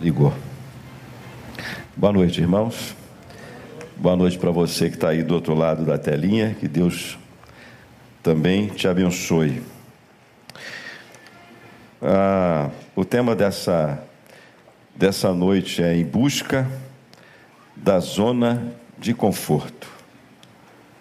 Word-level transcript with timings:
Ligou. 0.00 0.32
Boa 1.96 2.12
noite, 2.12 2.40
irmãos. 2.40 2.94
Boa 3.96 4.14
noite 4.14 4.38
para 4.38 4.52
você 4.52 4.88
que 4.88 4.94
está 4.94 5.08
aí 5.08 5.24
do 5.24 5.34
outro 5.34 5.56
lado 5.56 5.84
da 5.84 5.98
telinha. 5.98 6.54
Que 6.54 6.68
Deus 6.68 7.18
também 8.22 8.68
te 8.68 8.86
abençoe. 8.86 9.60
Ah, 12.00 12.70
o 12.94 13.04
tema 13.04 13.34
dessa, 13.34 14.00
dessa 14.94 15.34
noite 15.34 15.82
é 15.82 15.96
em 15.96 16.04
busca 16.04 16.70
da 17.74 17.98
zona 17.98 18.72
de 18.96 19.12
conforto. 19.12 19.88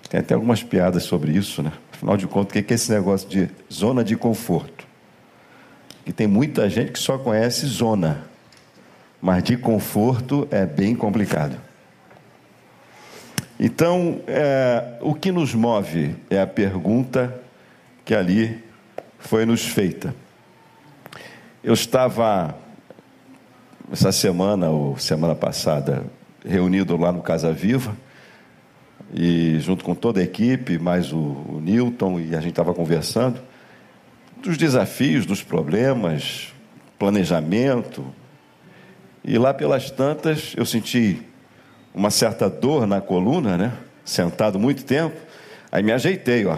Tem 0.09 0.21
até 0.21 0.33
algumas 0.33 0.63
piadas 0.63 1.03
sobre 1.03 1.33
isso, 1.33 1.61
né? 1.61 1.71
Afinal 1.93 2.17
de 2.17 2.25
contas, 2.25 2.59
o 2.59 2.63
que 2.63 2.73
é 2.73 2.75
esse 2.75 2.91
negócio 2.91 3.29
de 3.29 3.47
zona 3.71 4.03
de 4.03 4.15
conforto? 4.15 4.87
E 6.03 6.11
tem 6.11 6.25
muita 6.25 6.67
gente 6.67 6.93
que 6.93 6.99
só 6.99 7.19
conhece 7.19 7.67
zona 7.67 8.26
mas 9.21 9.43
de 9.43 9.57
conforto 9.57 10.47
é 10.51 10.65
bem 10.65 10.95
complicado. 10.95 11.57
Então, 13.59 14.21
é, 14.27 14.97
o 15.01 15.15
que 15.15 15.31
nos 15.31 15.55
move 15.55 16.15
é 16.29 16.39
a 16.39 16.45
pergunta 16.45 17.41
que 18.05 18.13
ali 18.13 18.63
foi 19.17 19.45
nos 19.45 19.65
feita. 19.65 20.13
Eu 21.63 21.73
estava, 21.73 22.55
essa 23.91 24.11
semana 24.11 24.69
ou 24.69 24.97
semana 24.97 25.33
passada, 25.33 26.05
reunido 26.45 26.95
lá 26.95 27.11
no 27.11 27.21
Casa 27.21 27.51
Viva, 27.51 27.95
e 29.13 29.57
junto 29.59 29.83
com 29.83 29.95
toda 29.95 30.19
a 30.19 30.23
equipe, 30.23 30.77
mais 30.77 31.11
o, 31.11 31.17
o 31.17 31.61
Newton, 31.63 32.19
e 32.19 32.35
a 32.35 32.39
gente 32.39 32.51
estava 32.51 32.73
conversando 32.73 33.39
dos 34.41 34.57
desafios, 34.57 35.25
dos 35.25 35.41
problemas, 35.41 36.53
planejamento, 36.99 38.05
e 39.27 39.37
lá 39.37 39.53
pelas 39.53 39.91
tantas 39.91 40.53
eu 40.55 40.65
senti 40.65 41.21
uma 41.93 42.09
certa 42.09 42.49
dor 42.49 42.87
na 42.87 43.01
coluna, 43.01 43.57
né? 43.57 43.73
Sentado 44.05 44.57
muito 44.57 44.85
tempo. 44.85 45.17
Aí 45.69 45.83
me 45.83 45.91
ajeitei, 45.91 46.45
ó. 46.45 46.57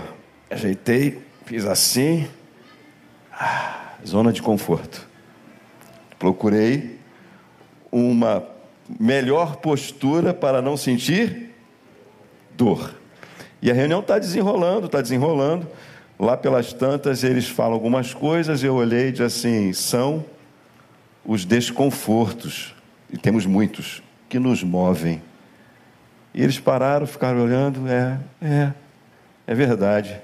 Ajeitei, 0.51 1.19
fiz 1.45 1.65
assim. 1.65 2.27
Ah, 3.33 3.93
zona 4.05 4.31
de 4.31 4.43
conforto. 4.43 5.07
Procurei 6.19 6.99
uma 7.91 8.43
melhor 8.99 9.55
postura 9.55 10.31
para 10.31 10.61
não 10.61 10.77
sentir 10.77 11.49
dor. 12.55 12.93
E 13.63 13.71
a 13.71 13.73
reunião 13.73 14.01
está 14.01 14.19
desenrolando, 14.19 14.85
está 14.85 15.01
desenrolando. 15.01 15.67
Lá 16.19 16.37
pelas 16.37 16.71
tantas 16.71 17.23
eles 17.23 17.47
falam 17.47 17.73
algumas 17.73 18.13
coisas, 18.13 18.63
eu 18.63 18.75
olhei 18.75 19.07
e 19.07 19.11
disse 19.11 19.23
assim: 19.23 19.73
são 19.73 20.23
os 21.29 21.45
desconfortos, 21.45 22.73
e 23.07 23.15
temos 23.15 23.45
muitos, 23.45 24.01
que 24.27 24.39
nos 24.39 24.63
movem. 24.63 25.21
E 26.33 26.41
eles 26.41 26.59
pararam, 26.59 27.05
ficaram 27.05 27.43
olhando, 27.43 27.87
é, 27.87 28.19
é, 28.41 28.73
é 29.45 29.53
verdade. 29.53 30.19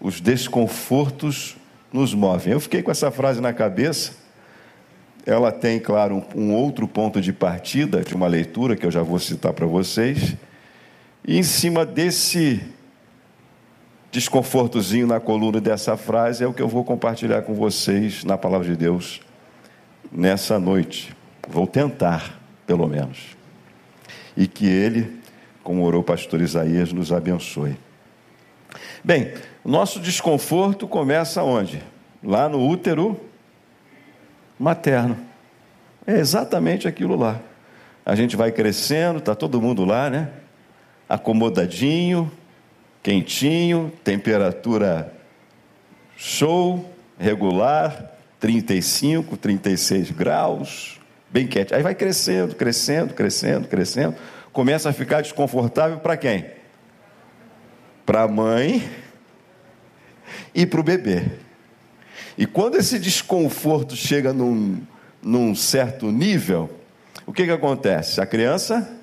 Os 0.00 0.20
desconfortos 0.20 1.56
nos 1.92 2.14
movem. 2.14 2.52
Eu 2.52 2.60
fiquei 2.60 2.84
com 2.84 2.90
essa 2.92 3.10
frase 3.10 3.40
na 3.40 3.52
cabeça. 3.52 4.12
Ela 5.26 5.50
tem, 5.50 5.80
claro, 5.80 6.24
um, 6.36 6.42
um 6.42 6.54
outro 6.54 6.86
ponto 6.86 7.20
de 7.20 7.32
partida 7.32 8.02
de 8.02 8.14
uma 8.14 8.28
leitura 8.28 8.76
que 8.76 8.86
eu 8.86 8.92
já 8.92 9.02
vou 9.02 9.18
citar 9.18 9.52
para 9.52 9.66
vocês. 9.66 10.36
E 11.26 11.36
em 11.36 11.42
cima 11.42 11.84
desse 11.84 12.62
desconfortozinho 14.12 15.08
na 15.08 15.18
coluna 15.18 15.60
dessa 15.60 15.96
frase 15.96 16.44
é 16.44 16.46
o 16.46 16.54
que 16.54 16.62
eu 16.62 16.68
vou 16.68 16.84
compartilhar 16.84 17.42
com 17.42 17.54
vocês 17.54 18.22
na 18.22 18.38
palavra 18.38 18.68
de 18.68 18.76
Deus 18.76 19.20
nessa 20.10 20.58
noite. 20.58 21.14
Vou 21.48 21.66
tentar, 21.66 22.38
pelo 22.66 22.86
menos. 22.86 23.36
E 24.36 24.46
que 24.46 24.66
ele, 24.66 25.20
como 25.62 25.84
orou 25.84 26.00
o 26.00 26.04
pastor 26.04 26.40
Isaías, 26.40 26.92
nos 26.92 27.12
abençoe. 27.12 27.76
Bem, 29.02 29.32
nosso 29.64 30.00
desconforto 30.00 30.86
começa 30.86 31.42
onde? 31.42 31.82
Lá 32.22 32.48
no 32.48 32.66
útero 32.66 33.18
materno. 34.58 35.16
É 36.06 36.18
exatamente 36.18 36.88
aquilo 36.88 37.16
lá. 37.16 37.40
A 38.04 38.14
gente 38.14 38.36
vai 38.36 38.50
crescendo, 38.50 39.18
está 39.18 39.34
todo 39.34 39.60
mundo 39.60 39.84
lá, 39.84 40.08
né? 40.08 40.30
Acomodadinho, 41.08 42.30
quentinho, 43.02 43.92
temperatura 44.02 45.14
show, 46.16 46.92
regular, 47.18 48.17
35, 48.40 49.36
36 49.36 50.10
graus, 50.10 51.00
bem 51.30 51.46
quieto. 51.46 51.74
Aí 51.74 51.82
vai 51.82 51.94
crescendo, 51.94 52.54
crescendo, 52.54 53.14
crescendo, 53.14 53.68
crescendo. 53.68 54.16
Começa 54.52 54.88
a 54.88 54.92
ficar 54.92 55.20
desconfortável 55.20 55.98
para 55.98 56.16
quem? 56.16 56.46
Para 58.06 58.22
a 58.22 58.28
mãe 58.28 58.88
e 60.54 60.64
para 60.64 60.80
o 60.80 60.82
bebê. 60.82 61.24
E 62.36 62.46
quando 62.46 62.76
esse 62.76 62.98
desconforto 62.98 63.96
chega 63.96 64.32
num, 64.32 64.80
num 65.20 65.54
certo 65.54 66.10
nível, 66.10 66.70
o 67.26 67.32
que, 67.32 67.44
que 67.44 67.50
acontece? 67.50 68.20
A 68.20 68.26
criança. 68.26 68.96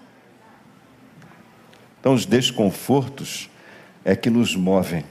Então, 2.00 2.14
os 2.14 2.26
desconfortos 2.26 3.50
é 4.04 4.16
que 4.16 4.30
nos 4.30 4.56
movem 4.56 5.04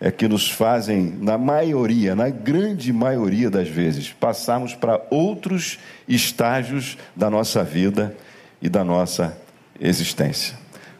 é 0.00 0.10
que 0.10 0.28
nos 0.28 0.50
fazem, 0.50 1.16
na 1.20 1.38
maioria, 1.38 2.14
na 2.14 2.28
grande 2.28 2.92
maioria 2.92 3.48
das 3.48 3.68
vezes, 3.68 4.10
passarmos 4.12 4.74
para 4.74 5.00
outros 5.10 5.78
estágios 6.06 6.98
da 7.14 7.30
nossa 7.30 7.62
vida 7.62 8.14
e 8.60 8.68
da 8.68 8.84
nossa 8.84 9.36
existência. 9.80 10.56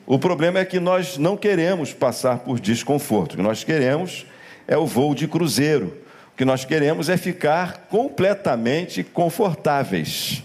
O 0.06 0.19
problema 0.19 0.59
é 0.59 0.65
que 0.65 0.78
nós 0.78 1.16
não 1.16 1.37
queremos 1.37 1.93
passar 1.93 2.38
por 2.38 2.60
desconforto. 2.60 3.32
O 3.32 3.37
que 3.37 3.43
nós 3.43 3.65
queremos 3.65 4.27
é 4.69 4.77
o 4.77 4.87
voo 4.87 5.15
de 5.15 5.26
cruzeiro. 5.26 5.97
O 6.32 6.37
que 6.37 6.44
nós 6.44 6.65
queremos 6.65 7.09
é 7.09 7.16
ficar 7.16 7.87
completamente 7.88 9.03
confortáveis. 9.03 10.43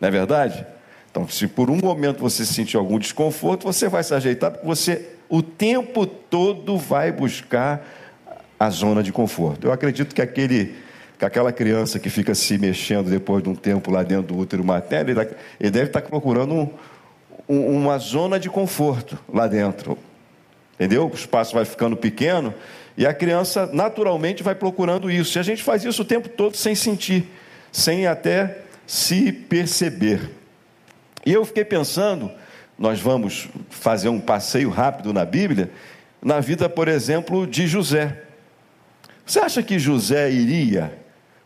Não 0.00 0.08
é 0.08 0.10
verdade? 0.10 0.66
Então, 1.10 1.28
se 1.28 1.46
por 1.46 1.70
um 1.70 1.76
momento 1.76 2.20
você 2.20 2.44
sentir 2.44 2.76
algum 2.76 2.98
desconforto, 2.98 3.64
você 3.64 3.88
vai 3.88 4.02
se 4.02 4.12
ajeitar, 4.12 4.50
porque 4.50 4.66
você 4.66 5.15
o 5.28 5.42
tempo 5.42 6.06
todo 6.06 6.76
vai 6.76 7.12
buscar 7.12 7.86
a 8.58 8.70
zona 8.70 9.02
de 9.02 9.12
conforto. 9.12 9.66
Eu 9.66 9.72
acredito 9.72 10.14
que 10.14 10.22
aquele 10.22 10.74
que 11.18 11.24
aquela 11.24 11.50
criança 11.50 11.98
que 11.98 12.10
fica 12.10 12.34
se 12.34 12.58
mexendo 12.58 13.08
depois 13.08 13.42
de 13.42 13.48
um 13.48 13.54
tempo 13.54 13.90
lá 13.90 14.02
dentro 14.02 14.34
do 14.34 14.38
útero 14.38 14.62
materno, 14.62 15.10
ele, 15.10 15.20
ele 15.58 15.70
deve 15.70 15.86
estar 15.86 16.02
procurando 16.02 16.54
um, 16.54 16.70
um, 17.48 17.76
uma 17.76 17.96
zona 17.96 18.38
de 18.38 18.50
conforto 18.50 19.18
lá 19.32 19.46
dentro. 19.46 19.96
Entendeu? 20.74 21.08
O 21.10 21.14
espaço 21.14 21.54
vai 21.54 21.64
ficando 21.64 21.96
pequeno 21.96 22.52
e 22.98 23.06
a 23.06 23.14
criança 23.14 23.66
naturalmente 23.72 24.42
vai 24.42 24.54
procurando 24.54 25.10
isso. 25.10 25.38
E 25.38 25.40
a 25.40 25.42
gente 25.42 25.62
faz 25.62 25.84
isso 25.84 26.02
o 26.02 26.04
tempo 26.04 26.28
todo 26.28 26.54
sem 26.54 26.74
sentir, 26.74 27.26
sem 27.72 28.06
até 28.06 28.58
se 28.86 29.32
perceber. 29.32 30.30
E 31.24 31.32
eu 31.32 31.46
fiquei 31.46 31.64
pensando, 31.64 32.30
nós 32.78 33.00
vamos 33.00 33.48
fazer 33.70 34.08
um 34.08 34.20
passeio 34.20 34.70
rápido 34.70 35.12
na 35.12 35.24
Bíblia, 35.24 35.70
na 36.22 36.40
vida, 36.40 36.68
por 36.68 36.88
exemplo, 36.88 37.46
de 37.46 37.66
José. 37.66 38.22
Você 39.24 39.38
acha 39.38 39.62
que 39.62 39.78
José 39.78 40.30
iria 40.30 40.92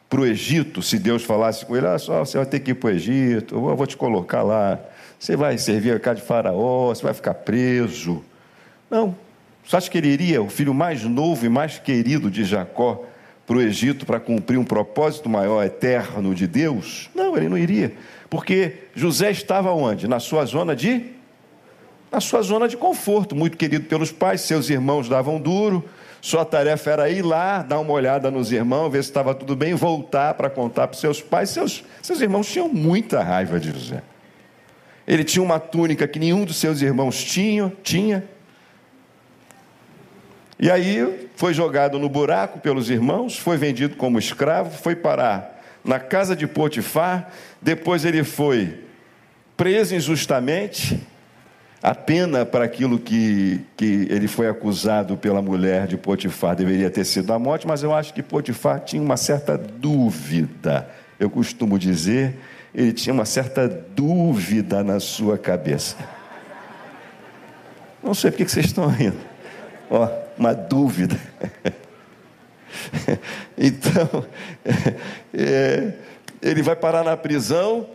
para 0.09 0.21
o 0.21 0.27
Egito 0.27 0.83
se 0.83 0.99
Deus 0.99 1.25
falasse 1.25 1.65
com 1.65 1.77
ele: 1.77 1.87
ah, 1.87 1.99
só 1.99 2.25
você 2.25 2.37
vai 2.37 2.47
ter 2.47 2.61
que 2.61 2.73
ir 2.73 2.75
para 2.75 2.89
o 2.89 2.91
Egito, 2.91 3.55
eu 3.55 3.77
vou 3.77 3.87
te 3.87 3.97
colocar 3.97 4.43
lá, 4.43 4.79
você 5.19 5.37
vai 5.37 5.57
servir 5.57 5.95
a 5.95 6.01
casa 6.01 6.21
de 6.21 6.27
Faraó, 6.27 6.89
você 6.89 7.03
vai 7.03 7.15
ficar 7.15 7.35
preso? 7.35 8.25
Não. 8.91 9.15
Você 9.65 9.77
acha 9.77 9.91
que 9.91 9.99
ele 9.99 10.09
iria, 10.09 10.43
o 10.43 10.49
filho 10.49 10.75
mais 10.75 11.05
novo 11.05 11.47
e 11.47 11.49
mais 11.49 11.79
querido 11.79 12.31
de 12.31 12.43
Jacó, 12.45 13.05
para 13.47 13.57
o 13.57 13.61
Egito 13.61 14.05
para 14.05 14.19
cumprir 14.19 14.59
um 14.59 14.65
propósito 14.65 15.29
maior, 15.29 15.65
eterno 15.65 16.35
de 16.35 16.47
Deus? 16.47 17.09
Não, 17.15 17.37
ele 17.37 17.49
não 17.49 17.59
iria. 17.59 17.93
Porque 18.29 18.85
José 18.95 19.31
estava 19.31 19.73
onde? 19.73 20.09
Na 20.09 20.19
sua 20.19 20.45
zona 20.45 20.75
de. 20.75 21.20
Na 22.11 22.21
sua 22.21 22.43
zona 22.43 22.67
de 22.67 22.77
conforto, 22.77 23.37
muito 23.37 23.57
querido 23.57 23.85
pelos 23.85 24.11
pais, 24.11 24.41
seus 24.41 24.69
irmãos 24.69 25.09
davam 25.09 25.41
duro, 25.41 25.89
sua 26.21 26.45
tarefa 26.45 26.91
era 26.91 27.09
ir 27.09 27.23
lá, 27.23 27.63
dar 27.63 27.79
uma 27.79 27.93
olhada 27.93 28.31
nos 28.31 28.53
irmãos, 28.53 28.91
ver 28.91 29.03
se 29.03 29.11
estava 29.11 29.35
tudo 29.35 29.57
bem, 29.57 29.75
voltar 29.75 30.35
para 30.35 30.51
contar 30.51 30.89
para 30.89 30.99
seus 30.99 31.23
pais. 31.23 31.51
Seus, 31.51 31.85
seus 32.03 32.21
irmãos 32.21 32.47
tinham 32.51 32.69
muita 32.69 33.23
raiva 33.23 33.59
de 33.59 33.71
José. 33.71 34.03
Ele 35.07 35.25
tinha 35.25 35.43
uma 35.43 35.59
túnica 35.59 36.07
que 36.07 36.19
nenhum 36.19 36.45
dos 36.45 36.57
seus 36.57 36.83
irmãos 36.83 37.23
tinha, 37.23 37.73
tinha. 37.83 38.25
E 40.59 40.71
aí 40.71 41.29
foi 41.37 41.55
jogado 41.55 41.99
no 41.99 42.09
buraco 42.09 42.59
pelos 42.59 42.91
irmãos, 42.91 43.39
foi 43.39 43.57
vendido 43.57 43.97
como 43.97 44.19
escravo, 44.19 44.77
foi 44.77 44.95
parar 44.95 45.59
na 45.85 45.99
casa 45.99 46.37
de 46.37 46.47
Potifar, 46.47 47.31
depois 47.61 48.05
ele 48.05 48.23
foi 48.23 48.85
preso 49.57 49.95
injustamente, 49.95 51.01
a 51.83 51.95
pena 51.95 52.45
para 52.45 52.65
aquilo 52.65 52.99
que, 52.99 53.65
que 53.77 54.07
ele 54.11 54.29
foi 54.29 54.49
acusado 54.49 55.17
pela 55.17 55.41
mulher 55.41 55.87
de 55.87 55.97
Potifar 55.97 56.55
deveria 56.55 56.91
ter 56.91 57.05
sido 57.05 57.33
a 57.33 57.39
morte, 57.39 57.67
mas 57.67 57.83
eu 57.83 57.95
acho 57.95 58.13
que 58.13 58.23
Potifar 58.23 58.81
tinha 58.81 59.03
uma 59.03 59.17
certa 59.17 59.57
dúvida. 59.57 60.89
Eu 61.19 61.31
costumo 61.31 61.79
dizer 61.79 62.37
ele 62.75 62.93
tinha 62.93 63.13
uma 63.13 63.25
certa 63.25 63.69
dúvida 63.69 64.85
na 64.85 65.01
sua 65.01 65.37
cabeça. 65.37 65.97
Não 68.03 68.15
sei 68.15 68.31
por 68.31 68.39
que 68.39 68.49
vocês 68.49 68.67
estão 68.67 68.87
rindo. 68.87 69.19
Ó, 69.91 70.09
uma 70.39 70.55
dúvida. 70.55 71.19
então, 73.59 74.25
é, 75.35 75.93
ele 76.41 76.63
vai 76.63 76.77
parar 76.77 77.03
na 77.03 77.17
prisão, 77.17 77.89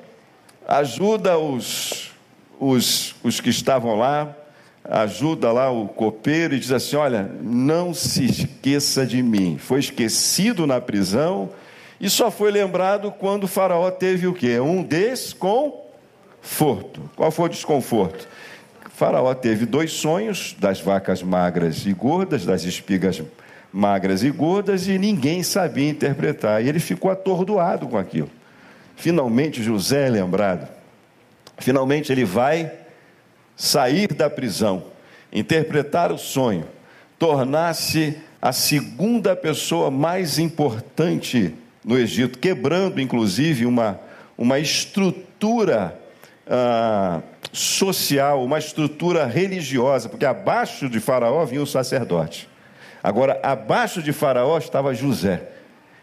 ajuda 0.67 1.37
os, 1.37 2.11
os, 2.59 3.15
os 3.23 3.39
que 3.39 3.49
estavam 3.49 3.95
lá, 3.95 4.35
ajuda 4.83 5.51
lá 5.51 5.71
o 5.71 5.87
copeiro 5.87 6.53
e 6.55 6.59
diz 6.59 6.71
assim: 6.71 6.95
Olha, 6.95 7.29
não 7.41 7.93
se 7.93 8.25
esqueça 8.25 9.05
de 9.05 9.21
mim. 9.21 9.57
Foi 9.57 9.79
esquecido 9.79 10.67
na 10.67 10.79
prisão 10.81 11.49
e 11.99 12.09
só 12.09 12.29
foi 12.29 12.51
lembrado 12.51 13.11
quando 13.11 13.45
o 13.45 13.47
Faraó 13.47 13.89
teve 13.91 14.27
o 14.27 14.33
quê? 14.33 14.59
Um 14.59 14.83
desconforto. 14.83 15.71
Qual 17.15 17.31
foi 17.31 17.45
o 17.45 17.49
desconforto? 17.49 18.27
O 18.85 18.97
faraó 18.97 19.33
teve 19.33 19.65
dois 19.65 19.91
sonhos 19.91 20.55
das 20.57 20.79
vacas 20.79 21.21
magras 21.21 21.85
e 21.85 21.91
gordas, 21.91 22.45
das 22.45 22.63
espigas 22.63 23.21
magras 23.71 24.23
e 24.23 24.31
gordas, 24.31 24.87
e 24.87 24.97
ninguém 24.97 25.43
sabia 25.43 25.89
interpretar. 25.89 26.63
E 26.63 26.69
ele 26.69 26.79
ficou 26.79 27.11
atordoado 27.11 27.89
com 27.89 27.97
aquilo. 27.97 28.29
Finalmente 28.95 29.61
José 29.61 30.07
é 30.07 30.09
lembrado. 30.09 30.74
Finalmente 31.57 32.11
ele 32.11 32.25
vai 32.25 32.71
sair 33.55 34.13
da 34.13 34.29
prisão, 34.29 34.85
interpretar 35.31 36.11
o 36.11 36.17
sonho, 36.17 36.67
tornar-se 37.17 38.17
a 38.41 38.51
segunda 38.51 39.35
pessoa 39.35 39.89
mais 39.89 40.37
importante 40.37 41.55
no 41.83 41.97
Egito, 41.97 42.39
quebrando 42.39 42.99
inclusive 42.99 43.65
uma, 43.65 43.99
uma 44.37 44.59
estrutura 44.59 45.99
ah, 46.47 47.21
social, 47.53 48.43
uma 48.43 48.59
estrutura 48.59 49.25
religiosa, 49.25 50.09
porque 50.09 50.25
abaixo 50.25 50.89
de 50.89 50.99
Faraó 50.99 51.45
vinha 51.45 51.61
o 51.61 51.67
sacerdote. 51.67 52.49
Agora, 53.01 53.39
abaixo 53.43 54.01
de 54.01 54.11
Faraó 54.11 54.57
estava 54.57 54.93
José, 54.93 55.43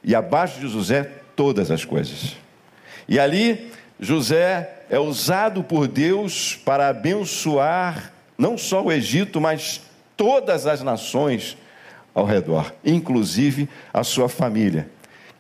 e 0.05 0.15
abaixo 0.15 0.61
de 0.61 0.69
José, 0.69 1.11
todas 1.37 1.71
as 1.71 1.85
coisas. 1.85 2.37
E 3.09 3.19
ali, 3.19 3.71
José 4.03 4.69
é 4.91 4.99
usado 4.99 5.63
por 5.63 5.87
Deus 5.87 6.57
para 6.65 6.89
abençoar 6.89 8.13
não 8.37 8.59
só 8.59 8.83
o 8.83 8.91
Egito, 8.91 9.41
mas 9.41 9.81
todas 10.17 10.67
as 10.67 10.83
nações 10.83 11.57
ao 12.13 12.25
redor, 12.25 12.75
inclusive 12.85 13.69
a 13.95 14.03
sua 14.03 14.29
família, 14.29 14.91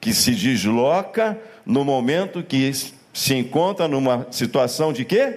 que 0.00 0.14
se 0.14 0.30
desloca 0.30 1.36
no 1.66 1.84
momento 1.84 2.40
que 2.40 2.70
se 3.12 3.34
encontra 3.34 3.88
numa 3.88 4.28
situação 4.30 4.92
de 4.92 5.04
quê? 5.04 5.34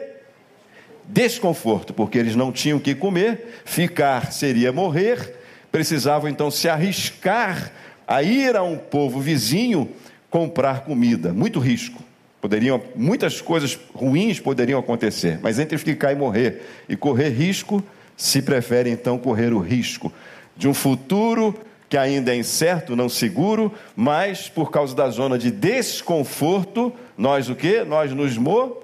Desconforto, 1.06 1.96
porque 1.96 2.20
eles 2.20 2.36
não 2.36 2.52
tinham 2.52 2.78
o 2.78 2.82
que 2.82 2.94
comer, 2.94 3.62
ficar 3.66 4.32
seria 4.32 4.72
morrer, 4.72 5.36
precisavam 5.72 6.30
então 6.30 6.52
se 6.52 6.70
arriscar 6.70 7.72
a 8.08 8.22
ir 8.22 8.56
a 8.56 8.62
um 8.62 8.78
povo 8.78 9.20
vizinho 9.20 9.90
comprar 10.30 10.82
comida, 10.82 11.34
muito 11.34 11.60
risco. 11.60 12.05
Poderiam, 12.46 12.80
muitas 12.96 13.42
coisas 13.42 13.76
ruins 13.92 14.40
poderiam 14.40 14.80
acontecer, 14.80 15.40
mas 15.42 15.58
entre 15.58 15.80
ficar 15.80 16.12
e 16.12 16.16
morrer 16.16 16.62
e 16.88 16.96
correr 16.96 17.30
risco, 17.30 17.84
se 18.16 18.40
prefere 18.40 18.88
então 18.88 19.18
correr 19.18 19.52
o 19.52 19.58
risco 19.58 20.14
de 20.56 20.68
um 20.68 20.74
futuro 20.74 21.60
que 21.90 21.98
ainda 21.98 22.32
é 22.32 22.38
incerto, 22.38 22.96
não 22.96 23.10
seguro, 23.10 23.74
mas 23.96 24.48
por 24.48 24.70
causa 24.70 24.96
da 24.96 25.10
zona 25.10 25.40
de 25.40 25.50
desconforto, 25.50 26.94
nós 27.18 27.50
o 27.50 27.56
que? 27.56 27.84
Nós 27.84 28.12
nos 28.12 28.38
mo 28.38 28.78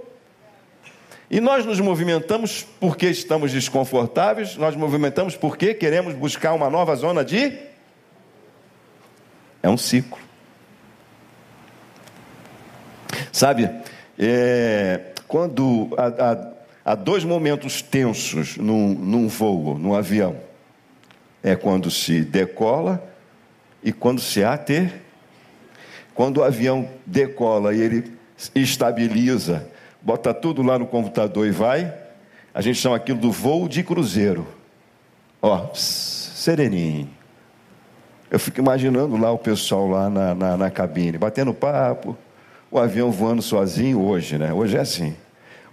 e 1.29 1.39
nós 1.39 1.63
nos 1.63 1.79
movimentamos 1.79 2.65
porque 2.79 3.09
estamos 3.09 3.51
desconfortáveis, 3.51 4.57
nós 4.57 4.75
movimentamos 4.75 5.35
porque 5.35 5.75
queremos 5.75 6.15
buscar 6.15 6.53
uma 6.53 6.67
nova 6.67 6.95
zona 6.95 7.23
de 7.23 7.59
é 9.61 9.69
um 9.69 9.77
ciclo. 9.77 10.30
Sabe, 13.31 13.69
é, 14.19 14.99
quando 15.27 15.89
há, 15.97 16.31
há, 16.31 16.91
há, 16.91 16.95
dois 16.95 17.23
momentos 17.23 17.81
tensos 17.81 18.57
num, 18.57 18.89
num 18.93 19.27
voo, 19.27 19.77
num 19.77 19.95
avião, 19.95 20.35
é 21.41 21.55
quando 21.55 21.89
se 21.89 22.21
decola 22.21 23.01
e 23.83 23.91
quando 23.91 24.21
se 24.21 24.43
ater. 24.43 25.01
Quando 26.13 26.37
o 26.37 26.43
avião 26.43 26.89
decola 27.05 27.73
e 27.73 27.81
ele 27.81 28.13
estabiliza, 28.53 29.65
bota 30.01 30.33
tudo 30.33 30.61
lá 30.61 30.77
no 30.77 30.85
computador 30.85 31.47
e 31.47 31.51
vai, 31.51 31.93
a 32.53 32.61
gente 32.61 32.79
chama 32.79 32.97
aquilo 32.97 33.17
do 33.17 33.31
voo 33.31 33.67
de 33.67 33.81
cruzeiro. 33.81 34.45
Ó, 35.41 35.73
sereninho. 35.73 37.09
Eu 38.29 38.39
fico 38.39 38.59
imaginando 38.59 39.17
lá 39.17 39.31
o 39.31 39.37
pessoal 39.37 39.87
lá 39.87 40.09
na, 40.09 40.35
na, 40.35 40.57
na 40.57 40.69
cabine, 40.69 41.17
batendo 41.17 41.53
papo, 41.53 42.17
o 42.71 42.79
avião 42.79 43.11
voando 43.11 43.41
sozinho 43.41 44.01
hoje, 44.01 44.37
né? 44.37 44.53
Hoje 44.53 44.77
é 44.77 44.79
assim. 44.79 45.13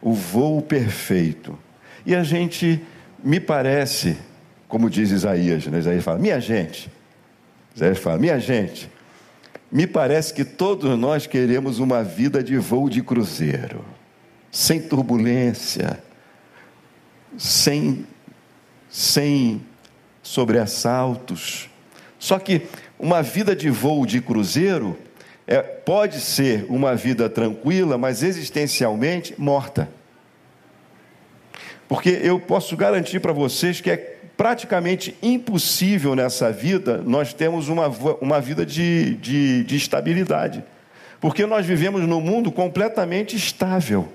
O 0.02 0.12
voo 0.12 0.60
perfeito. 0.60 1.56
E 2.04 2.14
a 2.14 2.24
gente, 2.24 2.82
me 3.22 3.38
parece, 3.38 4.18
como 4.66 4.90
diz 4.90 5.10
Isaías, 5.10 5.64
né? 5.66 5.78
Isaías 5.78 6.02
fala, 6.02 6.18
minha 6.18 6.40
gente. 6.40 6.90
Isaías 7.74 7.98
fala, 7.98 8.18
minha 8.18 8.40
gente. 8.40 8.90
Me 9.70 9.86
parece 9.86 10.34
que 10.34 10.44
todos 10.44 10.98
nós 10.98 11.26
queremos 11.26 11.78
uma 11.78 12.02
vida 12.02 12.42
de 12.42 12.56
voo 12.56 12.88
de 12.88 13.02
cruzeiro, 13.02 13.84
sem 14.50 14.80
turbulência, 14.80 16.02
sem, 17.36 18.06
sem 18.88 19.60
sobressaltos. 20.22 21.68
Só 22.18 22.38
que 22.38 22.62
uma 22.98 23.22
vida 23.22 23.54
de 23.54 23.70
voo 23.70 24.04
de 24.04 24.20
cruzeiro 24.20 24.98
é, 25.48 25.62
pode 25.62 26.20
ser 26.20 26.66
uma 26.68 26.94
vida 26.94 27.26
tranquila, 27.30 27.96
mas 27.96 28.22
existencialmente 28.22 29.34
morta. 29.38 29.88
Porque 31.88 32.10
eu 32.22 32.38
posso 32.38 32.76
garantir 32.76 33.18
para 33.18 33.32
vocês 33.32 33.80
que 33.80 33.90
é 33.90 33.96
praticamente 34.36 35.16
impossível 35.22 36.14
nessa 36.14 36.52
vida 36.52 36.98
nós 36.98 37.32
termos 37.32 37.70
uma, 37.70 37.88
uma 38.20 38.40
vida 38.42 38.64
de, 38.64 39.14
de, 39.14 39.64
de 39.64 39.74
estabilidade. 39.74 40.62
Porque 41.18 41.46
nós 41.46 41.64
vivemos 41.64 42.02
num 42.02 42.20
mundo 42.20 42.52
completamente 42.52 43.34
estável. 43.34 44.06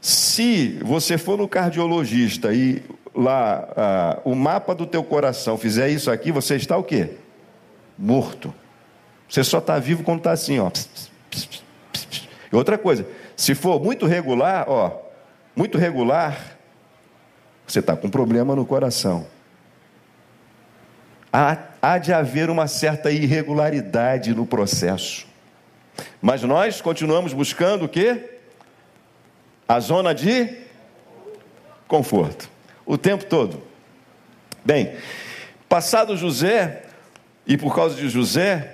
Se 0.00 0.80
você 0.82 1.16
for 1.16 1.38
no 1.38 1.46
cardiologista 1.46 2.52
e 2.52 2.82
lá 3.14 3.68
ah, 3.76 4.20
o 4.24 4.34
mapa 4.34 4.74
do 4.74 4.84
teu 4.84 5.04
coração 5.04 5.56
fizer 5.56 5.88
isso 5.90 6.10
aqui, 6.10 6.32
você 6.32 6.56
está 6.56 6.76
o 6.76 6.82
quê? 6.82 7.10
Morto. 7.96 8.52
Você 9.28 9.42
só 9.42 9.58
está 9.58 9.78
vivo 9.78 10.02
quando 10.02 10.18
está 10.18 10.32
assim, 10.32 10.58
ó. 10.58 10.70
E 12.52 12.56
outra 12.56 12.78
coisa, 12.78 13.06
se 13.36 13.54
for 13.54 13.82
muito 13.82 14.06
regular, 14.06 14.66
ó, 14.68 15.02
muito 15.56 15.78
regular, 15.78 16.56
você 17.66 17.80
está 17.80 17.96
com 17.96 18.08
problema 18.08 18.54
no 18.54 18.64
coração. 18.64 19.26
Há, 21.32 21.58
há 21.82 21.98
de 21.98 22.12
haver 22.12 22.48
uma 22.48 22.68
certa 22.68 23.10
irregularidade 23.10 24.32
no 24.34 24.46
processo. 24.46 25.26
Mas 26.22 26.42
nós 26.42 26.80
continuamos 26.80 27.32
buscando 27.32 27.86
o 27.86 27.88
quê? 27.88 28.38
A 29.66 29.80
zona 29.80 30.14
de 30.14 30.58
conforto. 31.88 32.48
O 32.86 32.96
tempo 32.96 33.24
todo. 33.24 33.62
Bem, 34.64 34.96
passado 35.68 36.16
José, 36.16 36.84
e 37.46 37.56
por 37.56 37.74
causa 37.74 37.96
de 37.96 38.08
José, 38.08 38.73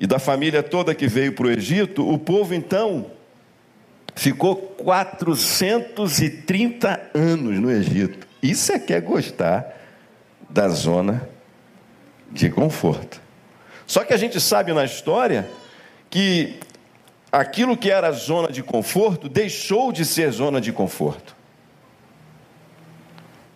e 0.00 0.06
da 0.06 0.18
família 0.18 0.62
toda 0.62 0.94
que 0.94 1.06
veio 1.06 1.34
para 1.34 1.46
o 1.46 1.50
Egito, 1.50 2.08
o 2.08 2.18
povo 2.18 2.54
então 2.54 3.10
ficou 4.16 4.56
430 4.56 7.10
anos 7.12 7.60
no 7.60 7.70
Egito. 7.70 8.26
Isso 8.42 8.72
é 8.72 8.78
que 8.78 8.94
é 8.94 9.00
gostar 9.00 9.76
da 10.48 10.70
zona 10.70 11.28
de 12.32 12.48
conforto. 12.48 13.20
Só 13.86 14.02
que 14.02 14.14
a 14.14 14.16
gente 14.16 14.40
sabe 14.40 14.72
na 14.72 14.86
história 14.86 15.46
que 16.08 16.58
aquilo 17.30 17.76
que 17.76 17.90
era 17.90 18.10
zona 18.10 18.50
de 18.50 18.62
conforto 18.62 19.28
deixou 19.28 19.92
de 19.92 20.06
ser 20.06 20.30
zona 20.30 20.62
de 20.62 20.72
conforto. 20.72 21.36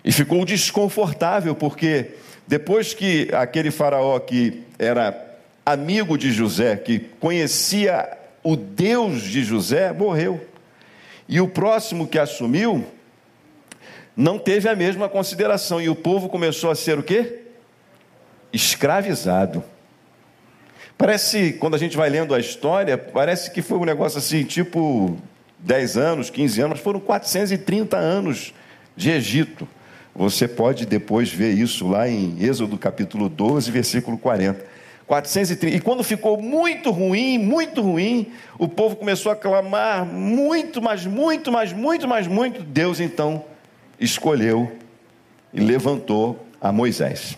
E 0.04 0.12
ficou 0.12 0.44
desconfortável, 0.44 1.54
porque 1.54 2.16
depois 2.46 2.92
que 2.92 3.30
aquele 3.32 3.70
faraó 3.70 4.20
que 4.20 4.62
era 4.78 5.23
amigo 5.64 6.18
de 6.18 6.30
José, 6.32 6.76
que 6.76 6.98
conhecia 6.98 8.18
o 8.42 8.56
Deus 8.56 9.22
de 9.22 9.42
José, 9.42 9.92
morreu. 9.92 10.46
E 11.28 11.40
o 11.40 11.48
próximo 11.48 12.06
que 12.06 12.18
assumiu 12.18 12.84
não 14.16 14.38
teve 14.38 14.68
a 14.68 14.76
mesma 14.76 15.08
consideração 15.08 15.80
e 15.80 15.88
o 15.88 15.94
povo 15.94 16.28
começou 16.28 16.70
a 16.70 16.74
ser 16.74 16.98
o 16.98 17.02
quê? 17.02 17.40
Escravizado. 18.52 19.64
Parece, 20.96 21.54
quando 21.54 21.74
a 21.74 21.78
gente 21.78 21.96
vai 21.96 22.08
lendo 22.08 22.34
a 22.34 22.38
história, 22.38 22.96
parece 22.96 23.50
que 23.50 23.62
foi 23.62 23.78
um 23.78 23.84
negócio 23.84 24.18
assim, 24.18 24.44
tipo 24.44 25.16
10 25.58 25.96
anos, 25.96 26.30
15 26.30 26.60
anos, 26.60 26.80
foram 26.80 27.00
430 27.00 27.96
anos 27.96 28.54
de 28.96 29.10
Egito. 29.10 29.66
Você 30.14 30.46
pode 30.46 30.86
depois 30.86 31.30
ver 31.30 31.52
isso 31.52 31.88
lá 31.88 32.08
em 32.08 32.36
Êxodo 32.40 32.78
capítulo 32.78 33.28
12, 33.28 33.70
versículo 33.72 34.16
40. 34.16 34.73
430. 35.06 35.76
E 35.76 35.80
quando 35.80 36.02
ficou 36.02 36.40
muito 36.40 36.90
ruim, 36.90 37.38
muito 37.38 37.82
ruim, 37.82 38.32
o 38.58 38.66
povo 38.66 38.96
começou 38.96 39.30
a 39.30 39.36
clamar 39.36 40.04
muito, 40.06 40.80
mas 40.80 41.04
muito, 41.04 41.52
mas 41.52 41.72
muito, 41.72 42.08
mas 42.08 42.26
muito. 42.26 42.62
Deus 42.62 43.00
então 43.00 43.44
escolheu 44.00 44.72
e 45.52 45.60
levantou 45.60 46.46
a 46.60 46.72
Moisés 46.72 47.36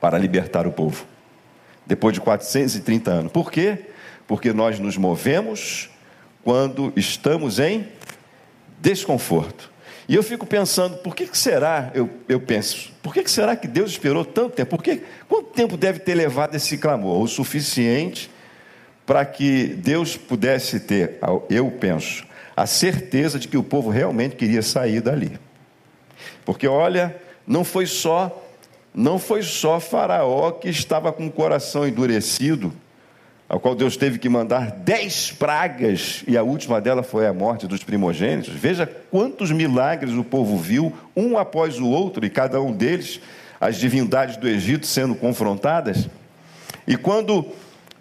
para 0.00 0.18
libertar 0.18 0.66
o 0.66 0.72
povo. 0.72 1.06
Depois 1.86 2.14
de 2.14 2.20
430 2.20 3.10
anos. 3.10 3.32
Por 3.32 3.50
quê? 3.50 3.86
Porque 4.26 4.52
nós 4.52 4.78
nos 4.78 4.96
movemos 4.96 5.90
quando 6.42 6.92
estamos 6.96 7.58
em 7.58 7.88
desconforto. 8.80 9.70
E 10.08 10.14
eu 10.14 10.22
fico 10.22 10.46
pensando, 10.46 10.96
por 10.96 11.14
que, 11.14 11.26
que 11.26 11.36
será, 11.36 11.90
eu, 11.94 12.08
eu 12.26 12.40
penso, 12.40 12.90
por 13.02 13.12
que, 13.12 13.22
que 13.22 13.30
será 13.30 13.54
que 13.54 13.68
Deus 13.68 13.90
esperou 13.90 14.24
tanto 14.24 14.56
tempo? 14.56 14.70
Porque, 14.70 15.02
quanto 15.28 15.50
tempo 15.50 15.76
deve 15.76 15.98
ter 15.98 16.14
levado 16.14 16.54
esse 16.54 16.78
clamor? 16.78 17.22
O 17.22 17.28
suficiente 17.28 18.30
para 19.04 19.24
que 19.26 19.66
Deus 19.66 20.16
pudesse 20.16 20.80
ter, 20.80 21.18
eu 21.50 21.70
penso, 21.70 22.26
a 22.56 22.66
certeza 22.66 23.38
de 23.38 23.48
que 23.48 23.56
o 23.56 23.62
povo 23.62 23.90
realmente 23.90 24.34
queria 24.34 24.62
sair 24.62 25.02
dali. 25.02 25.38
Porque 26.42 26.66
olha, 26.66 27.14
não 27.46 27.62
foi 27.62 27.84
só, 27.84 28.46
não 28.94 29.18
foi 29.18 29.42
só 29.42 29.78
Faraó 29.78 30.52
que 30.52 30.70
estava 30.70 31.12
com 31.12 31.26
o 31.26 31.30
coração 31.30 31.86
endurecido 31.86 32.72
ao 33.48 33.58
qual 33.58 33.74
Deus 33.74 33.96
teve 33.96 34.18
que 34.18 34.28
mandar 34.28 34.70
dez 34.70 35.32
pragas, 35.32 36.22
e 36.28 36.36
a 36.36 36.42
última 36.42 36.80
dela 36.80 37.02
foi 37.02 37.26
a 37.26 37.32
morte 37.32 37.66
dos 37.66 37.82
primogênitos. 37.82 38.52
Veja 38.52 38.86
quantos 38.86 39.50
milagres 39.50 40.12
o 40.12 40.22
povo 40.22 40.58
viu, 40.58 40.92
um 41.16 41.38
após 41.38 41.78
o 41.78 41.86
outro, 41.86 42.26
e 42.26 42.30
cada 42.30 42.60
um 42.60 42.72
deles, 42.72 43.20
as 43.58 43.76
divindades 43.76 44.36
do 44.36 44.46
Egito 44.46 44.86
sendo 44.86 45.14
confrontadas. 45.14 46.08
E 46.86 46.96
quando, 46.96 47.46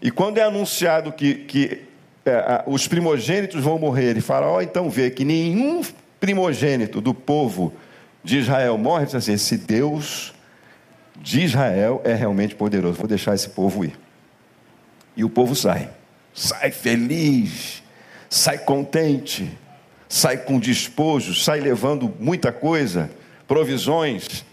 e 0.02 0.12
quando 0.12 0.38
é 0.38 0.44
anunciado 0.44 1.14
que, 1.14 1.36
que 1.36 1.82
é, 2.26 2.64
os 2.68 2.86
primogênitos 2.86 3.64
vão 3.64 3.80
morrer, 3.80 4.18
e 4.18 4.22
Faraó 4.22 4.60
então 4.60 4.90
vê 4.90 5.10
que 5.10 5.24
nenhum 5.24 5.82
primogênito 6.20 7.00
do 7.00 7.14
povo 7.14 7.74
de 8.22 8.40
Israel 8.40 8.78
morre, 8.78 9.06
diz 9.06 9.16
assim: 9.16 9.32
esse 9.32 9.58
Deus 9.58 10.34
de 11.22 11.42
Israel 11.42 12.02
é 12.04 12.14
realmente 12.14 12.54
poderoso, 12.54 12.98
vou 12.98 13.08
deixar 13.08 13.34
esse 13.34 13.48
povo 13.48 13.86
ir. 13.86 14.07
E 15.18 15.24
o 15.24 15.30
povo 15.30 15.56
sai. 15.56 15.90
Sai 16.32 16.70
feliz, 16.70 17.82
sai 18.30 18.60
contente, 18.60 19.52
sai 20.08 20.38
com 20.38 20.60
despojo, 20.60 21.34
sai 21.34 21.60
levando 21.60 22.14
muita 22.20 22.52
coisa, 22.52 23.10
provisões. 23.48 24.46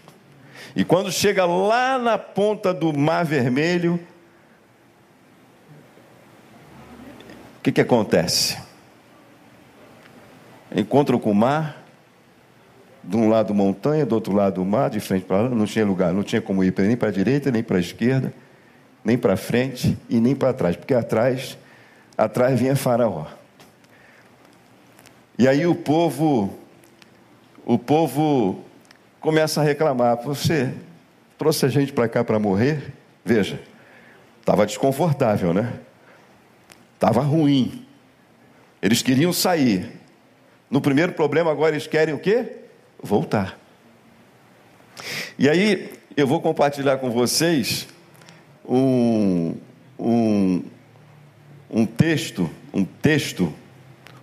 E 0.75 0.83
quando 0.83 1.11
chega 1.11 1.45
lá 1.45 1.99
na 1.99 2.17
ponta 2.17 2.73
do 2.73 2.91
Mar 2.91 3.23
Vermelho, 3.23 3.99
o 7.59 7.61
que, 7.61 7.71
que 7.71 7.81
acontece? 7.81 8.57
Encontram 10.75 11.19
com 11.19 11.29
o 11.29 11.35
mar, 11.35 11.83
de 13.03 13.15
um 13.15 13.29
lado 13.29 13.53
montanha, 13.53 14.03
do 14.03 14.15
outro 14.15 14.33
lado 14.33 14.63
o 14.63 14.65
mar, 14.65 14.89
de 14.89 14.99
frente 14.99 15.25
para 15.25 15.43
lá, 15.43 15.49
não 15.49 15.65
tinha 15.65 15.85
lugar, 15.85 16.11
não 16.11 16.23
tinha 16.23 16.41
como 16.41 16.63
ir 16.63 16.73
nem 16.79 16.97
para 16.97 17.09
a 17.09 17.11
direita 17.11 17.51
nem 17.51 17.61
para 17.61 17.77
a 17.77 17.79
esquerda 17.79 18.33
nem 19.05 19.15
para 19.15 19.37
frente 19.37 19.95
e 20.09 20.19
nem 20.19 20.35
para 20.35 20.51
trás, 20.51 20.75
porque 20.75 20.95
atrás, 20.95 21.55
atrás 22.17 22.59
vinha 22.59 22.75
Faraó. 22.75 23.27
E 25.37 25.47
aí 25.47 25.67
o 25.67 25.75
povo, 25.75 26.57
o 27.63 27.77
povo 27.77 28.65
começa 29.21 29.61
a 29.61 29.63
reclamar: 29.63 30.17
você 30.23 30.73
trouxe 31.37 31.67
a 31.67 31.69
gente 31.69 31.93
para 31.93 32.09
cá 32.09 32.23
para 32.23 32.39
morrer? 32.39 32.93
Veja, 33.23 33.61
estava 34.39 34.65
desconfortável, 34.65 35.53
né? 35.53 35.79
Estava 36.95 37.21
ruim. 37.21 37.85
Eles 38.81 39.03
queriam 39.03 39.31
sair. 39.31 39.91
No 40.69 40.81
primeiro 40.81 41.13
problema, 41.13 41.51
agora 41.51 41.75
eles 41.75 41.85
querem 41.85 42.13
o 42.13 42.19
quê? 42.19 42.57
Voltar. 43.01 43.59
E 45.37 45.47
aí, 45.49 45.91
eu 46.15 46.25
vou 46.25 46.41
compartilhar 46.41 46.97
com 46.97 47.11
vocês 47.11 47.87
um, 48.67 49.55
um, 49.99 50.63
um 51.69 51.85
texto, 51.85 52.49
um 52.73 52.83
texto, 52.83 53.53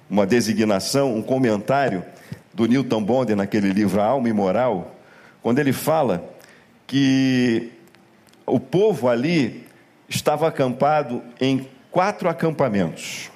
uma 0.09 0.27
designação, 0.27 1.15
um 1.15 1.23
comentário 1.23 2.05
do 2.53 2.67
Newton 2.67 3.03
Bond 3.03 3.35
naquele 3.35 3.73
livro 3.73 4.01
A 4.01 4.05
Alma 4.05 4.29
e 4.29 4.33
Moral, 4.33 4.97
quando 5.43 5.59
ele 5.59 5.73
fala 5.73 6.31
que 6.87 7.73
o 8.47 8.61
povo 8.61 9.09
ali 9.09 9.67
estava 10.09 10.47
acampado 10.47 11.23
em 11.41 11.67
quatro 11.91 12.29
acampamentos. 12.29 13.31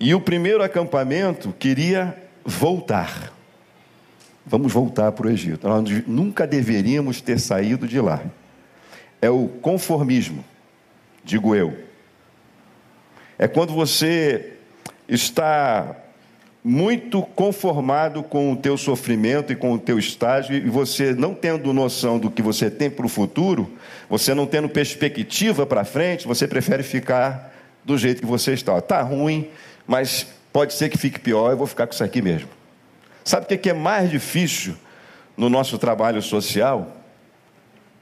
E 0.00 0.14
o 0.14 0.20
primeiro 0.20 0.62
acampamento 0.62 1.54
queria 1.58 2.16
voltar. 2.44 3.32
Vamos 4.46 4.72
voltar 4.72 5.12
para 5.12 5.26
o 5.26 5.30
Egito. 5.30 5.68
Nós 5.68 6.06
nunca 6.06 6.46
deveríamos 6.46 7.20
ter 7.20 7.38
saído 7.38 7.86
de 7.86 8.00
lá 8.00 8.22
é 9.20 9.30
o 9.30 9.48
conformismo, 9.48 10.44
digo 11.24 11.54
eu. 11.54 11.76
É 13.38 13.46
quando 13.46 13.72
você 13.72 14.54
está 15.08 15.96
muito 16.62 17.22
conformado 17.22 18.22
com 18.22 18.52
o 18.52 18.56
teu 18.56 18.76
sofrimento 18.76 19.52
e 19.52 19.56
com 19.56 19.72
o 19.72 19.78
teu 19.78 19.98
estágio 19.98 20.54
e 20.56 20.68
você 20.68 21.14
não 21.14 21.34
tendo 21.34 21.72
noção 21.72 22.18
do 22.18 22.30
que 22.30 22.42
você 22.42 22.70
tem 22.70 22.90
para 22.90 23.06
o 23.06 23.08
futuro, 23.08 23.70
você 24.08 24.34
não 24.34 24.46
tendo 24.46 24.68
perspectiva 24.68 25.64
para 25.64 25.84
frente, 25.84 26.26
você 26.26 26.46
prefere 26.46 26.82
ficar 26.82 27.54
do 27.84 27.96
jeito 27.96 28.20
que 28.20 28.26
você 28.26 28.52
está. 28.52 28.76
Está 28.76 29.00
ruim, 29.02 29.48
mas 29.86 30.26
pode 30.52 30.74
ser 30.74 30.88
que 30.88 30.98
fique 30.98 31.18
pior, 31.18 31.50
eu 31.50 31.56
vou 31.56 31.66
ficar 31.66 31.86
com 31.86 31.94
isso 31.94 32.04
aqui 32.04 32.20
mesmo. 32.20 32.48
Sabe 33.24 33.46
o 33.46 33.58
que 33.58 33.70
é 33.70 33.74
mais 33.74 34.10
difícil 34.10 34.74
no 35.36 35.48
nosso 35.48 35.78
trabalho 35.78 36.20
social? 36.20 36.97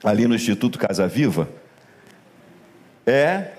Ali 0.03 0.27
no 0.27 0.35
Instituto 0.35 0.79
Casa 0.79 1.07
Viva, 1.07 1.49
é 3.07 3.53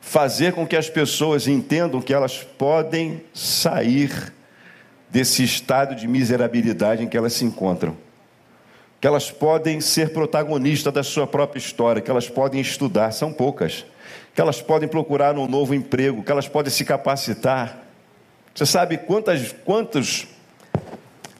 fazer 0.00 0.52
com 0.52 0.66
que 0.66 0.76
as 0.76 0.88
pessoas 0.88 1.48
entendam 1.48 2.00
que 2.00 2.14
elas 2.14 2.42
podem 2.42 3.22
sair 3.34 4.32
desse 5.10 5.42
estado 5.42 5.94
de 5.94 6.06
miserabilidade 6.06 7.02
em 7.02 7.08
que 7.08 7.16
elas 7.16 7.32
se 7.32 7.44
encontram. 7.44 7.96
Que 9.00 9.06
elas 9.06 9.30
podem 9.30 9.80
ser 9.80 10.12
protagonistas 10.12 10.92
da 10.92 11.02
sua 11.02 11.26
própria 11.26 11.58
história, 11.58 12.00
que 12.00 12.10
elas 12.10 12.28
podem 12.28 12.60
estudar, 12.60 13.12
são 13.12 13.32
poucas. 13.32 13.84
Que 14.34 14.40
elas 14.40 14.62
podem 14.62 14.88
procurar 14.88 15.36
um 15.36 15.46
novo 15.46 15.74
emprego, 15.74 16.22
que 16.22 16.30
elas 16.30 16.48
podem 16.48 16.70
se 16.70 16.84
capacitar. 16.84 17.82
Você 18.54 18.64
sabe 18.64 18.96
quantas, 18.96 19.54
quantas, 19.64 20.26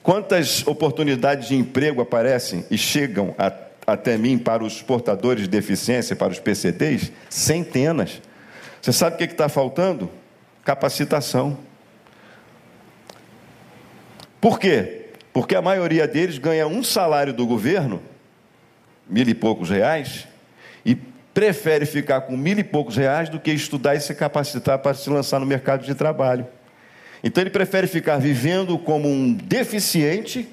quantas 0.03 0.65
oportunidades 0.67 1.47
de 1.47 1.55
emprego 1.55 2.01
aparecem 2.01 2.65
e 2.69 2.77
chegam 2.77 3.33
a 3.37 3.49
até 3.87 4.17
mim 4.17 4.37
para 4.37 4.65
os 4.65 4.81
portadores 4.81 5.43
de 5.43 5.47
deficiência, 5.47 6.13
para 6.13 6.33
os 6.33 6.39
PCDs? 6.39 7.09
Centenas. 7.29 8.21
Você 8.81 8.91
sabe 8.91 9.15
o 9.15 9.17
que 9.17 9.23
está 9.23 9.47
faltando? 9.47 10.11
Capacitação. 10.65 11.57
Por 14.41 14.59
quê? 14.59 15.05
Porque 15.31 15.55
a 15.55 15.61
maioria 15.61 16.05
deles 16.05 16.37
ganha 16.37 16.67
um 16.67 16.83
salário 16.83 17.33
do 17.33 17.47
governo, 17.47 18.01
mil 19.09 19.25
e 19.25 19.33
poucos 19.33 19.69
reais, 19.69 20.27
e 20.85 20.93
prefere 21.33 21.85
ficar 21.85 22.21
com 22.21 22.35
mil 22.35 22.59
e 22.59 22.65
poucos 22.65 22.97
reais 22.97 23.29
do 23.29 23.39
que 23.39 23.51
estudar 23.51 23.95
e 23.95 24.01
se 24.01 24.13
capacitar 24.13 24.79
para 24.79 24.93
se 24.93 25.09
lançar 25.09 25.39
no 25.39 25.45
mercado 25.45 25.85
de 25.85 25.95
trabalho. 25.95 26.45
Então 27.23 27.41
ele 27.41 27.49
prefere 27.49 27.87
ficar 27.87 28.17
vivendo 28.17 28.77
como 28.77 29.07
um 29.07 29.31
deficiente 29.31 30.45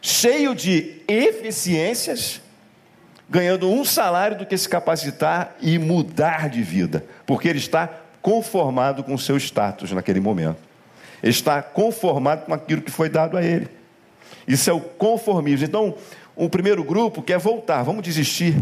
cheio 0.00 0.54
de 0.54 1.02
eficiências, 1.06 2.40
ganhando 3.28 3.70
um 3.70 3.84
salário 3.84 4.38
do 4.38 4.46
que 4.46 4.56
se 4.56 4.68
capacitar 4.68 5.56
e 5.60 5.78
mudar 5.78 6.48
de 6.48 6.62
vida, 6.62 7.04
porque 7.26 7.48
ele 7.48 7.58
está 7.58 7.88
conformado 8.20 9.04
com 9.04 9.14
o 9.14 9.18
seu 9.18 9.36
status 9.36 9.92
naquele 9.92 10.20
momento. 10.20 10.58
Ele 11.22 11.30
está 11.30 11.62
conformado 11.62 12.46
com 12.46 12.54
aquilo 12.54 12.82
que 12.82 12.90
foi 12.90 13.08
dado 13.08 13.36
a 13.36 13.42
ele. 13.42 13.68
Isso 14.48 14.68
é 14.70 14.72
o 14.72 14.80
conformismo. 14.80 15.66
Então, 15.66 15.94
o 16.34 16.48
primeiro 16.48 16.82
grupo 16.82 17.22
quer 17.22 17.38
voltar, 17.38 17.82
vamos 17.82 18.02
desistir. 18.02 18.56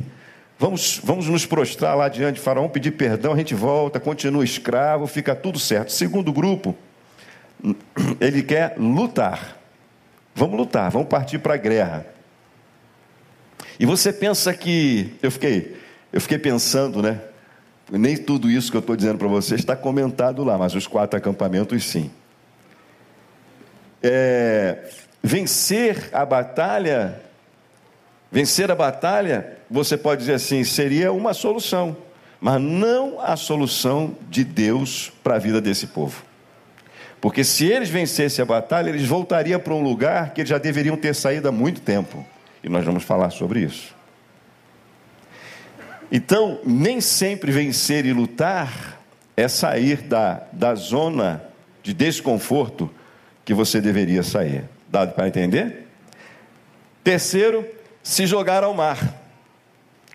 Vamos, 0.59 1.01
vamos 1.05 1.29
nos 1.29 1.47
prostrar 1.47 1.97
lá 1.97 2.09
diante 2.09 2.35
de 2.37 2.41
Faraó, 2.41 2.67
pedir 2.69 2.91
perdão, 2.91 3.33
a 3.33 3.37
gente 3.37 3.55
volta, 3.55 4.01
continua 4.01 4.43
escravo, 4.43 5.07
fica 5.07 5.33
tudo 5.33 5.57
certo. 5.57 5.93
segundo 5.93 6.33
grupo, 6.33 6.75
ele 8.21 8.43
quer 8.43 8.75
lutar. 8.77 9.58
Vamos 10.39 10.57
lutar, 10.57 10.89
vamos 10.89 11.09
partir 11.09 11.41
para 11.41 11.55
a 11.55 11.57
guerra. 11.57 12.07
E 13.79 13.85
você 13.85 14.13
pensa 14.13 14.55
que. 14.55 15.13
Eu 15.21 15.33
fiquei, 15.33 15.77
eu 16.13 16.21
fiquei 16.21 16.39
pensando, 16.39 17.03
né? 17.03 17.21
Nem 17.91 18.17
tudo 18.17 18.49
isso 18.49 18.71
que 18.71 18.77
eu 18.77 18.81
estou 18.81 18.95
dizendo 18.95 19.19
para 19.19 19.27
você 19.27 19.57
está 19.57 19.75
comentado 19.75 20.45
lá, 20.45 20.57
mas 20.57 20.77
os 20.77 20.87
quatro 20.87 21.19
acampamentos 21.19 21.83
sim. 21.83 22.09
É, 24.01 24.89
vencer 25.21 26.09
a 26.13 26.25
batalha, 26.25 27.21
vencer 28.31 28.71
a 28.71 28.77
batalha, 28.77 29.59
você 29.69 29.97
pode 29.97 30.21
dizer 30.21 30.35
assim, 30.35 30.63
seria 30.63 31.13
uma 31.13 31.35
solução, 31.35 31.97
mas 32.41 32.61
não 32.61 33.21
a 33.21 33.35
solução 33.35 34.17
de 34.31 34.45
Deus 34.45 35.11
para 35.25 35.35
a 35.35 35.39
vida 35.41 35.61
desse 35.61 35.89
povo. 35.89 36.28
Porque 37.21 37.43
se 37.43 37.67
eles 37.67 37.89
vencessem 37.89 38.43
a 38.43 38.47
batalha, 38.47 38.91
eles 38.91 39.07
voltariam 39.07 39.59
para 39.59 39.75
um 39.75 39.83
lugar 39.83 40.33
que 40.33 40.41
eles 40.41 40.51
já 40.51 40.59
deveriam 40.59 40.97
ter 40.97 41.15
saído 41.15 41.49
há 41.49 41.53
muito 41.53 41.81
tempo. 41.81 42.25
E 42.63 42.69
nós 42.69 42.85
vamos 42.85 43.03
falar 43.05 43.31
sobre 43.31 43.61
isso. 43.61 43.95
Então, 46.11 46.61
nem 46.65 47.01
sempre 47.01 47.53
vencer 47.53 48.07
e 48.07 48.13
lutar 48.13 49.01
é 49.37 49.47
sair 49.47 49.99
da, 50.03 50.43
da 50.53 50.75
zona 50.75 51.43
de 51.83 51.93
desconforto 51.93 52.91
que 53.45 53.53
você 53.53 53.81
deveria 53.81 54.23
sair. 54.23 54.65
Dado 54.89 55.13
para 55.13 55.29
entender? 55.29 55.87
Terceiro, 57.05 57.67
se 58.03 58.27
jogar 58.27 58.65
ao 58.65 58.75
mar. 58.75 58.99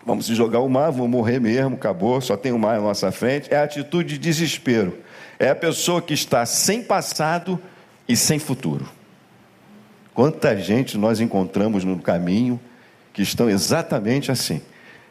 Vamos 0.06 0.26
se 0.26 0.36
jogar 0.36 0.60
ao 0.60 0.68
mar, 0.68 0.92
vou 0.92 1.08
morrer 1.08 1.40
mesmo, 1.40 1.76
acabou, 1.76 2.20
só 2.20 2.36
tem 2.36 2.52
o 2.52 2.60
mar 2.60 2.76
na 2.76 2.82
nossa 2.82 3.12
frente. 3.12 3.54
É 3.54 3.58
a 3.58 3.64
atitude 3.64 4.14
de 4.14 4.20
desespero. 4.20 4.98
É 5.40 5.50
a 5.50 5.56
pessoa 5.56 6.02
que 6.02 6.14
está 6.14 6.46
sem 6.46 6.84
passado 6.84 7.60
e 8.08 8.16
sem 8.16 8.40
futuro. 8.40 8.88
Quanta 10.14 10.56
gente 10.58 10.98
nós 10.98 11.20
encontramos 11.20 11.84
no 11.84 12.00
caminho 12.00 12.60
que 13.12 13.22
estão 13.22 13.50
exatamente 13.50 14.32
assim. 14.32 14.62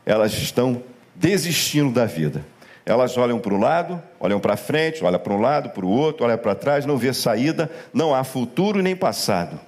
Elas 0.07 0.33
estão 0.35 0.83
desistindo 1.15 1.93
da 1.93 2.05
vida. 2.05 2.45
Elas 2.85 3.17
olham 3.17 3.39
para 3.39 3.55
o 3.55 3.59
lado, 3.59 4.03
olham 4.19 4.41
para 4.41 4.57
frente, 4.57 5.05
olham 5.05 5.19
para 5.19 5.33
um 5.33 5.41
lado, 5.41 5.71
para 5.71 5.87
o 5.87 5.89
outro, 5.89 6.25
olham 6.25 6.39
para 6.39 6.55
trás, 6.55 6.85
não 6.85 6.97
vê 6.97 7.13
saída, 7.13 7.71
não 7.93 8.15
há 8.15 8.25
futuro 8.25 8.83
nem 8.83 8.97
passado. 8.97 9.59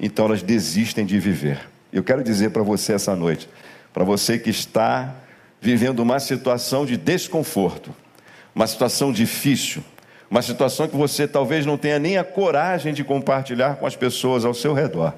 Então 0.00 0.26
elas 0.26 0.42
desistem 0.42 1.06
de 1.06 1.18
viver. 1.18 1.60
Eu 1.92 2.02
quero 2.02 2.22
dizer 2.22 2.50
para 2.50 2.62
você 2.62 2.92
essa 2.92 3.14
noite, 3.14 3.48
para 3.92 4.04
você 4.04 4.38
que 4.38 4.50
está 4.50 5.14
vivendo 5.60 6.00
uma 6.00 6.18
situação 6.18 6.84
de 6.84 6.96
desconforto, 6.96 7.94
uma 8.54 8.66
situação 8.66 9.12
difícil, 9.12 9.82
uma 10.30 10.42
situação 10.42 10.88
que 10.88 10.96
você 10.96 11.26
talvez 11.26 11.64
não 11.64 11.76
tenha 11.76 11.98
nem 11.98 12.18
a 12.18 12.24
coragem 12.24 12.92
de 12.92 13.04
compartilhar 13.04 13.76
com 13.76 13.86
as 13.86 13.94
pessoas 13.94 14.44
ao 14.44 14.54
seu 14.54 14.72
redor, 14.72 15.14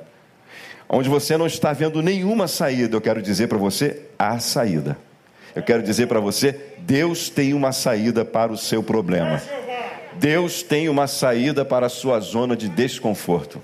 onde 0.89 1.09
você 1.09 1.37
não 1.37 1.47
está 1.47 1.73
vendo 1.73 2.03
nenhuma 2.03 2.47
saída, 2.47 2.97
eu 2.97 3.01
quero 3.01 3.23
dizer 3.23 3.49
para 3.49 3.59
você: 3.59 4.03
há 4.19 4.39
saída. 4.39 4.97
Eu 5.55 5.63
quero 5.63 5.83
dizer 5.83 6.07
para 6.07 6.21
você: 6.21 6.53
Deus 6.79 7.29
tem 7.29 7.55
uma 7.55 7.73
saída 7.73 8.25
para 8.25 8.53
o 8.53 8.57
seu 8.57 8.83
problema. 8.83 9.43
Deus 10.15 10.63
tem 10.63 10.89
uma 10.89 11.07
saída 11.07 11.65
para 11.65 11.87
a 11.87 11.91
sua 11.91 12.21
zona 12.21 12.57
de 12.57 12.69
desconforto. 12.69 13.63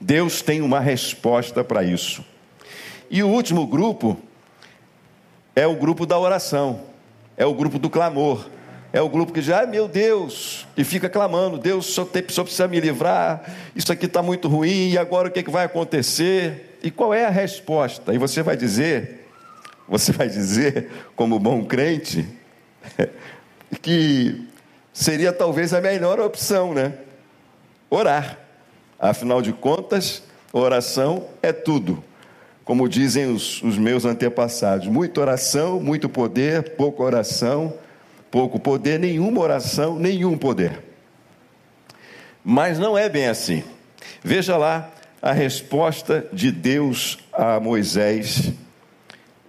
Deus 0.00 0.42
tem 0.42 0.60
uma 0.60 0.80
resposta 0.80 1.62
para 1.62 1.82
isso. 1.82 2.24
E 3.10 3.22
o 3.22 3.28
último 3.28 3.66
grupo 3.66 4.18
é 5.54 5.66
o 5.66 5.76
grupo 5.76 6.06
da 6.06 6.18
oração, 6.18 6.80
é 7.36 7.44
o 7.44 7.54
grupo 7.54 7.78
do 7.78 7.90
clamor. 7.90 8.48
É 8.92 9.00
o 9.00 9.08
grupo 9.08 9.32
que 9.32 9.40
diz, 9.40 9.48
ah, 9.50 9.66
meu 9.66 9.88
Deus, 9.88 10.66
e 10.76 10.84
fica 10.84 11.08
clamando, 11.08 11.56
Deus 11.56 11.86
só, 11.86 12.04
tem, 12.04 12.22
só 12.28 12.42
precisa 12.42 12.68
me 12.68 12.78
livrar, 12.78 13.42
isso 13.74 13.90
aqui 13.90 14.04
está 14.04 14.22
muito 14.22 14.48
ruim, 14.48 14.90
e 14.90 14.98
agora 14.98 15.28
o 15.28 15.30
que, 15.30 15.38
é 15.38 15.42
que 15.42 15.50
vai 15.50 15.64
acontecer? 15.64 16.78
E 16.82 16.90
qual 16.90 17.14
é 17.14 17.24
a 17.24 17.30
resposta? 17.30 18.12
E 18.12 18.18
você 18.18 18.42
vai 18.42 18.54
dizer, 18.54 19.26
você 19.88 20.12
vai 20.12 20.28
dizer, 20.28 20.90
como 21.16 21.38
bom 21.38 21.64
crente, 21.64 22.26
que 23.80 24.46
seria 24.92 25.32
talvez 25.32 25.72
a 25.72 25.80
melhor 25.80 26.20
opção, 26.20 26.74
né? 26.74 26.92
Orar. 27.88 28.38
Afinal 28.98 29.40
de 29.40 29.52
contas, 29.52 30.22
oração 30.52 31.28
é 31.42 31.50
tudo. 31.50 32.04
Como 32.62 32.88
dizem 32.88 33.32
os, 33.32 33.62
os 33.62 33.78
meus 33.78 34.04
antepassados, 34.04 34.86
muita 34.86 35.20
oração, 35.20 35.80
muito 35.80 36.08
poder, 36.08 36.76
pouca 36.76 37.02
oração, 37.02 37.74
pouco 38.32 38.58
poder, 38.58 38.98
nenhuma 38.98 39.42
oração, 39.42 39.98
nenhum 39.98 40.38
poder. 40.38 40.82
Mas 42.42 42.78
não 42.78 42.96
é 42.96 43.06
bem 43.06 43.28
assim. 43.28 43.62
Veja 44.24 44.56
lá 44.56 44.90
a 45.20 45.32
resposta 45.32 46.26
de 46.32 46.50
Deus 46.50 47.18
a 47.30 47.60
Moisés 47.60 48.50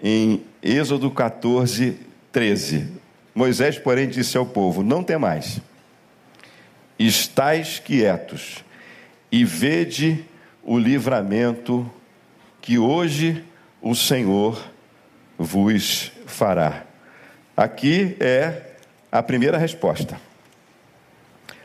em 0.03 0.43
Êxodo 0.61 1.09
14, 1.09 1.97
13. 2.29 2.91
Moisés, 3.33 3.79
porém, 3.79 4.09
disse 4.09 4.37
ao 4.37 4.45
povo: 4.45 4.83
Não 4.83 5.01
temais, 5.01 5.61
estais 6.99 7.79
quietos 7.79 8.65
e 9.31 9.45
vede 9.45 10.25
o 10.61 10.77
livramento 10.77 11.89
que 12.61 12.77
hoje 12.77 13.45
o 13.81 13.95
Senhor 13.95 14.61
vos 15.37 16.11
fará. 16.25 16.83
Aqui 17.55 18.17
é 18.19 18.72
a 19.13 19.21
primeira 19.21 19.59
resposta. 19.59 20.19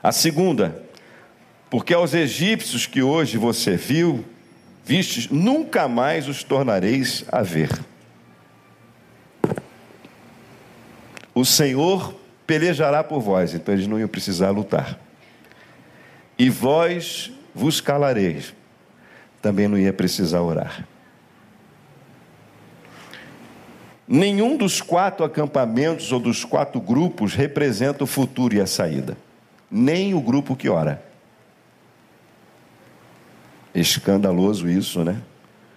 A 0.02 0.12
segunda, 0.12 0.82
porque 1.70 1.94
aos 1.94 2.12
egípcios 2.12 2.87
que 2.87 3.02
hoje 3.02 3.38
você 3.38 3.74
viu, 3.74 4.22
vistes, 4.84 5.30
nunca 5.30 5.88
mais 5.88 6.28
os 6.28 6.44
tornareis 6.44 7.24
a 7.32 7.42
ver. 7.42 7.70
O 11.34 11.42
Senhor 11.44 12.14
pelejará 12.46 13.02
por 13.02 13.20
vós, 13.20 13.54
então 13.54 13.72
eles 13.72 13.87
não 13.87 13.98
iam 13.98 14.08
precisar 14.08 14.50
lutar. 14.50 14.98
E 16.38 16.50
vós 16.50 17.32
vos 17.54 17.80
calareis, 17.80 18.54
também 19.40 19.68
não 19.68 19.78
ia 19.78 19.92
precisar 19.92 20.42
orar. 20.42 20.87
Nenhum 24.09 24.57
dos 24.57 24.81
quatro 24.81 25.23
acampamentos 25.23 26.11
ou 26.12 26.18
dos 26.18 26.42
quatro 26.42 26.81
grupos 26.81 27.35
representa 27.35 28.05
o 28.05 28.07
futuro 28.07 28.55
e 28.55 28.61
a 28.61 28.66
saída. 28.66 29.18
Nem 29.71 30.14
o 30.14 30.21
grupo 30.21 30.57
que 30.57 30.66
ora. 30.66 31.05
Escandaloso 33.75 34.66
isso, 34.66 35.05
né? 35.05 35.21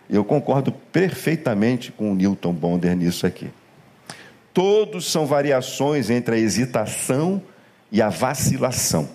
Eu 0.10 0.24
concordo 0.24 0.72
perfeitamente 0.72 1.92
com 1.92 2.10
o 2.10 2.16
Newton 2.16 2.54
Bonder 2.54 2.96
nisso 2.96 3.28
aqui. 3.28 3.50
Todos 4.54 5.12
são 5.12 5.26
variações 5.26 6.10
entre 6.10 6.36
a 6.36 6.38
hesitação 6.38 7.42
e 7.92 8.02
a 8.02 8.08
vacilação. 8.10 9.10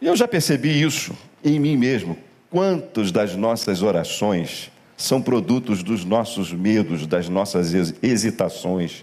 E 0.00 0.06
eu 0.06 0.16
já 0.16 0.26
percebi 0.26 0.82
isso 0.82 1.16
em 1.44 1.60
mim 1.60 1.76
mesmo. 1.76 2.18
Quantas 2.50 3.12
das 3.12 3.36
nossas 3.36 3.80
orações 3.80 4.72
são 5.00 5.22
produtos 5.22 5.82
dos 5.82 6.04
nossos 6.04 6.52
medos, 6.52 7.06
das 7.06 7.26
nossas 7.26 7.72
hesitações, 8.02 9.02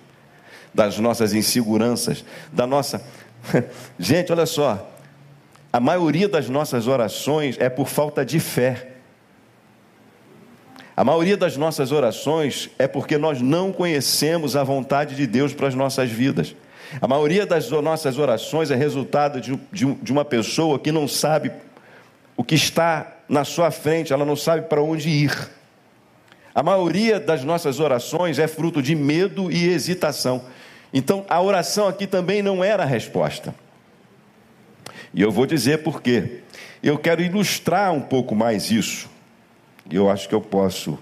das 0.72 1.00
nossas 1.00 1.34
inseguranças, 1.34 2.24
da 2.54 2.68
nossa. 2.68 3.02
Gente, 3.98 4.32
olha 4.32 4.46
só, 4.46 4.88
a 5.74 5.80
maioria 5.80 6.30
das 6.30 6.50
nossas 6.50 6.88
orações 6.88 7.58
é 7.60 7.68
por 7.68 7.88
falta 7.88 8.24
de 8.24 8.40
fé. 8.40 8.90
A 10.96 11.04
maioria 11.04 11.36
das 11.36 11.58
nossas 11.58 11.92
orações 11.92 12.70
é 12.78 12.88
porque 12.88 13.18
nós 13.18 13.42
não 13.42 13.72
conhecemos 13.72 14.56
a 14.56 14.64
vontade 14.64 15.16
de 15.16 15.26
Deus 15.26 15.52
para 15.52 15.68
as 15.68 15.74
nossas 15.74 16.12
vidas. 16.12 16.56
A 17.02 17.08
maioria 17.08 17.46
das 17.46 17.72
nossas 17.72 18.20
orações 18.20 18.70
é 18.70 18.76
resultado 18.76 19.42
de, 19.42 19.60
de, 19.72 19.94
de 19.96 20.12
uma 20.12 20.24
pessoa 20.24 20.78
que 20.78 20.92
não 20.92 21.08
sabe 21.08 21.52
o 22.36 22.44
que 22.44 22.54
está 22.54 23.16
na 23.28 23.44
sua 23.44 23.72
frente, 23.72 24.14
ela 24.14 24.24
não 24.24 24.36
sabe 24.36 24.68
para 24.68 24.80
onde 24.82 25.10
ir. 25.10 25.57
A 26.58 26.64
maioria 26.64 27.20
das 27.20 27.44
nossas 27.44 27.80
orações 27.80 28.40
é 28.40 28.48
fruto 28.48 28.82
de 28.82 28.96
medo 28.96 29.52
e 29.52 29.70
hesitação. 29.70 30.44
Então, 30.92 31.24
a 31.30 31.40
oração 31.40 31.88
aqui 31.88 32.08
também 32.08 32.42
não 32.42 32.64
era 32.64 32.82
a 32.82 32.86
resposta. 32.88 33.54
E 35.14 35.22
eu 35.22 35.32
vou 35.32 35.46
dizer 35.46 35.84
por 35.84 36.02
quê. 36.02 36.40
Eu 36.82 36.98
quero 36.98 37.22
ilustrar 37.22 37.94
um 37.94 38.02
pouco 38.02 38.34
mais 38.34 38.72
isso. 38.72 39.08
E 39.88 39.96
eu 39.96 40.10
acho 40.10 40.28
que 40.28 40.34
eu 40.34 40.42
posso 40.42 40.98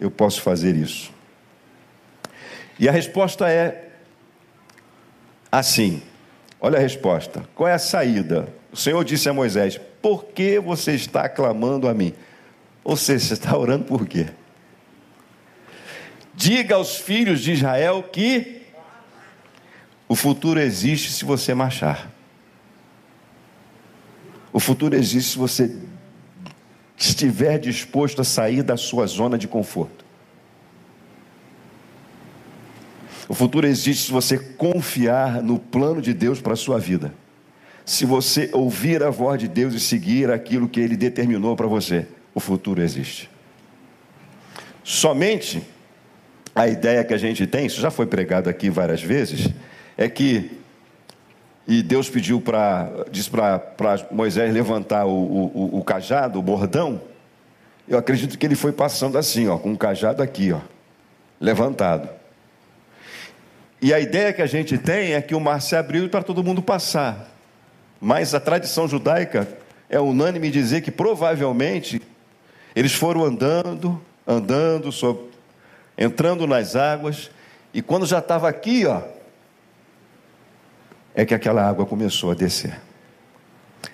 eu 0.00 0.10
posso 0.10 0.42
fazer 0.42 0.74
isso. 0.74 1.12
E 2.76 2.88
a 2.88 2.92
resposta 2.92 3.48
é 3.48 3.90
assim. 5.52 6.02
Olha 6.60 6.78
a 6.78 6.82
resposta. 6.82 7.44
Qual 7.54 7.68
é 7.68 7.74
a 7.74 7.78
saída? 7.78 8.48
O 8.72 8.76
Senhor 8.76 9.04
disse 9.04 9.28
a 9.28 9.32
Moisés: 9.32 9.80
Por 10.02 10.24
que 10.24 10.58
você 10.58 10.96
está 10.96 11.28
clamando 11.28 11.86
a 11.86 11.94
mim? 11.94 12.12
Ou 12.82 12.96
seja, 12.96 13.24
você 13.24 13.34
está 13.34 13.56
orando 13.56 13.84
por 13.84 14.04
quê? 14.04 14.26
Diga 16.36 16.74
aos 16.74 16.96
filhos 16.96 17.40
de 17.40 17.52
Israel 17.52 18.02
que 18.02 18.62
o 20.08 20.16
futuro 20.16 20.60
existe 20.60 21.12
se 21.12 21.24
você 21.24 21.54
marchar. 21.54 22.10
O 24.52 24.60
futuro 24.60 24.94
existe 24.94 25.32
se 25.32 25.38
você 25.38 25.76
estiver 26.96 27.58
disposto 27.58 28.20
a 28.20 28.24
sair 28.24 28.62
da 28.62 28.76
sua 28.76 29.06
zona 29.06 29.36
de 29.36 29.48
conforto. 29.48 30.04
O 33.28 33.34
futuro 33.34 33.66
existe 33.66 34.06
se 34.06 34.12
você 34.12 34.38
confiar 34.38 35.42
no 35.42 35.58
plano 35.58 36.00
de 36.02 36.12
Deus 36.12 36.40
para 36.40 36.52
a 36.52 36.56
sua 36.56 36.78
vida. 36.78 37.14
Se 37.84 38.04
você 38.04 38.50
ouvir 38.52 39.02
a 39.02 39.10
voz 39.10 39.40
de 39.40 39.48
Deus 39.48 39.74
e 39.74 39.80
seguir 39.80 40.30
aquilo 40.30 40.68
que 40.68 40.80
Ele 40.80 40.96
determinou 40.96 41.56
para 41.56 41.66
você, 41.66 42.06
o 42.34 42.40
futuro 42.40 42.82
existe. 42.82 43.30
Somente 44.82 45.62
a 46.54 46.68
ideia 46.68 47.02
que 47.02 47.12
a 47.12 47.18
gente 47.18 47.46
tem, 47.46 47.66
isso 47.66 47.80
já 47.80 47.90
foi 47.90 48.06
pregado 48.06 48.48
aqui 48.48 48.70
várias 48.70 49.02
vezes, 49.02 49.48
é 49.96 50.08
que, 50.08 50.50
e 51.66 51.82
Deus 51.82 52.08
pediu 52.08 52.40
para, 52.40 52.88
disse 53.10 53.28
para 53.28 53.60
Moisés 54.10 54.52
levantar 54.52 55.04
o, 55.06 55.10
o, 55.10 55.78
o 55.78 55.84
cajado, 55.84 56.38
o 56.38 56.42
bordão, 56.42 57.00
eu 57.88 57.98
acredito 57.98 58.38
que 58.38 58.46
ele 58.46 58.54
foi 58.54 58.72
passando 58.72 59.18
assim, 59.18 59.48
ó, 59.48 59.58
com 59.58 59.72
o 59.72 59.78
cajado 59.78 60.22
aqui, 60.22 60.52
ó, 60.52 60.60
levantado. 61.40 62.08
E 63.82 63.92
a 63.92 64.00
ideia 64.00 64.32
que 64.32 64.40
a 64.40 64.46
gente 64.46 64.78
tem 64.78 65.12
é 65.12 65.20
que 65.20 65.34
o 65.34 65.40
mar 65.40 65.60
se 65.60 65.76
abriu 65.76 66.08
para 66.08 66.22
todo 66.22 66.42
mundo 66.42 66.62
passar. 66.62 67.30
Mas 68.00 68.34
a 68.34 68.40
tradição 68.40 68.88
judaica 68.88 69.46
é 69.90 70.00
unânime 70.00 70.50
dizer 70.50 70.80
que 70.80 70.90
provavelmente 70.90 72.00
eles 72.74 72.94
foram 72.94 73.24
andando, 73.24 74.00
andando, 74.26 74.90
sob, 74.90 75.20
entrando 75.96 76.46
nas 76.46 76.76
águas, 76.76 77.30
e 77.72 77.82
quando 77.82 78.06
já 78.06 78.18
estava 78.18 78.48
aqui, 78.48 78.86
ó, 78.86 79.02
é 81.14 81.24
que 81.24 81.34
aquela 81.34 81.62
água 81.68 81.86
começou 81.86 82.30
a 82.30 82.34
descer. 82.34 82.80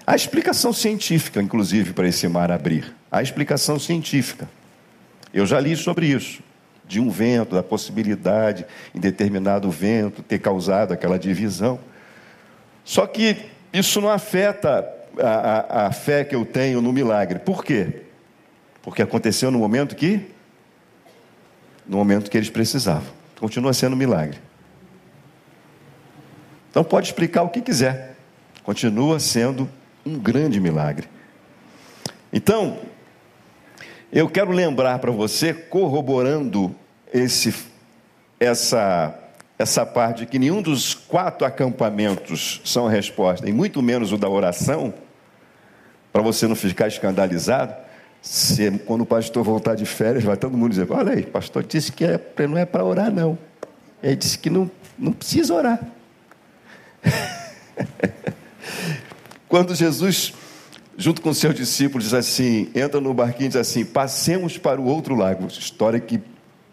Há 0.06 0.14
explicação 0.14 0.72
científica, 0.72 1.40
inclusive, 1.40 1.92
para 1.92 2.08
esse 2.08 2.26
mar 2.28 2.50
abrir. 2.50 2.94
Há 3.10 3.22
explicação 3.22 3.78
científica. 3.78 4.48
Eu 5.32 5.46
já 5.46 5.60
li 5.60 5.76
sobre 5.76 6.06
isso. 6.06 6.42
De 6.86 6.98
um 6.98 7.08
vento, 7.08 7.54
da 7.54 7.62
possibilidade 7.62 8.66
em 8.94 8.98
determinado 8.98 9.70
vento 9.70 10.22
ter 10.22 10.40
causado 10.40 10.92
aquela 10.92 11.18
divisão. 11.18 11.78
Só 12.84 13.06
que 13.06 13.36
isso 13.72 14.00
não 14.00 14.10
afeta 14.10 14.92
a, 15.18 15.28
a, 15.28 15.86
a 15.86 15.92
fé 15.92 16.24
que 16.24 16.34
eu 16.34 16.44
tenho 16.44 16.80
no 16.80 16.92
milagre. 16.92 17.38
Por 17.38 17.64
quê? 17.64 18.02
Porque 18.82 19.02
aconteceu 19.02 19.50
no 19.50 19.58
momento 19.58 19.94
que 19.94 20.28
no 21.90 21.96
momento 21.96 22.30
que 22.30 22.36
eles 22.36 22.48
precisavam. 22.48 23.12
Continua 23.40 23.74
sendo 23.74 23.94
um 23.94 23.98
milagre. 23.98 24.38
Então 26.70 26.84
pode 26.84 27.08
explicar 27.08 27.42
o 27.42 27.48
que 27.48 27.60
quiser. 27.60 28.14
Continua 28.62 29.18
sendo 29.18 29.68
um 30.06 30.16
grande 30.16 30.60
milagre. 30.60 31.08
Então, 32.32 32.78
eu 34.12 34.28
quero 34.28 34.52
lembrar 34.52 35.00
para 35.00 35.10
você, 35.10 35.52
corroborando 35.52 36.72
esse, 37.12 37.52
essa, 38.38 39.18
essa 39.58 39.84
parte, 39.84 40.26
que 40.26 40.38
nenhum 40.38 40.62
dos 40.62 40.94
quatro 40.94 41.44
acampamentos 41.44 42.60
são 42.64 42.86
a 42.86 42.90
resposta, 42.90 43.48
e 43.48 43.52
muito 43.52 43.82
menos 43.82 44.12
o 44.12 44.16
da 44.16 44.28
oração, 44.28 44.94
para 46.12 46.22
você 46.22 46.46
não 46.46 46.54
ficar 46.54 46.86
escandalizado. 46.86 47.74
Se, 48.22 48.70
quando 48.84 49.02
o 49.02 49.06
pastor 49.06 49.42
voltar 49.42 49.74
de 49.74 49.86
férias, 49.86 50.24
vai 50.24 50.36
todo 50.36 50.56
mundo 50.56 50.70
dizer: 50.70 50.86
Olha 50.90 51.12
aí, 51.12 51.22
pastor 51.22 51.64
disse 51.64 51.90
que 51.90 52.04
é, 52.04 52.20
não 52.46 52.58
é 52.58 52.66
para 52.66 52.84
orar, 52.84 53.10
não. 53.10 53.38
Ele 54.02 54.16
disse 54.16 54.38
que 54.38 54.50
não, 54.50 54.70
não 54.98 55.12
precisa 55.12 55.54
orar. 55.54 55.80
Quando 59.48 59.74
Jesus, 59.74 60.32
junto 60.96 61.22
com 61.22 61.32
seus 61.34 61.54
discípulos, 61.54 62.04
diz 62.04 62.14
assim: 62.14 62.70
entra 62.74 63.00
no 63.00 63.12
barquinho 63.12 63.46
e 63.46 63.48
diz 63.48 63.56
assim: 63.56 63.84
passemos 63.84 64.58
para 64.58 64.80
o 64.80 64.84
outro 64.84 65.14
lago. 65.14 65.46
História 65.48 65.98
que 65.98 66.20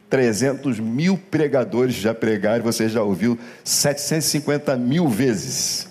300 0.10 0.80
mil 0.80 1.18
pregadores 1.18 1.96
já 1.96 2.14
pregaram, 2.14 2.64
você 2.64 2.88
já 2.88 3.02
ouviu 3.02 3.38
750 3.64 4.78
mil 4.78 5.08
vezes. 5.08 5.88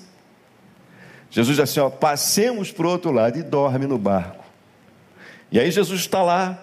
Jesus 1.30 1.56
diz 1.56 1.64
assim: 1.64 1.80
ó, 1.80 1.90
passemos 1.90 2.70
para 2.70 2.86
o 2.86 2.90
outro 2.90 3.10
lado 3.10 3.38
e 3.38 3.42
dorme 3.42 3.86
no 3.86 3.98
barco. 3.98 4.45
E 5.56 5.58
aí 5.58 5.70
Jesus 5.70 6.00
está 6.00 6.22
lá, 6.22 6.62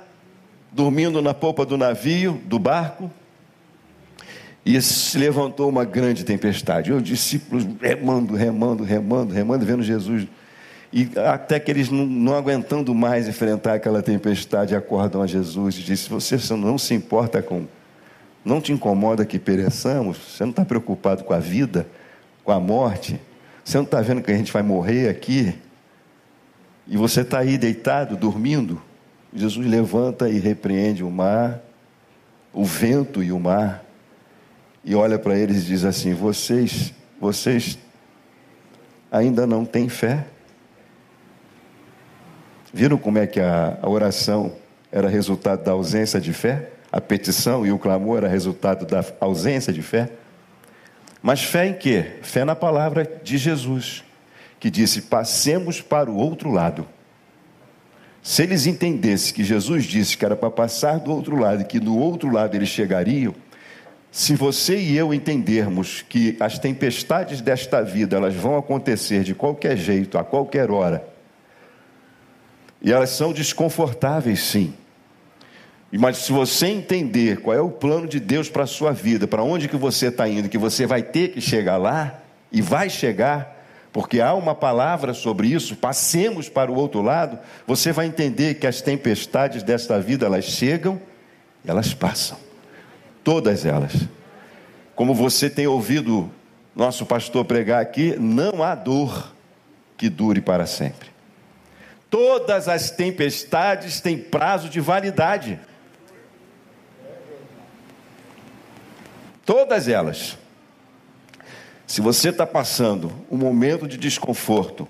dormindo 0.71 1.19
na 1.19 1.33
polpa 1.33 1.65
do 1.65 1.75
navio, 1.75 2.39
do 2.45 2.59
barco, 2.59 3.09
e 4.63 4.79
se 4.83 5.17
levantou 5.17 5.67
uma 5.67 5.83
grande 5.83 6.23
tempestade. 6.23 6.91
E 6.91 6.93
os 6.93 7.01
discípulos 7.01 7.65
remando, 7.81 8.35
remando, 8.35 8.83
remando, 8.83 9.33
remando, 9.33 9.65
vendo 9.65 9.81
Jesus. 9.81 10.27
E 10.93 11.09
até 11.27 11.59
que 11.59 11.71
eles, 11.71 11.89
não, 11.89 12.05
não 12.05 12.35
aguentando 12.35 12.93
mais 12.93 13.27
enfrentar 13.27 13.73
aquela 13.73 14.03
tempestade, 14.03 14.75
acordam 14.75 15.23
a 15.23 15.25
Jesus 15.25 15.79
e 15.79 15.81
dizem: 15.81 16.09
Você 16.09 16.37
não 16.53 16.77
se 16.77 16.93
importa 16.93 17.41
com. 17.41 17.65
Não 18.45 18.61
te 18.61 18.71
incomoda 18.71 19.25
que 19.25 19.39
pereçamos? 19.39 20.17
Você 20.17 20.43
não 20.43 20.51
está 20.51 20.63
preocupado 20.63 21.23
com 21.23 21.33
a 21.33 21.39
vida, 21.39 21.87
com 22.43 22.51
a 22.51 22.59
morte? 22.59 23.19
Você 23.65 23.75
não 23.75 23.85
está 23.85 24.01
vendo 24.01 24.21
que 24.21 24.31
a 24.31 24.37
gente 24.37 24.53
vai 24.53 24.61
morrer 24.61 25.09
aqui? 25.09 25.51
E 26.87 26.97
você 26.97 27.21
está 27.21 27.39
aí 27.39 27.57
deitado, 27.57 28.17
dormindo. 28.17 28.81
Jesus 29.33 29.65
levanta 29.65 30.29
e 30.29 30.37
repreende 30.39 31.03
o 31.03 31.09
mar, 31.09 31.61
o 32.53 32.63
vento 32.63 33.23
e 33.23 33.31
o 33.31 33.39
mar, 33.39 33.83
e 34.83 34.93
olha 34.93 35.17
para 35.17 35.37
eles 35.37 35.63
e 35.63 35.65
diz 35.65 35.85
assim: 35.85 36.13
Vocês, 36.13 36.93
vocês 37.19 37.79
ainda 39.11 39.47
não 39.47 39.65
têm 39.65 39.89
fé? 39.89 40.25
Viram 42.71 42.97
como 42.97 43.17
é 43.17 43.25
que 43.25 43.39
a, 43.39 43.77
a 43.81 43.89
oração 43.89 44.53
era 44.91 45.07
resultado 45.07 45.63
da 45.63 45.71
ausência 45.71 46.19
de 46.19 46.33
fé? 46.33 46.69
A 46.91 47.01
petição 47.01 47.65
e 47.65 47.71
o 47.71 47.79
clamor 47.79 48.17
era 48.17 48.27
resultado 48.27 48.85
da 48.85 49.03
ausência 49.19 49.73
de 49.73 49.81
fé? 49.81 50.09
Mas 51.21 51.43
fé 51.43 51.67
em 51.67 51.73
quê? 51.73 52.17
Fé 52.21 52.43
na 52.43 52.55
palavra 52.55 53.09
de 53.23 53.37
Jesus 53.37 54.03
que 54.63 54.71
disse: 54.71 55.01
passemos 55.01 55.81
para 55.81 56.09
o 56.09 56.15
outro 56.15 56.49
lado. 56.49 56.87
Se 58.21 58.43
eles 58.43 58.65
entendessem 58.65 59.33
que 59.33 59.43
Jesus 59.43 59.83
disse 59.83 60.17
que 60.17 60.23
era 60.23 60.37
para 60.37 60.49
passar 60.49 61.01
do 61.01 61.11
outro 61.11 61.35
lado 61.35 61.63
e 61.63 61.65
que 61.65 61.81
do 61.81 61.97
outro 61.97 62.31
lado 62.31 62.55
eles 62.55 62.69
chegariam, 62.69 63.35
se 64.09 64.35
você 64.35 64.77
e 64.77 64.95
eu 64.95 65.13
entendermos 65.13 66.01
que 66.07 66.37
as 66.39 66.57
tempestades 66.57 67.41
desta 67.41 67.83
vida 67.83 68.15
elas 68.15 68.35
vão 68.35 68.57
acontecer 68.57 69.23
de 69.23 69.35
qualquer 69.35 69.75
jeito, 69.75 70.17
a 70.17 70.23
qualquer 70.23 70.71
hora, 70.71 71.05
e 72.81 72.89
elas 72.89 73.09
são 73.09 73.33
desconfortáveis, 73.33 74.39
sim. 74.39 74.73
Mas 75.91 76.19
se 76.19 76.31
você 76.31 76.67
entender 76.67 77.41
qual 77.41 77.57
é 77.57 77.59
o 77.59 77.69
plano 77.69 78.07
de 78.07 78.21
Deus 78.21 78.49
para 78.49 78.63
a 78.63 78.67
sua 78.67 78.93
vida, 78.93 79.27
para 79.27 79.43
onde 79.43 79.67
que 79.67 79.75
você 79.75 80.07
está 80.07 80.25
indo, 80.25 80.47
que 80.47 80.57
você 80.57 80.85
vai 80.85 81.03
ter 81.03 81.33
que 81.33 81.41
chegar 81.41 81.75
lá 81.75 82.21
e 82.49 82.61
vai 82.61 82.89
chegar, 82.89 83.52
porque 83.93 84.19
há 84.19 84.33
uma 84.33 84.55
palavra 84.55 85.13
sobre 85.13 85.47
isso, 85.47 85.75
passemos 85.75 86.49
para 86.49 86.71
o 86.71 86.75
outro 86.75 86.99
lado, 86.99 87.37
você 87.67 87.91
vai 87.91 88.07
entender 88.07 88.55
que 88.55 88.65
as 88.65 88.81
tempestades 88.81 89.61
desta 89.61 89.99
vida 89.99 90.25
elas 90.25 90.45
chegam, 90.45 90.99
elas 91.63 91.93
passam. 91.93 92.39
Todas 93.23 93.67
elas. 93.67 93.93
Como 94.95 95.13
você 95.13 95.47
tem 95.47 95.67
ouvido 95.67 96.29
nosso 96.75 97.05
pastor 97.05 97.45
pregar 97.45 97.83
aqui, 97.83 98.15
não 98.19 98.63
há 98.63 98.73
dor 98.73 99.31
que 99.95 100.09
dure 100.09 100.41
para 100.41 100.65
sempre. 100.65 101.09
Todas 102.09 102.67
as 102.67 102.89
tempestades 102.89 104.01
têm 104.01 104.17
prazo 104.17 104.69
de 104.69 104.79
validade. 104.79 105.59
Todas 109.45 109.87
elas. 109.87 110.37
Se 111.85 112.01
você 112.01 112.29
está 112.29 112.45
passando 112.45 113.11
um 113.29 113.37
momento 113.37 113.87
de 113.87 113.97
desconforto, 113.97 114.87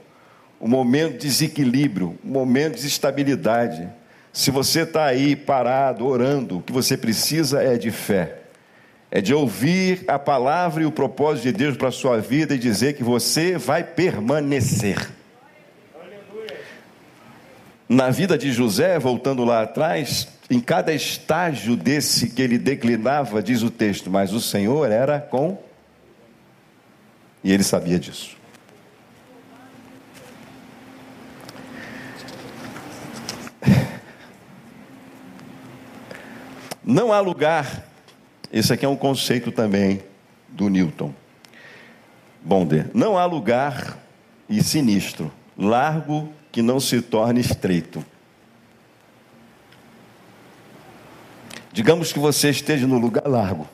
um 0.62 0.68
momento 0.68 1.14
de 1.14 1.28
desequilíbrio, 1.28 2.18
um 2.24 2.30
momento 2.30 2.76
de 2.76 2.82
desestabilidade, 2.82 3.90
se 4.32 4.50
você 4.50 4.82
está 4.82 5.06
aí 5.06 5.36
parado, 5.36 6.06
orando, 6.06 6.58
o 6.58 6.62
que 6.62 6.72
você 6.72 6.96
precisa 6.98 7.62
é 7.62 7.78
de 7.78 7.92
fé. 7.92 8.40
É 9.12 9.22
de 9.22 9.34
ouvir 9.34 10.04
a 10.08 10.18
palavra 10.18 10.82
e 10.82 10.86
o 10.88 10.92
propósito 10.92 11.44
de 11.44 11.52
Deus 11.52 11.78
para 11.78 11.90
a 11.90 11.92
sua 11.92 12.20
vida 12.20 12.56
e 12.56 12.58
dizer 12.58 12.94
que 12.94 13.04
você 13.04 13.58
vai 13.58 13.84
permanecer. 13.84 15.08
Na 17.88 18.10
vida 18.10 18.36
de 18.38 18.52
José, 18.52 18.98
voltando 18.98 19.44
lá 19.44 19.62
atrás, 19.62 20.28
em 20.50 20.60
cada 20.60 20.92
estágio 20.92 21.76
desse 21.76 22.30
que 22.30 22.42
ele 22.42 22.58
declinava, 22.58 23.44
diz 23.44 23.62
o 23.62 23.70
texto, 23.70 24.10
mas 24.10 24.34
o 24.34 24.42
Senhor 24.42 24.92
era 24.92 25.20
com 25.20 25.60
e 27.44 27.52
ele 27.52 27.64
sabia 27.64 28.00
disso. 28.00 28.38
Não 36.84 37.12
há 37.12 37.20
lugar, 37.20 37.86
esse 38.52 38.72
aqui 38.72 38.86
é 38.86 38.90
um 38.90 38.96
conceito 38.96 39.52
também 39.52 40.02
do 40.48 40.70
Newton. 40.70 41.14
Bonder. 42.44 42.90
Não 42.94 43.18
há 43.18 43.26
lugar 43.26 43.98
e 44.50 44.62
sinistro, 44.62 45.32
largo 45.58 46.32
que 46.52 46.62
não 46.62 46.80
se 46.80 47.02
torne 47.02 47.40
estreito. 47.40 48.06
Digamos 51.72 52.14
que 52.14 52.20
você 52.20 52.50
esteja 52.50 52.86
no 52.86 53.00
lugar 53.00 53.26
largo. 53.26 53.68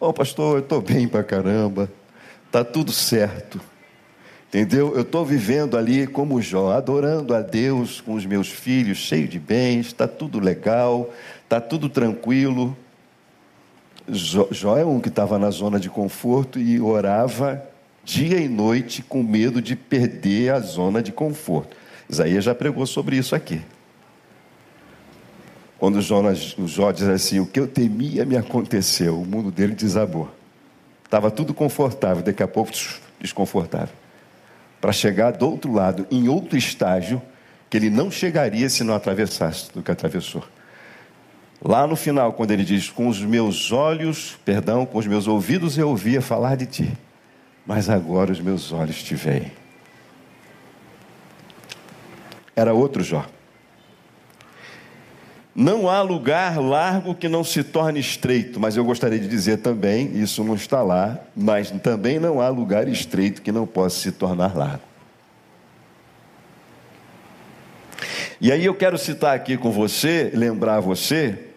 Ô 0.00 0.08
oh, 0.08 0.12
pastor, 0.12 0.56
eu 0.56 0.62
estou 0.62 0.80
bem 0.80 1.06
para 1.06 1.22
caramba, 1.22 1.90
está 2.54 2.62
tudo 2.62 2.92
certo. 2.92 3.60
Entendeu? 4.46 4.94
Eu 4.94 5.02
estou 5.02 5.24
vivendo 5.24 5.76
ali 5.76 6.06
como 6.06 6.40
Jó, 6.40 6.70
adorando 6.70 7.34
a 7.34 7.40
Deus 7.40 8.00
com 8.00 8.14
os 8.14 8.24
meus 8.24 8.48
filhos, 8.48 8.98
cheio 8.98 9.26
de 9.26 9.40
bens, 9.40 9.86
está 9.86 10.06
tudo 10.06 10.38
legal, 10.38 11.10
está 11.42 11.60
tudo 11.60 11.88
tranquilo. 11.88 12.76
Jó, 14.08 14.46
Jó 14.52 14.78
é 14.78 14.84
um 14.84 15.00
que 15.00 15.08
estava 15.08 15.36
na 15.36 15.50
zona 15.50 15.80
de 15.80 15.90
conforto 15.90 16.60
e 16.60 16.80
orava 16.80 17.60
dia 18.04 18.38
e 18.38 18.48
noite 18.48 19.02
com 19.02 19.24
medo 19.24 19.60
de 19.60 19.74
perder 19.74 20.52
a 20.52 20.60
zona 20.60 21.02
de 21.02 21.10
conforto. 21.10 21.76
Isaías 22.08 22.44
já 22.44 22.54
pregou 22.54 22.86
sobre 22.86 23.16
isso 23.16 23.34
aqui. 23.34 23.60
Quando 25.76 26.00
Jonas, 26.00 26.56
o 26.56 26.68
Jó 26.68 26.92
diz 26.92 27.08
assim: 27.08 27.40
O 27.40 27.46
que 27.46 27.58
eu 27.58 27.66
temia 27.66 28.24
me 28.24 28.36
aconteceu, 28.36 29.20
o 29.20 29.26
mundo 29.26 29.50
dele 29.50 29.74
desabou. 29.74 30.30
Estava 31.14 31.30
tudo 31.30 31.54
confortável, 31.54 32.24
daqui 32.24 32.42
a 32.42 32.48
pouco 32.48 32.72
desconfortável. 33.20 33.94
Para 34.80 34.90
chegar 34.90 35.30
do 35.30 35.48
outro 35.48 35.72
lado, 35.72 36.08
em 36.10 36.28
outro 36.28 36.58
estágio, 36.58 37.22
que 37.70 37.76
ele 37.76 37.88
não 37.88 38.10
chegaria 38.10 38.68
se 38.68 38.82
não 38.82 38.96
atravessasse 38.96 39.72
do 39.72 39.80
que 39.80 39.92
atravessou. 39.92 40.42
Lá 41.62 41.86
no 41.86 41.94
final, 41.94 42.32
quando 42.32 42.50
ele 42.50 42.64
diz: 42.64 42.90
Com 42.90 43.06
os 43.06 43.20
meus 43.20 43.70
olhos, 43.70 44.36
perdão, 44.44 44.84
com 44.84 44.98
os 44.98 45.06
meus 45.06 45.28
ouvidos 45.28 45.78
eu 45.78 45.88
ouvia 45.88 46.20
falar 46.20 46.56
de 46.56 46.66
ti, 46.66 46.92
mas 47.64 47.88
agora 47.88 48.32
os 48.32 48.40
meus 48.40 48.72
olhos 48.72 49.00
te 49.00 49.14
veem. 49.14 49.52
Era 52.56 52.74
outro 52.74 53.04
Jó. 53.04 53.24
Não 55.54 55.88
há 55.88 56.02
lugar 56.02 56.58
largo 56.58 57.14
que 57.14 57.28
não 57.28 57.44
se 57.44 57.62
torne 57.62 58.00
estreito, 58.00 58.58
mas 58.58 58.76
eu 58.76 58.84
gostaria 58.84 59.20
de 59.20 59.28
dizer 59.28 59.58
também, 59.58 60.10
isso 60.18 60.42
não 60.42 60.56
está 60.56 60.82
lá, 60.82 61.20
mas 61.36 61.70
também 61.70 62.18
não 62.18 62.40
há 62.40 62.48
lugar 62.48 62.88
estreito 62.88 63.40
que 63.40 63.52
não 63.52 63.64
possa 63.64 64.00
se 64.00 64.10
tornar 64.10 64.56
largo. 64.56 64.82
E 68.40 68.50
aí 68.50 68.64
eu 68.64 68.74
quero 68.74 68.98
citar 68.98 69.34
aqui 69.34 69.56
com 69.56 69.70
você, 69.70 70.30
lembrar 70.34 70.80
você. 70.80 71.50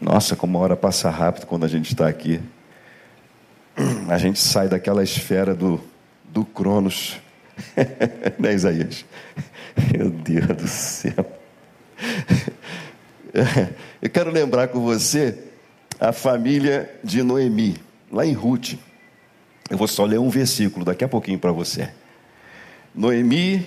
Nossa, 0.00 0.34
como 0.34 0.56
a 0.56 0.62
hora 0.62 0.76
passa 0.76 1.10
rápido 1.10 1.46
quando 1.46 1.64
a 1.64 1.68
gente 1.68 1.92
está 1.92 2.08
aqui. 2.08 2.40
A 4.08 4.16
gente 4.16 4.38
sai 4.38 4.68
daquela 4.68 5.02
esfera 5.02 5.54
do, 5.54 5.78
do 6.24 6.44
Cronos. 6.46 7.20
né, 8.38 8.54
Isaías? 8.54 9.04
Meu 9.92 10.10
Deus 10.10 10.46
do 10.46 10.68
céu. 10.68 11.40
Eu 14.02 14.10
quero 14.10 14.30
lembrar 14.30 14.68
com 14.68 14.80
você 14.80 15.38
a 15.98 16.12
família 16.12 16.90
de 17.04 17.22
Noemi, 17.22 17.76
lá 18.10 18.24
em 18.24 18.32
Ruth. 18.32 18.74
Eu 19.68 19.76
vou 19.76 19.86
só 19.86 20.04
ler 20.04 20.18
um 20.18 20.30
versículo 20.30 20.84
daqui 20.84 21.04
a 21.04 21.08
pouquinho 21.08 21.38
para 21.38 21.52
você. 21.52 21.90
Noemi, 22.94 23.66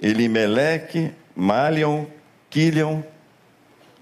Elimeleque, 0.00 1.12
Malion, 1.36 2.06
Quilion, 2.48 3.02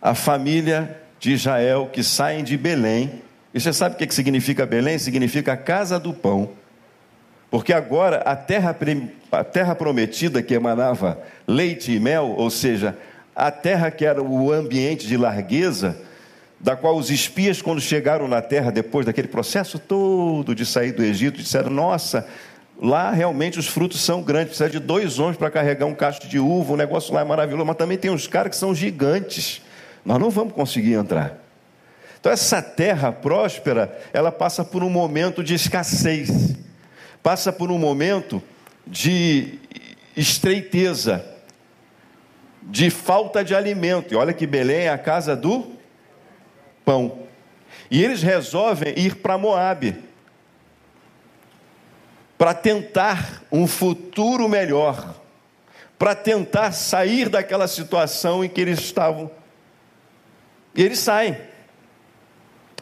a 0.00 0.14
família 0.14 1.00
de 1.18 1.33
Israel 1.33 1.90
que 1.92 2.03
saem 2.03 2.44
de 2.44 2.57
Belém. 2.57 3.22
E 3.53 3.61
você 3.61 3.72
sabe 3.72 3.96
o 3.96 3.98
que 3.98 4.14
significa 4.14 4.64
Belém? 4.64 4.98
Significa 4.98 5.55
a 5.55 5.57
casa 5.57 5.98
do 5.98 6.14
pão. 6.14 6.50
Porque 7.50 7.72
agora 7.72 8.18
a 8.18 8.36
terra, 8.36 8.76
a 9.32 9.44
terra 9.44 9.74
prometida 9.74 10.42
que 10.42 10.54
emanava 10.54 11.18
leite 11.46 11.92
e 11.92 11.98
mel, 11.98 12.34
ou 12.36 12.48
seja, 12.48 12.96
a 13.34 13.50
terra 13.50 13.90
que 13.90 14.04
era 14.04 14.22
o 14.22 14.52
ambiente 14.52 15.06
de 15.06 15.16
largueza, 15.16 15.98
da 16.60 16.76
qual 16.76 16.96
os 16.96 17.10
espias, 17.10 17.60
quando 17.60 17.80
chegaram 17.80 18.28
na 18.28 18.40
terra, 18.40 18.70
depois 18.70 19.04
daquele 19.04 19.26
processo 19.26 19.78
todo 19.78 20.54
de 20.54 20.64
sair 20.64 20.92
do 20.92 21.02
Egito, 21.02 21.38
disseram: 21.38 21.70
Nossa, 21.70 22.24
lá 22.80 23.10
realmente 23.10 23.58
os 23.58 23.66
frutos 23.66 24.00
são 24.00 24.22
grandes, 24.22 24.48
precisa 24.48 24.70
de 24.70 24.78
dois 24.78 25.18
homens 25.18 25.36
para 25.36 25.50
carregar 25.50 25.86
um 25.86 25.94
cacho 25.94 26.28
de 26.28 26.38
uva, 26.38 26.74
o 26.74 26.76
negócio 26.76 27.12
lá 27.12 27.22
é 27.22 27.24
maravilhoso, 27.24 27.64
mas 27.64 27.76
também 27.76 27.98
tem 27.98 28.10
uns 28.10 28.28
caras 28.28 28.50
que 28.50 28.56
são 28.56 28.74
gigantes, 28.74 29.60
nós 30.04 30.20
não 30.20 30.30
vamos 30.30 30.52
conseguir 30.52 30.92
entrar. 30.92 31.36
Então, 32.20 32.30
essa 32.30 32.60
terra 32.60 33.10
próspera, 33.10 33.98
ela 34.12 34.30
passa 34.30 34.62
por 34.62 34.84
um 34.84 34.90
momento 34.90 35.42
de 35.42 35.54
escassez 35.54 36.60
passa 37.22 37.52
por 37.52 37.70
um 37.70 37.78
momento 37.78 38.42
de 38.87 39.59
estreiteza, 40.16 41.24
de 42.62 42.90
falta 42.90 43.44
de 43.44 43.54
alimento. 43.54 44.12
E 44.12 44.16
olha 44.16 44.33
que 44.33 44.46
Belém 44.46 44.83
é 44.83 44.90
a 44.90 44.98
casa 44.98 45.37
do 45.37 45.72
pão. 46.85 47.20
E 47.90 48.02
eles 48.02 48.22
resolvem 48.22 48.94
ir 48.96 49.16
para 49.16 49.38
Moabe 49.38 50.11
para 52.40 52.54
tentar 52.54 53.42
um 53.52 53.66
futuro 53.66 54.48
melhor, 54.48 55.14
para 55.98 56.14
tentar 56.14 56.72
sair 56.72 57.28
daquela 57.28 57.68
situação 57.68 58.42
em 58.42 58.48
que 58.48 58.59
eles 58.62 58.78
estavam. 58.78 59.30
E 60.74 60.83
eles 60.83 60.98
saem 61.00 61.37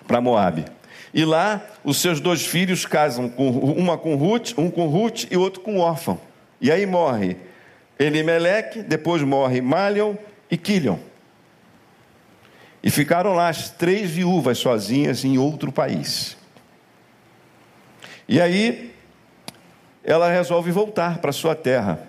para 0.07 0.21
Moabe. 0.21 0.78
E 1.13 1.25
lá 1.25 1.65
os 1.83 1.99
seus 1.99 2.21
dois 2.21 2.47
filhos 2.47 2.85
casam, 2.85 3.29
com, 3.29 3.49
uma 3.49 3.97
com 3.97 4.15
Ruth, 4.15 4.53
um 4.59 4.71
com 4.71 4.87
Ruth 4.87 5.25
e 5.31 5.37
outro 5.37 5.61
com 5.61 5.79
órfão. 5.79 6.21
E 6.61 6.71
aí 6.71 6.85
morre 6.87 7.37
Elimeleque, 7.99 8.83
depois 8.83 9.23
morre 9.23 9.61
Malion 9.61 10.15
e 10.51 10.57
Quilion. 10.57 10.99
E 12.83 12.91
ficaram 12.91 13.35
lá 13.35 13.49
as 13.49 13.71
três 13.71 14.11
viúvas 14.11 14.59
sozinhas 14.59 15.25
em 15.25 15.37
outro 15.37 15.73
país. 15.73 16.37
E 18.29 18.41
aí 18.41 18.95
ela 20.05 20.31
resolve 20.31 20.71
voltar 20.71 21.19
para 21.19 21.33
sua 21.33 21.55
terra. 21.55 22.09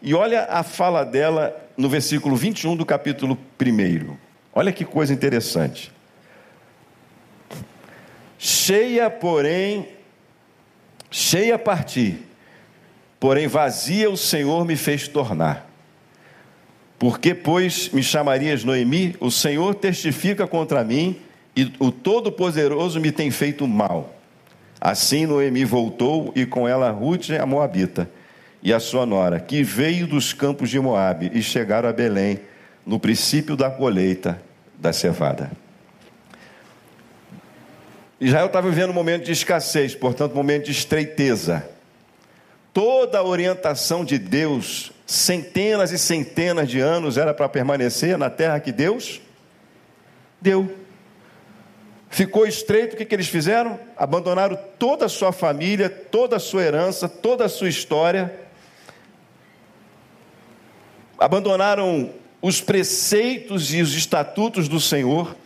E 0.00 0.14
olha 0.14 0.44
a 0.44 0.62
fala 0.62 1.04
dela 1.04 1.54
no 1.76 1.88
versículo 1.88 2.34
21 2.34 2.76
do 2.76 2.86
capítulo 2.86 3.36
1. 3.60 4.16
Olha 4.54 4.72
que 4.72 4.84
coisa 4.84 5.12
interessante. 5.12 5.92
Cheia, 8.38 9.08
porém, 9.08 9.88
cheia 11.10 11.58
parti, 11.58 12.18
porém 13.18 13.46
vazia 13.46 14.10
o 14.10 14.16
Senhor 14.16 14.64
me 14.64 14.76
fez 14.76 15.08
tornar. 15.08 15.70
Porque, 16.98 17.34
pois, 17.34 17.90
me 17.90 18.02
chamarias 18.02 18.64
Noemi, 18.64 19.16
o 19.20 19.30
Senhor 19.30 19.74
testifica 19.74 20.46
contra 20.46 20.82
mim 20.82 21.20
e 21.54 21.72
o 21.78 21.90
Todo-Poderoso 21.90 23.00
me 23.00 23.12
tem 23.12 23.30
feito 23.30 23.66
mal. 23.66 24.14
Assim 24.80 25.26
Noemi 25.26 25.64
voltou 25.64 26.32
e 26.34 26.44
com 26.46 26.68
ela 26.68 26.90
Ruth, 26.90 27.30
a 27.30 27.46
Moabita, 27.46 28.10
e 28.62 28.72
a 28.72 28.80
sua 28.80 29.06
nora, 29.06 29.38
que 29.38 29.62
veio 29.62 30.06
dos 30.06 30.32
campos 30.32 30.70
de 30.70 30.80
Moabe 30.80 31.30
e 31.32 31.42
chegaram 31.42 31.88
a 31.88 31.92
Belém 31.92 32.40
no 32.84 32.98
princípio 32.98 33.56
da 33.56 33.70
colheita 33.70 34.40
da 34.78 34.92
cevada. 34.92 35.50
Israel 38.20 38.46
estava 38.46 38.68
vivendo 38.68 38.90
um 38.90 38.94
momento 38.94 39.24
de 39.24 39.32
escassez, 39.32 39.94
portanto, 39.94 40.32
um 40.32 40.36
momento 40.36 40.64
de 40.64 40.72
estreiteza. 40.72 41.68
Toda 42.72 43.18
a 43.18 43.22
orientação 43.22 44.04
de 44.04 44.18
Deus, 44.18 44.90
centenas 45.06 45.92
e 45.92 45.98
centenas 45.98 46.68
de 46.68 46.80
anos, 46.80 47.18
era 47.18 47.34
para 47.34 47.48
permanecer 47.48 48.16
na 48.16 48.30
terra 48.30 48.58
que 48.58 48.72
Deus 48.72 49.20
deu. 50.40 50.74
Ficou 52.08 52.46
estreito, 52.46 52.94
o 52.94 52.96
que, 52.96 53.04
que 53.04 53.14
eles 53.14 53.28
fizeram? 53.28 53.78
Abandonaram 53.96 54.58
toda 54.78 55.04
a 55.04 55.08
sua 55.08 55.32
família, 55.32 55.90
toda 55.90 56.36
a 56.36 56.40
sua 56.40 56.62
herança, 56.62 57.08
toda 57.08 57.44
a 57.44 57.48
sua 57.48 57.68
história. 57.68 58.34
Abandonaram 61.18 62.10
os 62.40 62.62
preceitos 62.62 63.74
e 63.74 63.82
os 63.82 63.94
estatutos 63.94 64.68
do 64.68 64.80
Senhor 64.80 65.36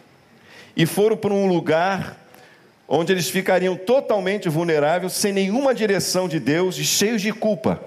e 0.77 0.87
foram 0.87 1.17
para 1.17 1.35
um 1.35 1.47
lugar 1.47 2.17
onde 2.93 3.13
eles 3.13 3.31
ficariam 3.31 3.77
totalmente 3.77 4.49
vulneráveis, 4.49 5.13
sem 5.13 5.33
nenhuma 5.33 5.73
direção 5.73 6.27
de 6.27 6.41
Deus 6.41 6.77
e 6.77 6.83
cheios 6.85 7.23
de 7.23 7.33
culpa. 7.33 7.81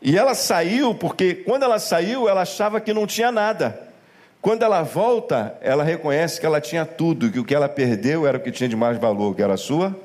E 0.00 0.16
ela 0.16 0.32
saiu 0.32 0.94
porque, 0.94 1.34
quando 1.34 1.64
ela 1.64 1.80
saiu, 1.80 2.28
ela 2.28 2.42
achava 2.42 2.80
que 2.80 2.94
não 2.94 3.04
tinha 3.04 3.32
nada. 3.32 3.88
Quando 4.40 4.62
ela 4.62 4.82
volta, 4.82 5.58
ela 5.60 5.82
reconhece 5.82 6.38
que 6.38 6.46
ela 6.46 6.60
tinha 6.60 6.86
tudo, 6.86 7.32
que 7.32 7.40
o 7.40 7.44
que 7.44 7.52
ela 7.52 7.68
perdeu 7.68 8.28
era 8.28 8.38
o 8.38 8.40
que 8.40 8.52
tinha 8.52 8.68
de 8.68 8.76
mais 8.76 8.96
valor, 8.96 9.34
que 9.34 9.42
era 9.42 9.54
a 9.54 9.58
sua 9.58 9.96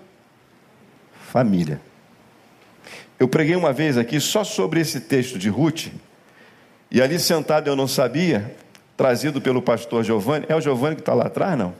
família. 1.27 1.79
Eu 3.19 3.27
preguei 3.27 3.55
uma 3.55 3.71
vez 3.71 3.99
aqui 3.99 4.19
só 4.19 4.43
sobre 4.43 4.79
esse 4.79 4.99
texto 5.01 5.37
de 5.37 5.49
Ruth, 5.49 5.87
e 6.89 7.01
ali 7.01 7.19
sentado 7.19 7.67
eu 7.67 7.75
não 7.75 7.87
sabia, 7.87 8.55
trazido 8.95 9.39
pelo 9.39 9.61
pastor 9.61 10.03
Giovanni. 10.03 10.45
É 10.49 10.55
o 10.55 10.61
Giovanni 10.61 10.95
que 10.95 11.01
está 11.01 11.13
lá 11.13 11.25
atrás, 11.25 11.55
não? 11.57 11.73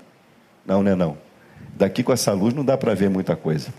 Não, 0.64 0.84
não 0.84 0.92
é 0.92 0.96
não. 0.96 1.27
Daqui 1.76 2.04
com 2.04 2.14
essa 2.14 2.34
luz 2.34 2.54
não 2.54 2.66
dá 2.66 2.78
para 2.78 2.94
ver 2.94 3.10
muita 3.10 3.36
coisa. 3.36 3.74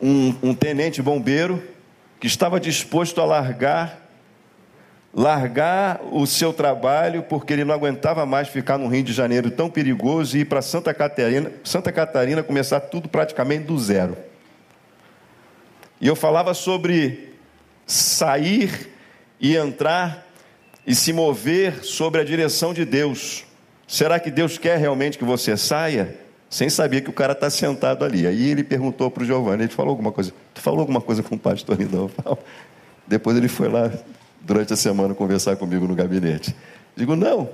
Um, 0.00 0.34
um 0.42 0.54
tenente 0.54 1.02
bombeiro 1.02 1.62
que 2.20 2.26
estava 2.26 2.60
disposto 2.60 3.20
a 3.20 3.24
largar 3.24 4.08
largar 5.12 6.00
o 6.12 6.26
seu 6.26 6.52
trabalho 6.52 7.22
porque 7.22 7.52
ele 7.52 7.64
não 7.64 7.74
aguentava 7.74 8.24
mais 8.26 8.48
ficar 8.48 8.78
no 8.78 8.88
Rio 8.88 9.02
de 9.02 9.12
Janeiro 9.12 9.50
tão 9.50 9.70
perigoso 9.70 10.36
e 10.36 10.40
ir 10.40 10.44
para 10.44 10.62
Santa 10.62 10.92
Catarina, 10.92 11.50
Santa 11.64 11.90
Catarina 11.90 12.42
começar 12.42 12.80
tudo 12.80 13.08
praticamente 13.08 13.64
do 13.64 13.78
zero. 13.78 14.16
E 16.00 16.06
eu 16.06 16.14
falava 16.14 16.54
sobre 16.54 17.34
sair 17.86 18.92
e 19.40 19.56
entrar 19.56 20.26
e 20.86 20.94
se 20.94 21.12
mover 21.12 21.84
sobre 21.84 22.20
a 22.20 22.24
direção 22.24 22.72
de 22.72 22.84
Deus. 22.84 23.44
Será 23.88 24.20
que 24.20 24.30
Deus 24.30 24.58
quer 24.58 24.78
realmente 24.78 25.16
que 25.16 25.24
você 25.24 25.56
saia? 25.56 26.14
Sem 26.50 26.68
saber 26.68 27.00
que 27.00 27.08
o 27.08 27.12
cara 27.12 27.32
está 27.32 27.48
sentado 27.48 28.04
ali. 28.04 28.26
Aí 28.26 28.50
ele 28.50 28.62
perguntou 28.62 29.10
para 29.10 29.22
o 29.22 29.26
Giovanni, 29.26 29.62
ele 29.64 29.72
falou 29.72 29.90
alguma 29.90 30.12
coisa. 30.12 30.32
Tu 30.52 30.60
falou 30.60 30.80
alguma 30.80 31.00
coisa 31.00 31.22
com 31.22 31.34
o 31.34 31.38
pastor 31.38 31.78
Lindão? 31.78 32.10
Depois 33.06 33.36
ele 33.36 33.48
foi 33.48 33.68
lá 33.68 33.90
durante 34.42 34.74
a 34.74 34.76
semana 34.76 35.14
conversar 35.14 35.56
comigo 35.56 35.88
no 35.88 35.94
gabinete. 35.94 36.54
Digo, 36.94 37.16
não. 37.16 37.48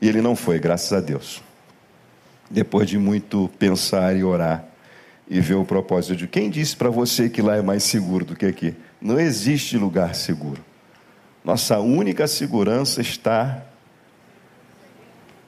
E 0.00 0.08
ele 0.08 0.22
não 0.22 0.36
foi, 0.36 0.60
graças 0.60 0.92
a 0.92 1.00
Deus. 1.00 1.42
Depois 2.48 2.88
de 2.88 2.96
muito 2.96 3.50
pensar 3.58 4.16
e 4.16 4.22
orar 4.22 4.64
e 5.28 5.40
ver 5.40 5.54
o 5.54 5.64
propósito 5.64 6.14
de 6.14 6.28
quem 6.28 6.48
disse 6.48 6.76
para 6.76 6.90
você 6.90 7.28
que 7.28 7.42
lá 7.42 7.56
é 7.56 7.62
mais 7.62 7.82
seguro 7.82 8.24
do 8.24 8.36
que 8.36 8.46
aqui? 8.46 8.74
Não 9.00 9.18
existe 9.18 9.76
lugar 9.76 10.14
seguro. 10.14 10.64
Nossa 11.44 11.80
única 11.80 12.28
segurança 12.28 13.00
está, 13.00 13.64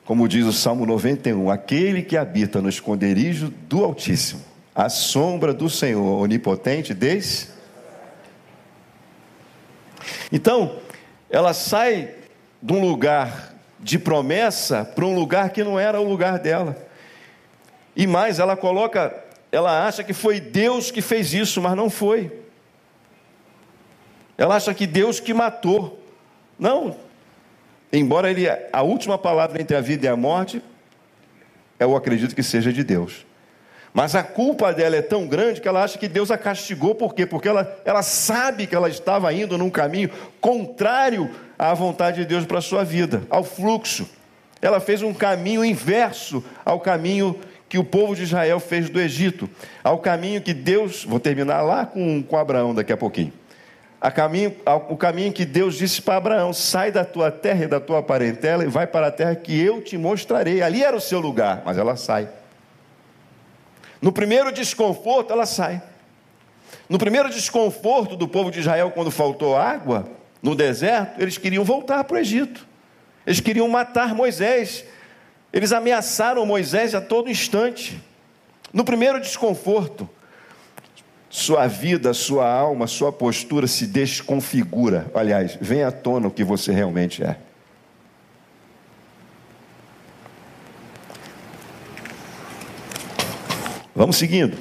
como 0.05 0.29
diz 0.29 0.45
o 0.45 0.53
Salmo 0.53 0.85
91, 0.87 1.51
aquele 1.51 2.03
que 2.03 2.17
habita 2.17 2.61
no 2.61 2.69
esconderijo 2.69 3.49
do 3.69 3.85
Altíssimo, 3.85 4.43
a 4.75 4.89
sombra 4.89 5.53
do 5.55 5.71
Senhor 5.71 6.21
onipotente 6.21 6.93
desde 6.93 7.55
então, 10.31 10.79
ela 11.31 11.53
sai 11.53 12.15
de 12.63 12.73
um 12.73 12.81
lugar 12.81 13.55
de 13.81 13.99
promessa 13.99 14.85
para 14.85 15.05
um 15.05 15.15
lugar 15.15 15.51
que 15.51 15.63
não 15.63 15.79
era 15.79 16.01
o 16.01 16.09
lugar 16.09 16.39
dela. 16.39 16.77
E 17.95 18.07
mais, 18.07 18.39
ela 18.39 18.57
coloca, 18.57 19.15
ela 19.53 19.87
acha 19.87 20.03
que 20.03 20.13
foi 20.13 20.41
Deus 20.41 20.91
que 20.91 21.03
fez 21.03 21.33
isso, 21.33 21.61
mas 21.61 21.77
não 21.77 21.91
foi. 21.91 22.41
Ela 24.37 24.57
acha 24.57 24.75
que 24.75 24.87
Deus 24.87 25.21
que 25.21 25.33
matou. 25.33 26.03
Não. 26.59 26.97
Embora 27.97 28.29
ele 28.29 28.47
a 28.73 28.83
última 28.83 29.17
palavra 29.17 29.63
entre 29.63 29.77
a 29.77 29.81
vida 29.81 30.07
e 30.07 30.09
a 30.09 30.17
morte, 30.17 30.61
eu 31.79 31.95
acredito 31.95 32.35
que 32.35 32.43
seja 32.43 32.73
de 32.73 32.83
Deus. 32.83 33.25
Mas 33.93 34.17
a 34.17 34.25
culpa 34.25 34.73
dela 34.75 34.97
é 34.97 35.03
tão 35.03 35.29
grande 35.29 35.61
que 35.61 35.69
ela 35.69 35.85
acha 35.85 35.97
que 35.97 36.09
Deus 36.09 36.33
a 36.33 36.37
castigou, 36.37 36.97
por 36.97 37.15
quê? 37.15 37.25
Porque 37.25 37.49
ela, 37.49 37.81
ela 37.85 38.03
sabe 38.03 38.67
que 38.67 38.75
ela 38.75 38.89
estava 38.89 39.33
indo 39.33 39.57
num 39.57 39.71
caminho 39.71 40.11
contrário 40.41 41.31
à 41.57 41.73
vontade 41.73 42.23
de 42.23 42.27
Deus 42.27 42.45
para 42.45 42.59
a 42.59 42.63
sua 42.63 42.83
vida, 42.83 43.23
ao 43.31 43.45
fluxo. 43.45 44.09
Ela 44.61 44.81
fez 44.81 45.01
um 45.01 45.15
caminho 45.15 45.65
inverso 45.65 46.43
ao 46.65 46.81
caminho 46.81 47.39
que 47.69 47.79
o 47.79 47.85
povo 47.85 48.17
de 48.17 48.25
Israel 48.25 48.59
fez 48.59 48.91
do 48.91 49.01
Egito, 49.01 49.49
ao 49.85 49.99
caminho 49.99 50.43
que 50.43 50.53
Deus, 50.53 51.05
vou 51.05 51.21
terminar 51.21 51.63
lá 51.63 51.87
com, 51.87 52.21
com 52.25 52.37
Abraão 52.37 52.75
daqui 52.75 52.93
a 52.93 52.97
pouquinho, 52.97 53.33
caminho, 54.11 54.55
o 54.89 54.97
caminho 54.97 55.33
que 55.33 55.45
Deus 55.45 55.77
disse 55.77 56.03
para 56.03 56.17
Abraão: 56.17 56.53
sai 56.53 56.93
da 56.93 57.05
tua 57.05 57.31
terra 57.31 57.65
e 57.65 57.67
da 57.67 57.81
tua 57.81 58.03
parentela 58.03 58.63
e 58.63 58.69
vai 58.69 58.87
para 58.87 59.07
a 59.07 59.11
terra 59.11 59.35
que 59.35 59.59
eu 59.59 59.81
te 59.81 59.97
mostrarei. 59.97 60.63
Ali 60.63 60.85
era 60.85 60.97
o 60.97 61.01
seu 61.01 61.21
lugar, 61.21 61.63
mas 61.65 61.79
ela 61.79 61.97
sai. 61.97 62.29
No 64.03 64.13
primeiro 64.13 64.53
desconforto, 64.53 65.33
ela 65.33 65.47
sai. 65.47 65.83
No 66.89 66.99
primeiro 66.99 67.31
desconforto 67.31 68.17
do 68.17 68.29
povo 68.29 68.51
de 68.51 68.61
Israel, 68.61 68.91
quando 68.91 69.11
faltou 69.11 69.57
água 69.57 70.07
no 70.43 70.55
deserto, 70.55 71.23
eles 71.23 71.39
queriam 71.39 71.65
voltar 71.65 72.05
para 72.05 72.17
o 72.17 72.21
Egito. 72.21 72.67
Eles 73.27 73.41
queriam 73.41 73.67
matar 73.67 74.15
Moisés. 74.15 74.85
Eles 75.51 75.73
ameaçaram 75.73 76.45
Moisés 76.45 76.95
a 76.95 77.01
todo 77.01 77.31
instante. 77.31 77.99
No 78.71 78.85
primeiro 78.85 79.19
desconforto, 79.19 80.07
sua 81.35 81.67
vida, 81.67 82.15
sua 82.15 82.49
alma, 82.49 82.87
sua 82.87 83.11
postura 83.11 83.67
se 83.67 83.89
desconfigura. 83.89 85.11
Aliás, 85.13 85.59
vem 85.61 85.83
à 85.83 85.91
tona 85.91 86.29
o 86.29 86.31
que 86.31 86.45
você 86.45 86.73
realmente 86.73 87.25
é. 87.25 87.37
Vamos 93.97 94.15
seguindo. 94.15 94.57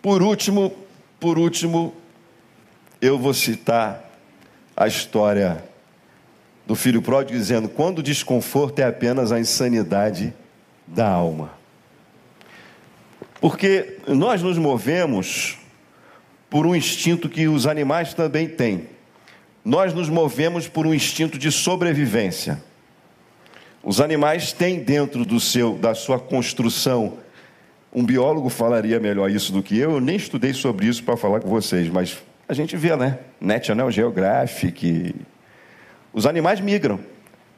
Por 0.00 0.22
último, 0.22 0.72
por 1.18 1.40
último, 1.40 1.92
eu 3.00 3.18
vou 3.18 3.34
citar 3.34 4.08
a 4.76 4.86
história 4.86 5.64
do 6.64 6.76
filho 6.76 7.02
pródigo 7.02 7.36
dizendo: 7.36 7.68
quando 7.68 7.98
o 7.98 8.02
desconforto 8.04 8.78
é 8.78 8.84
apenas 8.84 9.32
a 9.32 9.40
insanidade 9.40 10.32
da 10.86 11.10
alma. 11.10 11.60
Porque 13.42 13.96
nós 14.06 14.40
nos 14.40 14.56
movemos 14.56 15.58
por 16.48 16.64
um 16.64 16.76
instinto 16.76 17.28
que 17.28 17.48
os 17.48 17.66
animais 17.66 18.14
também 18.14 18.48
têm. 18.48 18.86
Nós 19.64 19.92
nos 19.92 20.08
movemos 20.08 20.68
por 20.68 20.86
um 20.86 20.94
instinto 20.94 21.36
de 21.36 21.50
sobrevivência. 21.50 22.62
Os 23.82 24.00
animais 24.00 24.52
têm 24.52 24.78
dentro 24.78 25.24
do 25.24 25.40
seu, 25.40 25.74
da 25.74 25.92
sua 25.92 26.20
construção, 26.20 27.18
um 27.92 28.04
biólogo 28.04 28.48
falaria 28.48 29.00
melhor 29.00 29.28
isso 29.28 29.52
do 29.52 29.60
que 29.60 29.76
eu. 29.76 29.94
Eu 29.94 30.00
nem 30.00 30.14
estudei 30.14 30.52
sobre 30.52 30.86
isso 30.86 31.02
para 31.02 31.16
falar 31.16 31.40
com 31.40 31.48
vocês, 31.48 31.88
mas 31.88 32.16
a 32.48 32.54
gente 32.54 32.76
vê, 32.76 32.94
né? 32.94 33.18
National 33.40 33.90
Geographic. 33.90 35.16
Os 36.12 36.26
animais 36.26 36.60
migram. 36.60 37.00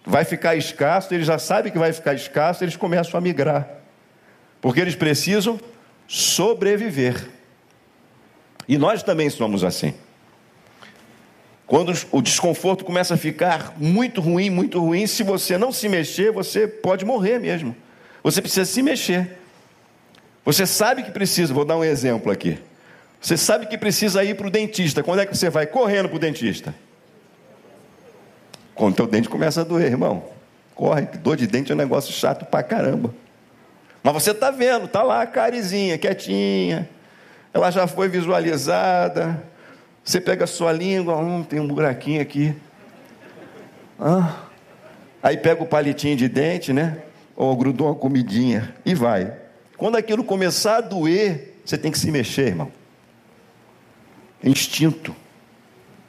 Vai 0.06 0.24
ficar 0.24 0.56
escasso, 0.56 1.12
eles 1.12 1.26
já 1.26 1.38
sabem 1.38 1.70
que 1.70 1.78
vai 1.78 1.92
ficar 1.92 2.14
escasso, 2.14 2.64
eles 2.64 2.74
começam 2.74 3.18
a 3.18 3.20
migrar. 3.20 3.68
Porque 4.62 4.80
eles 4.80 4.94
precisam 4.94 5.60
sobreviver. 6.06 7.30
E 8.68 8.78
nós 8.78 9.02
também 9.02 9.28
somos 9.30 9.62
assim. 9.62 9.94
Quando 11.66 11.92
o 12.12 12.20
desconforto 12.20 12.84
começa 12.84 13.14
a 13.14 13.16
ficar 13.16 13.74
muito 13.78 14.20
ruim, 14.20 14.50
muito 14.50 14.78
ruim, 14.80 15.06
se 15.06 15.22
você 15.22 15.56
não 15.56 15.72
se 15.72 15.88
mexer, 15.88 16.30
você 16.30 16.66
pode 16.66 17.04
morrer 17.04 17.38
mesmo. 17.38 17.74
Você 18.22 18.40
precisa 18.40 18.64
se 18.64 18.82
mexer. 18.82 19.38
Você 20.44 20.66
sabe 20.66 21.02
que 21.02 21.10
precisa, 21.10 21.54
vou 21.54 21.64
dar 21.64 21.76
um 21.76 21.84
exemplo 21.84 22.30
aqui. 22.30 22.58
Você 23.20 23.36
sabe 23.38 23.66
que 23.66 23.78
precisa 23.78 24.22
ir 24.22 24.36
para 24.36 24.46
o 24.46 24.50
dentista. 24.50 25.02
Quando 25.02 25.20
é 25.20 25.26
que 25.26 25.34
você 25.34 25.48
vai 25.48 25.66
correndo 25.66 26.10
para 26.10 26.16
o 26.16 26.18
dentista? 26.18 26.74
Quando 28.74 28.92
o 28.92 28.96
teu 28.96 29.06
dente 29.06 29.28
começa 29.28 29.62
a 29.62 29.64
doer, 29.64 29.86
irmão. 29.86 30.24
Corre, 30.74 31.02
dor 31.02 31.36
de 31.36 31.46
dente 31.46 31.72
é 31.72 31.74
um 31.74 31.78
negócio 31.78 32.12
chato 32.12 32.44
pra 32.44 32.62
caramba. 32.62 33.14
Mas 34.04 34.14
você 34.14 34.30
está 34.30 34.52
vendo, 34.52 34.84
está 34.84 35.02
lá 35.02 35.22
a 35.22 35.26
carizinha, 35.26 35.98
quietinha. 35.98 36.88
Ela 37.52 37.72
já 37.72 37.88
foi 37.88 38.08
visualizada 38.08 39.42
você 40.04 40.20
pega 40.20 40.44
a 40.44 40.46
sua 40.46 40.70
língua, 40.70 41.16
hum, 41.16 41.42
tem 41.42 41.58
um 41.58 41.66
buraquinho 41.66 42.20
aqui. 42.20 42.54
Ah. 43.98 44.44
Aí 45.22 45.38
pega 45.38 45.62
o 45.62 45.66
palitinho 45.66 46.14
de 46.14 46.28
dente, 46.28 46.74
né? 46.74 46.98
Ou 47.34 47.56
grudou 47.56 47.86
uma 47.86 47.94
comidinha 47.94 48.74
e 48.84 48.94
vai. 48.94 49.34
Quando 49.78 49.96
aquilo 49.96 50.22
começar 50.22 50.76
a 50.76 50.80
doer, 50.82 51.54
você 51.64 51.78
tem 51.78 51.90
que 51.90 51.98
se 51.98 52.10
mexer, 52.10 52.48
irmão. 52.48 52.70
Instinto. 54.42 55.16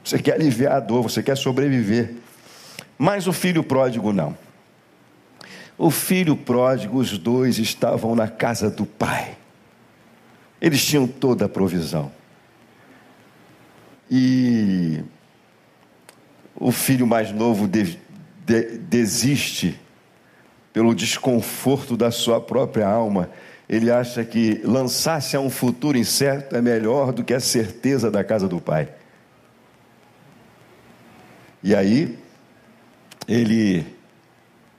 Você 0.04 0.20
quer 0.20 0.34
aliviar 0.34 0.74
a 0.74 0.80
dor, 0.82 1.02
você 1.02 1.24
quer 1.24 1.38
sobreviver. 1.38 2.16
Mas 2.98 3.28
o 3.28 3.34
filho 3.34 3.64
pródigo 3.64 4.12
não. 4.12 4.38
O 5.78 5.92
filho 5.92 6.36
pródigo, 6.36 6.98
os 6.98 7.18
dois 7.18 7.60
estavam 7.60 8.16
na 8.16 8.28
casa 8.28 8.70
do 8.70 8.86
pai. 8.86 9.38
Eles 10.62 10.86
tinham 10.86 11.06
toda 11.06 11.46
a 11.46 11.50
provisão. 11.50 12.12
E 14.10 15.04
o 16.56 16.72
filho 16.72 17.06
mais 17.06 17.32
novo 17.32 17.68
de, 17.68 18.00
de, 18.46 18.78
desiste 18.78 19.80
pelo 20.72 20.94
desconforto 20.94 21.98
da 21.98 22.12
sua 22.12 22.40
própria 22.40 22.88
alma. 22.88 23.30
Ele 23.68 23.92
acha 23.92 24.24
que 24.24 24.62
lançar-se 24.64 25.36
a 25.36 25.40
um 25.40 25.50
futuro 25.50 25.98
incerto 25.98 26.56
é 26.56 26.62
melhor 26.62 27.12
do 27.12 27.24
que 27.24 27.34
a 27.34 27.40
certeza 27.40 28.12
da 28.12 28.24
casa 28.24 28.48
do 28.48 28.62
pai. 28.62 28.90
E 31.64 31.74
aí, 31.74 32.20
ele, 33.28 33.95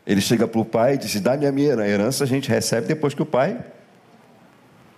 ele 0.06 0.20
chega 0.20 0.46
para 0.46 0.60
o 0.60 0.64
pai 0.64 0.94
e 0.94 0.98
diz: 0.98 1.20
Dá-me 1.20 1.46
a 1.46 1.52
minha 1.52 1.72
herança, 1.72 2.22
a 2.22 2.26
gente 2.26 2.48
recebe 2.48 2.86
depois 2.86 3.12
que 3.12 3.22
o 3.22 3.26
pai. 3.26 3.58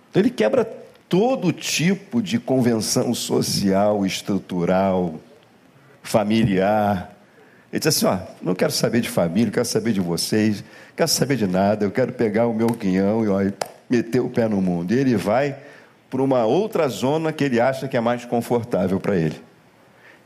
Então 0.09 0.21
ele 0.21 0.29
quebra 0.29 0.63
todo 1.09 1.51
tipo 1.51 2.21
de 2.21 2.39
convenção 2.39 3.13
social, 3.15 4.05
estrutural, 4.05 5.15
familiar. 6.03 7.15
Ele 7.71 7.79
disse 7.79 7.87
assim: 7.87 8.05
ó, 8.05 8.19
não 8.41 8.53
quero 8.53 8.71
saber 8.71 9.01
de 9.01 9.09
família, 9.09 9.45
não 9.45 9.53
quero 9.53 9.65
saber 9.65 9.91
de 9.91 9.99
vocês, 9.99 10.61
não 10.61 10.95
quero 10.95 11.09
saber 11.09 11.35
de 11.35 11.47
nada, 11.47 11.85
eu 11.85 11.91
quero 11.91 12.13
pegar 12.13 12.45
o 12.45 12.53
meu 12.53 12.69
quinhão 12.69 13.25
e 13.25 13.27
ó, 13.27 13.39
meter 13.89 14.19
o 14.19 14.29
pé 14.29 14.47
no 14.47 14.61
mundo. 14.61 14.93
E 14.93 14.99
ele 14.99 15.15
vai 15.15 15.57
para 16.09 16.21
uma 16.21 16.45
outra 16.45 16.87
zona 16.87 17.33
que 17.33 17.43
ele 17.43 17.59
acha 17.59 17.87
que 17.87 17.97
é 17.97 17.99
mais 17.99 18.25
confortável 18.25 18.99
para 18.99 19.15
ele. 19.15 19.41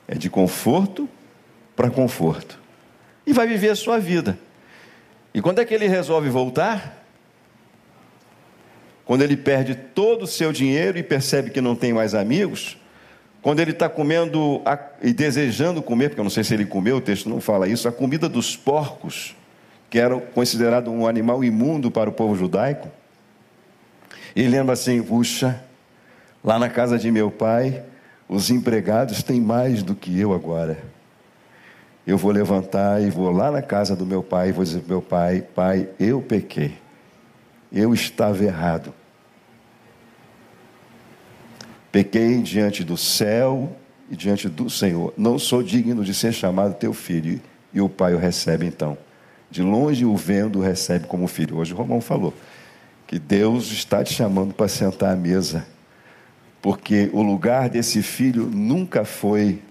É 0.07 0.15
de 0.15 0.29
conforto 0.29 1.07
para 1.75 1.89
conforto. 1.89 2.59
E 3.25 3.31
vai 3.31 3.47
viver 3.47 3.69
a 3.69 3.75
sua 3.75 3.99
vida. 3.99 4.38
E 5.34 5.41
quando 5.41 5.59
é 5.59 5.65
que 5.65 5.73
ele 5.73 5.88
resolve 5.88 6.29
voltar? 6.29 7.03
Quando 9.05 9.21
ele 9.21 9.36
perde 9.36 9.75
todo 9.75 10.23
o 10.23 10.27
seu 10.27 10.53
dinheiro 10.53 10.97
e 10.97 11.03
percebe 11.03 11.49
que 11.49 11.59
não 11.59 11.75
tem 11.75 11.91
mais 11.91 12.13
amigos, 12.13 12.77
quando 13.41 13.59
ele 13.59 13.71
está 13.71 13.89
comendo 13.89 14.61
e 15.01 15.11
desejando 15.11 15.81
comer, 15.81 16.09
porque 16.09 16.21
eu 16.21 16.23
não 16.23 16.31
sei 16.31 16.43
se 16.43 16.53
ele 16.53 16.65
comeu, 16.65 16.97
o 16.97 17.01
texto 17.01 17.27
não 17.27 17.41
fala 17.41 17.67
isso, 17.67 17.88
a 17.88 17.91
comida 17.91 18.29
dos 18.29 18.55
porcos, 18.55 19.36
que 19.89 19.99
era 19.99 20.17
considerado 20.17 20.89
um 20.89 21.05
animal 21.05 21.43
imundo 21.43 21.91
para 21.91 22.09
o 22.09 22.13
povo 22.13 22.36
judaico. 22.36 22.88
E 24.34 24.47
lembra 24.47 24.73
assim: 24.73 25.03
puxa, 25.03 25.61
lá 26.43 26.57
na 26.57 26.69
casa 26.69 26.97
de 26.97 27.11
meu 27.11 27.29
pai, 27.29 27.84
os 28.29 28.49
empregados 28.49 29.21
têm 29.21 29.41
mais 29.41 29.84
do 29.84 29.93
que 29.93 30.17
eu 30.17 30.34
agora. 30.34 30.92
Eu 32.06 32.18
vou 32.18 32.32
levantar 32.32 33.01
e 33.01 33.10
vou 33.10 33.32
lá 33.32 33.49
na 33.49 33.62
casa 33.62 33.95
do 33.95 34.06
meu 34.06 34.22
pai 34.22 34.49
e 34.49 34.51
vou 34.51 34.64
dizer: 34.64 34.84
meu 34.88 35.01
pai, 35.01 35.41
pai, 35.41 35.89
eu 35.99 36.22
pequei, 36.22 36.78
eu 37.72 37.93
estava 37.93 38.43
errado 38.43 38.93
Pequei 41.93 42.41
diante 42.41 42.84
do 42.84 42.97
céu 42.97 43.72
e 44.10 44.16
diante 44.16 44.49
do 44.49 44.68
Senhor. 44.68 45.14
Não 45.16 45.38
sou 45.38 45.62
digno 45.62 46.04
de 46.04 46.12
ser 46.12 46.34
chamado 46.34 46.74
teu 46.74 46.91
filho. 46.91 47.39
E 47.72 47.80
o 47.80 47.88
pai 47.88 48.16
o 48.16 48.18
recebe 48.18 48.66
então. 48.66 48.97
De 49.51 49.62
longe 49.62 50.04
o 50.04 50.18
vendo, 50.18 50.58
o 50.58 50.62
recebe 50.64 51.06
como 51.06 51.28
filho. 51.28 51.58
Hoje 51.58 51.72
o 51.72 51.78
Romão 51.78 52.01
falou 52.01 52.34
que 53.06 53.20
Deus 53.20 53.72
está 53.72 54.04
te 54.04 54.12
chamando 54.12 54.56
para 54.56 54.68
sentar 54.68 55.14
à 55.14 55.16
mesa. 55.16 55.68
Porque 56.64 57.12
o 57.14 57.22
lugar 57.22 57.70
desse 57.70 58.01
filho 58.01 58.47
nunca 58.47 59.06
foi 59.06 59.62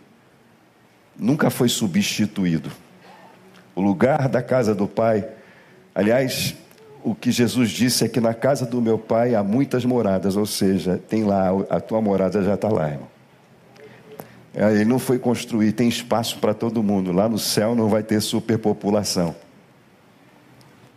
nunca 1.19 1.51
foi 1.51 1.69
substituído. 1.69 2.71
O 3.75 3.81
lugar 3.81 4.29
da 4.29 4.43
casa 4.43 4.75
do 4.75 4.87
pai, 4.87 5.27
aliás, 5.95 6.55
o 7.03 7.15
que 7.15 7.31
Jesus 7.31 7.71
disse 7.71 8.05
é 8.05 8.09
que 8.09 8.21
na 8.21 8.35
casa 8.35 8.67
do 8.67 8.81
meu 8.81 8.99
pai 8.99 9.35
há 9.35 9.43
muitas 9.43 9.85
moradas, 9.85 10.37
ou 10.37 10.47
seja, 10.47 11.01
tem 11.09 11.25
lá, 11.25 11.49
a 11.71 11.81
tua 11.81 12.01
morada 12.01 12.43
já 12.43 12.55
está 12.55 12.69
lá, 12.69 12.89
irmão. 12.89 13.09
É, 14.55 14.71
ele 14.73 14.85
não 14.85 14.99
foi 14.99 15.19
construir, 15.19 15.73
tem 15.73 15.89
espaço 15.89 16.39
para 16.39 16.53
todo 16.53 16.83
mundo. 16.83 17.11
Lá 17.11 17.29
no 17.29 17.39
céu 17.39 17.75
não 17.75 17.89
vai 17.89 18.03
ter 18.03 18.21
superpopulação. 18.21 19.35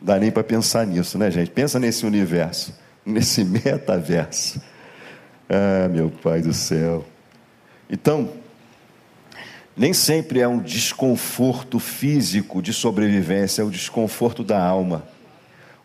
Dá 0.01 0.20
nem 0.20 0.30
para 0.30 0.43
pensar 0.43 0.86
nisso, 0.86 1.18
né, 1.18 1.32
gente? 1.32 1.49
Pensa 1.51 1.80
nesse 1.80 2.05
universo, 2.05 2.78
nesse 3.05 3.43
metaverso. 3.43 4.61
Ah, 5.49 5.88
meu 5.88 6.09
Pai 6.09 6.41
do 6.41 6.53
céu. 6.53 7.05
Então, 7.89 8.30
nem 9.76 9.93
sempre 9.93 10.39
é 10.39 10.47
um 10.47 10.59
desconforto 10.59 11.80
físico 11.80 12.61
de 12.61 12.73
sobrevivência, 12.73 13.61
é 13.61 13.65
o 13.65 13.71
desconforto 13.71 14.43
da 14.43 14.61
alma 14.61 15.03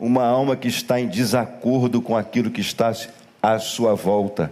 uma 0.01 0.25
alma 0.25 0.57
que 0.57 0.67
está 0.67 0.99
em 0.99 1.07
desacordo 1.07 2.01
com 2.01 2.17
aquilo 2.17 2.51
que 2.51 2.63
está 2.63 2.91
à 3.43 3.59
sua 3.59 3.95
volta, 3.95 4.51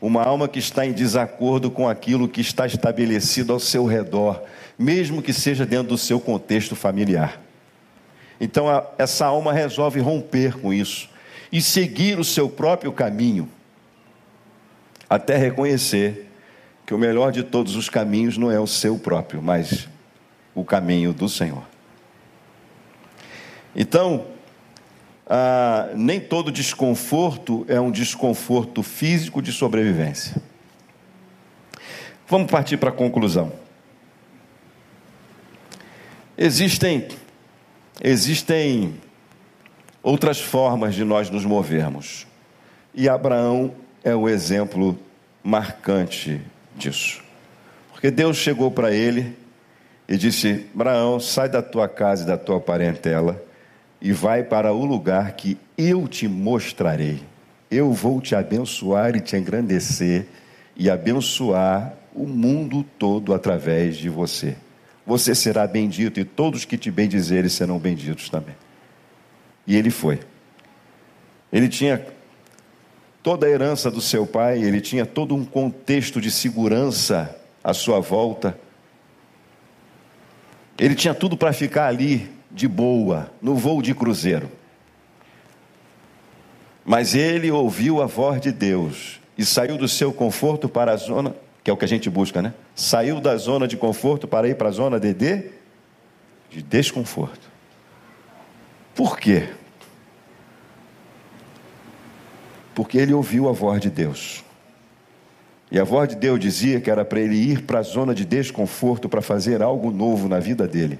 uma 0.00 0.20
alma 0.24 0.48
que 0.48 0.58
está 0.58 0.84
em 0.84 0.92
desacordo 0.92 1.70
com 1.70 1.88
aquilo 1.88 2.28
que 2.28 2.40
está 2.40 2.66
estabelecido 2.66 3.52
ao 3.52 3.60
seu 3.60 3.86
redor, 3.86 4.42
mesmo 4.76 5.22
que 5.22 5.32
seja 5.32 5.64
dentro 5.64 5.90
do 5.90 5.98
seu 5.98 6.18
contexto 6.18 6.74
familiar. 6.74 7.40
Então, 8.40 8.68
a, 8.68 8.84
essa 8.98 9.26
alma 9.26 9.52
resolve 9.52 10.00
romper 10.00 10.58
com 10.58 10.74
isso 10.74 11.08
e 11.52 11.62
seguir 11.62 12.18
o 12.18 12.24
seu 12.24 12.48
próprio 12.48 12.90
caminho, 12.90 13.48
até 15.08 15.36
reconhecer 15.36 16.29
que 16.90 16.94
o 16.94 16.98
melhor 16.98 17.30
de 17.30 17.44
todos 17.44 17.76
os 17.76 17.88
caminhos 17.88 18.36
não 18.36 18.50
é 18.50 18.58
o 18.58 18.66
seu 18.66 18.98
próprio, 18.98 19.40
mas 19.40 19.88
o 20.52 20.64
caminho 20.64 21.12
do 21.12 21.28
Senhor. 21.28 21.62
Então, 23.76 24.26
ah, 25.24 25.90
nem 25.94 26.18
todo 26.18 26.50
desconforto 26.50 27.64
é 27.68 27.80
um 27.80 27.92
desconforto 27.92 28.82
físico 28.82 29.40
de 29.40 29.52
sobrevivência. 29.52 30.42
Vamos 32.26 32.50
partir 32.50 32.76
para 32.76 32.90
a 32.90 32.92
conclusão. 32.92 33.52
Existem, 36.36 37.06
existem 38.02 38.96
outras 40.02 40.40
formas 40.40 40.96
de 40.96 41.04
nós 41.04 41.30
nos 41.30 41.44
movermos. 41.44 42.26
E 42.92 43.08
Abraão 43.08 43.76
é 44.02 44.12
o 44.12 44.28
exemplo 44.28 44.98
marcante 45.40 46.42
disso. 46.80 47.22
Porque 47.92 48.10
Deus 48.10 48.36
chegou 48.36 48.70
para 48.70 48.92
ele 48.92 49.36
e 50.08 50.16
disse: 50.16 50.66
Abraão, 50.74 51.20
sai 51.20 51.48
da 51.48 51.62
tua 51.62 51.88
casa 51.88 52.24
e 52.24 52.26
da 52.26 52.36
tua 52.36 52.60
parentela 52.60 53.42
e 54.00 54.12
vai 54.12 54.42
para 54.42 54.72
o 54.72 54.84
lugar 54.84 55.32
que 55.32 55.58
eu 55.76 56.08
te 56.08 56.26
mostrarei. 56.26 57.20
Eu 57.70 57.92
vou 57.92 58.20
te 58.20 58.34
abençoar 58.34 59.14
e 59.14 59.20
te 59.20 59.36
engrandecer 59.36 60.26
e 60.74 60.90
abençoar 60.90 61.94
o 62.14 62.26
mundo 62.26 62.84
todo 62.98 63.34
através 63.34 63.96
de 63.96 64.08
você. 64.08 64.56
Você 65.06 65.34
será 65.34 65.66
bendito 65.66 66.18
e 66.18 66.24
todos 66.24 66.64
que 66.64 66.78
te 66.78 66.90
bendizerem 66.90 67.48
serão 67.48 67.78
benditos 67.78 68.28
também. 68.28 68.56
E 69.66 69.76
ele 69.76 69.90
foi. 69.90 70.20
Ele 71.52 71.68
tinha 71.68 72.04
toda 73.22 73.46
a 73.46 73.50
herança 73.50 73.90
do 73.90 74.00
seu 74.00 74.26
pai, 74.26 74.62
ele 74.62 74.80
tinha 74.80 75.04
todo 75.04 75.34
um 75.34 75.44
contexto 75.44 76.20
de 76.20 76.30
segurança 76.30 77.36
à 77.62 77.74
sua 77.74 78.00
volta. 78.00 78.58
Ele 80.78 80.94
tinha 80.94 81.14
tudo 81.14 81.36
para 81.36 81.52
ficar 81.52 81.86
ali 81.86 82.30
de 82.50 82.66
boa, 82.66 83.30
no 83.40 83.54
voo 83.54 83.82
de 83.82 83.94
cruzeiro. 83.94 84.50
Mas 86.84 87.14
ele 87.14 87.50
ouviu 87.50 88.02
a 88.02 88.06
voz 88.06 88.40
de 88.40 88.50
Deus 88.50 89.20
e 89.36 89.44
saiu 89.44 89.76
do 89.76 89.86
seu 89.86 90.12
conforto 90.12 90.68
para 90.68 90.92
a 90.92 90.96
zona, 90.96 91.34
que 91.62 91.70
é 91.70 91.72
o 91.72 91.76
que 91.76 91.84
a 91.84 91.88
gente 91.88 92.08
busca, 92.08 92.40
né? 92.40 92.54
Saiu 92.74 93.20
da 93.20 93.36
zona 93.36 93.68
de 93.68 93.76
conforto 93.76 94.26
para 94.26 94.48
ir 94.48 94.56
para 94.56 94.68
a 94.68 94.72
zona 94.72 94.98
de, 94.98 95.12
de, 95.12 95.50
de 96.50 96.62
desconforto. 96.62 97.48
Por 98.94 99.18
quê? 99.18 99.50
Porque 102.80 102.96
ele 102.96 103.12
ouviu 103.12 103.46
a 103.46 103.52
voz 103.52 103.78
de 103.78 103.90
Deus. 103.90 104.42
E 105.70 105.78
a 105.78 105.84
voz 105.84 106.08
de 106.08 106.14
Deus 106.14 106.40
dizia 106.40 106.80
que 106.80 106.90
era 106.90 107.04
para 107.04 107.20
ele 107.20 107.34
ir 107.34 107.64
para 107.64 107.80
a 107.80 107.82
zona 107.82 108.14
de 108.14 108.24
desconforto 108.24 109.06
para 109.06 109.20
fazer 109.20 109.60
algo 109.60 109.90
novo 109.90 110.30
na 110.30 110.40
vida 110.40 110.66
dele. 110.66 110.98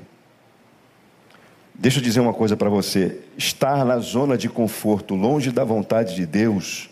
Deixa 1.75 1.99
eu 1.99 2.03
dizer 2.03 2.21
uma 2.21 2.35
coisa 2.35 2.55
para 2.55 2.69
você: 2.69 3.21
estar 3.35 3.83
na 3.87 3.97
zona 3.99 4.37
de 4.37 4.47
conforto, 4.47 5.15
longe 5.15 5.51
da 5.51 5.65
vontade 5.65 6.15
de 6.15 6.27
Deus, 6.27 6.91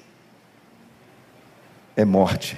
é 1.94 2.06
morte. 2.06 2.56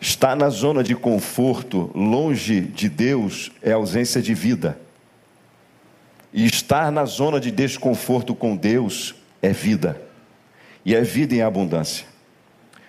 Estar 0.00 0.36
na 0.36 0.50
zona 0.50 0.84
de 0.84 0.94
conforto, 0.94 1.90
longe 1.96 2.60
de 2.60 2.88
Deus, 2.88 3.50
é 3.60 3.72
ausência 3.72 4.22
de 4.22 4.34
vida. 4.34 4.78
E 6.32 6.46
estar 6.46 6.92
na 6.92 7.06
zona 7.06 7.40
de 7.40 7.50
desconforto 7.50 8.36
com 8.36 8.54
Deus 8.56 9.16
é 9.42 9.50
vida. 9.50 10.11
E 10.84 10.94
é 10.94 11.00
vida 11.02 11.34
em 11.34 11.42
abundância. 11.42 12.06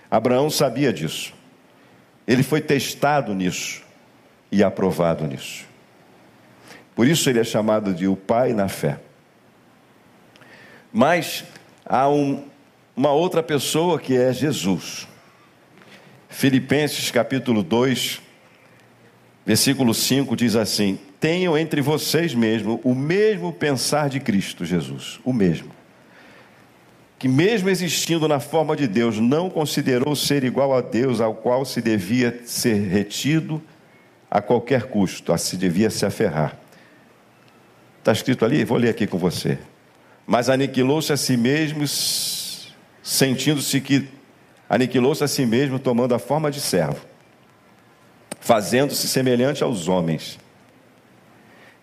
Abraão 0.10 0.50
sabia 0.50 0.92
disso. 0.92 1.34
Ele 2.28 2.44
foi 2.44 2.62
testado 2.62 3.34
nisso 3.34 3.84
e 4.52 4.64
aprovado 4.64 5.26
nisso. 5.26 5.66
Por 6.96 7.08
isso 7.08 7.30
ele 7.30 7.40
é 7.40 7.44
chamado 7.44 7.94
de 7.94 8.08
o 8.08 8.16
Pai 8.16 8.54
na 8.54 8.68
fé. 8.68 9.00
Mas 10.92 11.44
há 11.86 12.08
um, 12.08 12.46
uma 12.96 13.12
outra 13.12 13.42
pessoa 13.42 14.00
que 14.00 14.16
é 14.16 14.32
Jesus. 14.32 15.08
Filipenses 16.30 17.10
capítulo 17.10 17.64
2, 17.64 18.22
versículo 19.46 19.94
5 19.94 20.36
diz 20.36 20.56
assim: 20.56 21.00
Tenham 21.20 21.58
entre 21.58 21.82
vocês 21.82 22.34
mesmo 22.34 22.80
o 22.84 22.94
mesmo 22.94 23.52
pensar 23.52 24.10
de 24.10 24.20
Cristo 24.20 24.64
Jesus, 24.64 25.20
o 25.24 25.34
mesmo. 25.34 25.72
Que, 27.24 27.28
mesmo 27.30 27.70
existindo 27.70 28.28
na 28.28 28.42
forma 28.42 28.76
de 28.76 28.86
Deus, 28.86 29.18
não 29.18 29.50
considerou 29.50 30.14
ser 30.14 30.44
igual 30.44 30.76
a 30.76 30.82
Deus, 30.82 31.22
ao 31.22 31.34
qual 31.34 31.64
se 31.64 31.82
devia 31.82 32.42
ser 32.44 32.74
retido 32.90 33.64
a 34.30 34.42
qualquer 34.42 34.88
custo, 34.90 35.32
a 35.32 35.38
se 35.38 35.56
devia 35.56 35.90
se 35.90 36.06
aferrar 36.06 36.60
Está 38.00 38.12
escrito 38.12 38.44
ali? 38.44 38.66
Vou 38.66 38.78
ler 38.78 38.90
aqui 38.90 39.08
com 39.08 39.18
você. 39.18 39.58
Mas 40.28 40.50
aniquilou-se 40.50 41.14
a 41.14 41.16
si 41.16 41.38
mesmo, 41.38 41.86
sentindo-se 43.02 43.80
que 43.80 44.10
aniquilou-se 44.68 45.24
a 45.24 45.28
si 45.30 45.46
mesmo, 45.46 45.80
tomando 45.80 46.14
a 46.14 46.20
forma 46.20 46.52
de 46.52 46.60
servo, 46.60 47.06
fazendo-se 48.42 49.08
semelhante 49.08 49.64
aos 49.64 49.88
homens. 49.88 50.38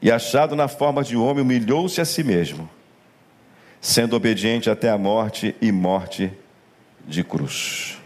E 0.03 0.13
achado 0.13 0.55
na 0.55 0.69
forma 0.69 1.03
de 1.03 1.17
homem, 1.17 1.43
humilhou-se 1.43 1.99
a 1.99 2.05
si 2.05 2.23
mesmo, 2.23 2.69
sendo 3.81 4.15
obediente 4.15 4.69
até 4.69 4.91
a 4.91 4.99
morte 4.99 5.55
e 5.61 5.73
morte 5.73 6.33
de 7.07 7.25
cruz. 7.25 7.99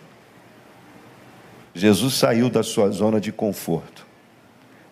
Jesus 1.75 2.15
saiu 2.15 2.49
da 2.49 2.63
sua 2.63 2.91
zona 2.91 3.21
de 3.21 3.33
conforto, 3.33 4.07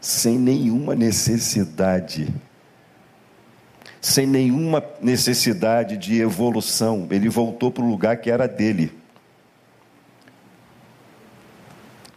sem 0.01 0.37
nenhuma 0.37 0.97
necessidade, 0.97 2.35
sem 4.01 4.27
nenhuma 4.27 4.85
necessidade 5.01 5.97
de 5.97 6.21
evolução. 6.21 7.07
Ele 7.11 7.29
voltou 7.29 7.71
para 7.71 7.85
o 7.85 7.89
lugar 7.89 8.17
que 8.17 8.31
era 8.31 8.49
dele. 8.49 8.93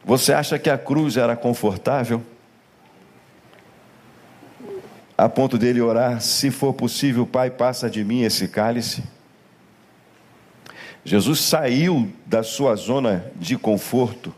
Você 0.03 0.34
acha 0.34 0.57
que 0.57 0.70
a 0.70 0.78
cruz 0.78 1.16
era 1.16 1.36
confortável? 1.36 2.24
A 5.18 5.30
ponto 5.30 5.57
dele 5.57 5.82
orar: 5.82 6.22
se 6.22 6.51
for 6.51 6.74
possível, 6.74 7.26
Pai, 7.26 7.49
passa 7.49 7.89
de 7.89 8.03
mim 8.03 8.22
esse 8.22 8.47
cálice. 8.47 9.03
Jesus 11.03 11.39
saiu 11.39 12.11
da 12.26 12.41
sua 12.41 12.76
zona 12.76 13.32
de 13.36 13.57
conforto 13.57 14.34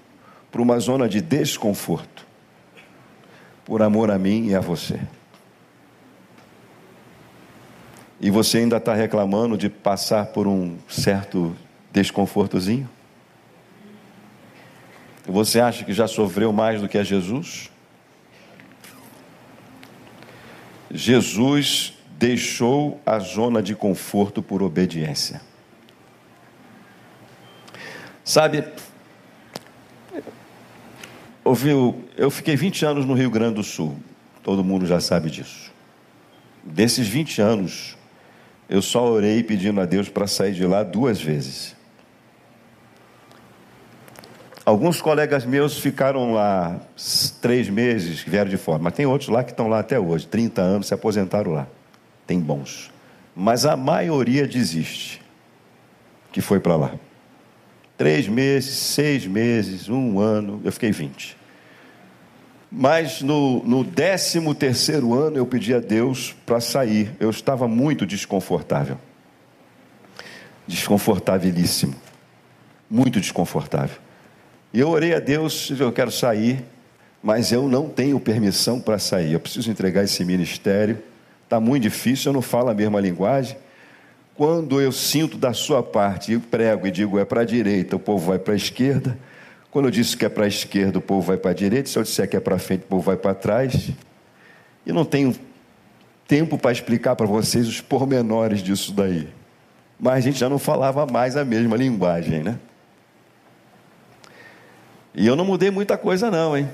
para 0.52 0.62
uma 0.62 0.80
zona 0.80 1.08
de 1.08 1.22
desconforto, 1.22 2.26
por 3.64 3.82
amor 3.82 4.12
a 4.12 4.20
mim 4.20 4.48
e 4.48 4.56
a 4.56 4.60
você. 4.60 5.00
E 8.20 8.30
você 8.30 8.58
ainda 8.60 8.78
está 8.78 8.94
reclamando 8.94 9.58
de 9.58 9.70
passar 9.70 10.28
por 10.28 10.48
um 10.48 10.78
certo 10.90 11.56
desconfortozinho? 11.92 12.90
Você 15.26 15.60
acha 15.60 15.86
que 15.86 15.94
já 15.94 16.08
sofreu 16.08 16.52
mais 16.52 16.82
do 16.82 16.90
que 16.90 16.98
a 16.98 17.04
Jesus? 17.04 17.70
Jesus 20.92 21.94
deixou 22.18 23.00
a 23.06 23.20
zona 23.20 23.62
de 23.62 23.76
conforto 23.76 24.42
por 24.42 24.64
obediência. 24.64 25.42
Sabe, 28.24 28.66
ouviu, 31.44 32.04
eu 32.18 32.30
fiquei 32.30 32.56
20 32.56 32.86
anos 32.86 33.06
no 33.06 33.14
Rio 33.14 33.30
Grande 33.30 33.56
do 33.56 33.64
Sul, 33.64 33.98
todo 34.44 34.64
mundo 34.64 34.86
já 34.86 35.00
sabe 35.00 35.30
disso. 35.30 35.72
Desses 36.62 37.08
20 37.08 37.42
anos, 37.42 37.98
eu 38.68 38.82
só 38.82 39.06
orei 39.06 39.42
pedindo 39.44 39.80
a 39.80 39.86
Deus 39.86 40.10
para 40.10 40.28
sair 40.28 40.54
de 40.54 40.66
lá 40.66 40.84
duas 40.84 41.22
vezes. 41.22 41.77
Alguns 44.68 45.00
colegas 45.00 45.46
meus 45.46 45.80
ficaram 45.80 46.34
lá 46.34 46.78
três 47.42 47.70
meses, 47.70 48.20
vieram 48.20 48.50
de 48.50 48.58
fora, 48.58 48.80
mas 48.80 48.94
tem 48.94 49.06
outros 49.06 49.30
lá 49.30 49.42
que 49.42 49.52
estão 49.52 49.70
lá 49.70 49.80
até 49.80 49.98
hoje, 49.98 50.28
30 50.28 50.62
anos, 50.62 50.88
se 50.88 50.94
aposentaram 50.94 51.54
lá. 51.54 51.66
Tem 52.26 52.38
bons. 52.38 52.92
Mas 53.34 53.66
a 53.66 53.78
maioria 53.78 54.46
desiste, 54.46 55.22
que 56.34 56.42
foi 56.42 56.60
para 56.60 56.76
lá. 56.76 56.92
Três 57.98 58.28
meses, 58.28 58.76
seis 58.76 59.26
meses, 59.26 59.88
um 59.88 60.20
ano, 60.20 60.60
eu 60.66 60.72
fiquei 60.74 60.92
20. 60.92 61.38
Mas 62.70 63.22
no, 63.22 63.64
no 63.64 63.86
décimo 63.86 64.54
terceiro 64.54 65.14
ano 65.14 65.38
eu 65.38 65.46
pedi 65.46 65.74
a 65.74 65.80
Deus 65.80 66.36
para 66.46 66.60
sair. 66.60 67.16
Eu 67.22 67.30
estava 67.30 67.70
muito 67.70 68.06
desconfortável. 68.06 69.00
Desconfortabilíssimo. 70.68 71.96
Muito 72.90 73.22
desconfortável. 73.22 74.07
E 74.74 74.80
eu 74.80 74.90
orei 74.90 75.14
a 75.14 75.20
Deus, 75.20 75.72
eu 75.80 75.92
quero 75.92 76.12
sair, 76.12 76.64
mas 77.24 77.52
eu 77.52 77.68
não 77.68 77.90
tenho 77.90 78.20
permissão 78.20 78.80
para 78.80 79.00
sair. 79.00 79.34
Eu 79.34 79.40
preciso 79.40 79.72
entregar 79.72 80.04
esse 80.04 80.24
ministério. 80.24 81.00
Está 81.44 81.60
muito 81.60 81.84
difícil, 81.84 82.30
eu 82.30 82.34
não 82.34 82.42
falo 82.42 82.70
a 82.70 82.74
mesma 82.74 83.00
linguagem. 83.00 83.58
Quando 84.36 84.80
eu 84.80 84.92
sinto 84.92 85.38
da 85.38 85.54
sua 85.54 85.82
parte, 85.82 86.34
eu 86.34 86.40
prego 86.40 86.86
e 86.86 86.92
digo 86.92 87.18
é 87.18 87.26
para 87.26 87.42
a 87.42 87.46
direita, 87.46 87.96
o 87.96 88.00
povo 88.00 88.28
vai 88.28 88.38
para 88.38 88.54
a 88.54 88.58
esquerda. 88.58 89.18
Quando 89.72 89.86
eu 89.86 89.92
disse 89.92 90.16
que 90.16 90.26
é 90.26 90.30
para 90.30 90.46
a 90.46 90.48
esquerda, 90.48 91.00
o 91.00 91.02
povo 91.02 91.22
vai 91.22 91.38
para 91.38 91.52
a 91.52 91.54
direita. 91.54 91.90
Se 91.90 91.98
eu 91.98 92.04
disser 92.04 92.30
que 92.30 92.38
é 92.38 92.40
para 92.40 92.60
frente, 92.60 92.82
o 92.82 92.88
povo 92.88 93.02
vai 93.04 93.18
para 93.18 93.34
trás. 93.34 93.90
E 94.86 94.92
não 94.92 95.04
tenho 95.04 95.36
tempo 96.28 96.58
para 96.58 96.72
explicar 96.72 97.16
para 97.16 97.26
vocês 97.26 97.68
os 97.68 97.82
pormenores 97.82 98.62
disso 98.62 98.92
daí. 98.92 99.28
Mas 100.00 100.16
a 100.16 100.20
gente 100.20 100.40
já 100.40 100.50
não 100.50 100.60
falava 100.60 101.06
mais 101.06 101.36
a 101.36 101.44
mesma 101.44 101.76
linguagem, 101.76 102.44
né? 102.44 102.60
E 105.14 105.26
eu 105.26 105.36
não 105.36 105.46
mudei 105.46 105.72
muita 105.72 105.98
coisa, 105.98 106.30
não, 106.30 106.58
hein? 106.58 106.70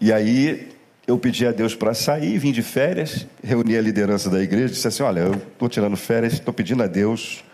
E 0.00 0.12
aí 0.12 0.70
eu 1.06 1.18
pedi 1.18 1.46
a 1.46 1.52
Deus 1.52 1.74
para 1.74 1.92
sair, 1.92 2.38
vim 2.38 2.52
de 2.52 2.62
férias, 2.62 3.26
reuni 3.42 3.76
a 3.76 3.82
liderança 3.82 4.30
da 4.30 4.40
igreja, 4.42 4.68
disse 4.72 4.88
assim: 4.88 5.02
Olha, 5.02 5.20
eu 5.20 5.34
estou 5.34 5.68
tirando 5.68 5.96
férias, 5.96 6.34
estou 6.34 6.54
pedindo 6.54 6.82
a 6.82 6.86
Deus 6.86 7.44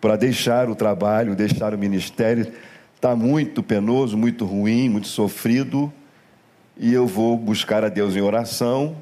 para 0.00 0.16
deixar 0.16 0.68
o 0.68 0.74
trabalho, 0.74 1.34
deixar 1.36 1.72
o 1.72 1.78
ministério. 1.78 2.52
Está 2.96 3.14
muito 3.14 3.62
penoso, 3.62 4.16
muito 4.16 4.44
ruim, 4.44 4.88
muito 4.88 5.08
sofrido, 5.08 5.92
e 6.76 6.92
eu 6.92 7.06
vou 7.06 7.36
buscar 7.36 7.84
a 7.84 7.88
Deus 7.88 8.16
em 8.16 8.20
oração, 8.20 8.96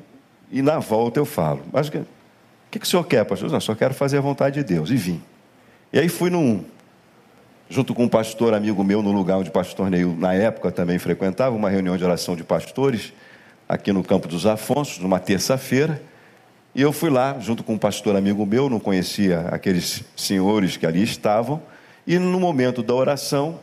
e 0.50 0.60
na 0.60 0.78
volta 0.78 1.18
eu 1.18 1.24
falo. 1.24 1.62
Mas 1.72 1.88
que, 1.88 2.00
que 2.78 2.86
o 2.86 2.88
senhor 2.88 3.04
quer, 3.04 3.24
pastor? 3.24 3.50
Não, 3.50 3.60
só 3.60 3.74
quero 3.74 3.92
fazer 3.92 4.18
a 4.18 4.20
vontade 4.20 4.62
de 4.62 4.64
Deus. 4.64 4.90
E 4.90 4.96
vim. 4.96 5.22
E 5.92 5.98
aí 5.98 6.08
fui 6.08 6.30
num, 6.30 6.64
junto 7.68 7.94
com 7.94 8.04
um 8.04 8.08
pastor 8.08 8.54
amigo 8.54 8.82
meu, 8.82 9.02
no 9.02 9.12
lugar 9.12 9.38
onde 9.38 9.50
o 9.50 9.52
pastor 9.52 9.90
Neil, 9.90 10.16
na 10.18 10.32
época, 10.32 10.72
também 10.72 10.98
frequentava, 10.98 11.54
uma 11.54 11.68
reunião 11.68 11.96
de 11.96 12.04
oração 12.04 12.34
de 12.34 12.42
pastores, 12.42 13.12
aqui 13.68 13.92
no 13.92 14.02
Campo 14.02 14.26
dos 14.26 14.46
Afonsos, 14.46 14.98
numa 14.98 15.18
terça-feira. 15.18 16.02
E 16.74 16.80
eu 16.80 16.92
fui 16.92 17.10
lá, 17.10 17.38
junto 17.38 17.62
com 17.62 17.74
um 17.74 17.78
pastor 17.78 18.16
amigo 18.16 18.44
meu, 18.46 18.70
não 18.70 18.80
conhecia 18.80 19.40
aqueles 19.50 20.02
senhores 20.16 20.76
que 20.76 20.86
ali 20.86 21.02
estavam. 21.02 21.60
E 22.06 22.18
no 22.18 22.40
momento 22.40 22.82
da 22.82 22.94
oração, 22.94 23.60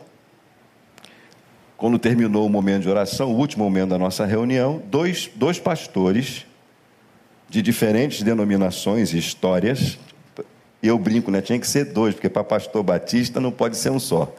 quando 1.76 1.98
terminou 1.98 2.46
o 2.46 2.48
momento 2.50 2.82
de 2.82 2.88
oração, 2.88 3.32
o 3.32 3.36
último 3.36 3.64
momento 3.64 3.90
da 3.90 3.98
nossa 3.98 4.24
reunião, 4.24 4.82
dois, 4.86 5.30
dois 5.34 5.58
pastores 5.58 6.46
de 7.50 7.60
diferentes 7.60 8.22
denominações 8.22 9.12
e 9.12 9.18
histórias. 9.18 9.98
Eu 10.80 10.96
brinco, 10.96 11.32
né? 11.32 11.42
Tinha 11.42 11.58
que 11.58 11.66
ser 11.66 11.86
dois, 11.86 12.14
porque 12.14 12.28
para 12.28 12.44
pastor 12.44 12.82
batista 12.84 13.40
não 13.40 13.50
pode 13.50 13.76
ser 13.76 13.90
um 13.90 13.98
só. 13.98 14.32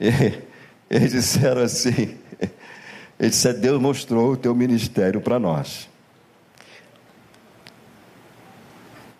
E, 0.00 0.08
eles 0.88 1.12
disseram 1.12 1.60
assim: 1.60 2.16
ele 3.20 3.28
disse, 3.30 3.52
Deus 3.52 3.80
mostrou 3.80 4.32
o 4.32 4.36
teu 4.38 4.54
ministério 4.54 5.20
para 5.20 5.38
nós. 5.38 5.88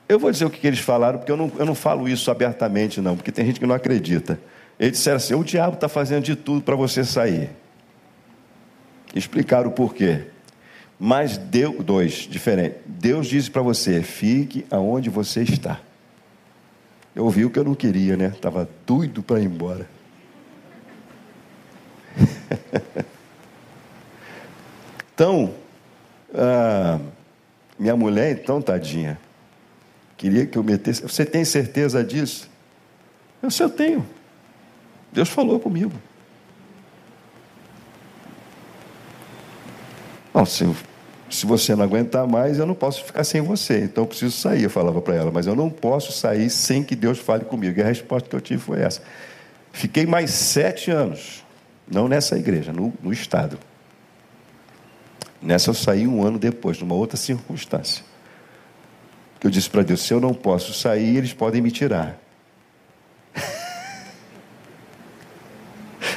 Eu 0.08 0.18
vou 0.18 0.30
dizer 0.30 0.46
o 0.46 0.50
que 0.50 0.66
eles 0.66 0.80
falaram, 0.80 1.18
porque 1.18 1.30
eu 1.30 1.36
não, 1.36 1.52
eu 1.58 1.66
não 1.66 1.74
falo 1.74 2.08
isso 2.08 2.30
abertamente, 2.30 3.00
não, 3.00 3.16
porque 3.16 3.30
tem 3.30 3.44
gente 3.46 3.60
que 3.60 3.66
não 3.66 3.74
acredita. 3.74 4.40
Eles 4.80 4.92
disseram 4.92 5.18
assim: 5.18 5.34
o 5.34 5.44
diabo 5.44 5.74
está 5.74 5.90
fazendo 5.90 6.24
de 6.24 6.34
tudo 6.34 6.62
para 6.62 6.74
você 6.74 7.04
sair. 7.04 7.50
Explicaram 9.14 9.68
o 9.68 9.72
porquê. 9.72 10.33
Mas 11.06 11.36
Deus, 11.36 11.84
dois, 11.84 12.12
diferente. 12.14 12.76
Deus 12.86 13.26
disse 13.26 13.50
para 13.50 13.60
você: 13.60 14.02
fique 14.02 14.64
aonde 14.70 15.10
você 15.10 15.42
está. 15.42 15.78
Eu 17.14 17.26
ouvi 17.26 17.44
o 17.44 17.50
que 17.50 17.58
eu 17.58 17.64
não 17.64 17.74
queria, 17.74 18.16
né? 18.16 18.28
Estava 18.28 18.66
doido 18.86 19.22
para 19.22 19.38
ir 19.38 19.44
embora. 19.44 19.86
então, 25.14 25.52
minha 27.78 27.94
mulher, 27.94 28.38
então, 28.40 28.62
tadinha, 28.62 29.18
queria 30.16 30.46
que 30.46 30.56
eu 30.56 30.62
metesse. 30.62 31.02
Você 31.02 31.26
tem 31.26 31.44
certeza 31.44 32.02
disso? 32.02 32.48
Eu 33.42 33.50
sei, 33.50 33.66
eu 33.66 33.70
tenho. 33.70 34.06
Deus 35.12 35.28
falou 35.28 35.60
comigo. 35.60 35.92
Não, 40.32 40.46
se, 40.46 40.64
se 41.34 41.46
você 41.46 41.74
não 41.74 41.82
aguentar 41.82 42.28
mais, 42.28 42.58
eu 42.60 42.66
não 42.66 42.76
posso 42.76 43.04
ficar 43.04 43.24
sem 43.24 43.40
você, 43.40 43.80
então 43.80 44.04
eu 44.04 44.08
preciso 44.08 44.30
sair, 44.30 44.62
eu 44.62 44.70
falava 44.70 45.02
para 45.02 45.16
ela, 45.16 45.32
mas 45.32 45.48
eu 45.48 45.56
não 45.56 45.68
posso 45.68 46.12
sair 46.12 46.48
sem 46.48 46.84
que 46.84 46.94
Deus 46.94 47.18
fale 47.18 47.44
comigo. 47.44 47.76
E 47.76 47.82
a 47.82 47.86
resposta 47.86 48.28
que 48.28 48.36
eu 48.36 48.40
tive 48.40 48.62
foi 48.62 48.80
essa. 48.80 49.02
Fiquei 49.72 50.06
mais 50.06 50.30
sete 50.30 50.92
anos, 50.92 51.44
não 51.90 52.06
nessa 52.06 52.38
igreja, 52.38 52.72
no, 52.72 52.94
no 53.02 53.12
Estado. 53.12 53.58
Nessa 55.42 55.70
eu 55.70 55.74
saí 55.74 56.06
um 56.06 56.24
ano 56.24 56.38
depois, 56.38 56.78
numa 56.80 56.94
outra 56.94 57.16
circunstância. 57.16 58.04
Eu 59.42 59.50
disse 59.50 59.68
para 59.68 59.82
Deus: 59.82 60.02
se 60.02 60.14
eu 60.14 60.20
não 60.20 60.32
posso 60.32 60.72
sair, 60.72 61.16
eles 61.16 61.32
podem 61.32 61.60
me 61.60 61.72
tirar. 61.72 62.16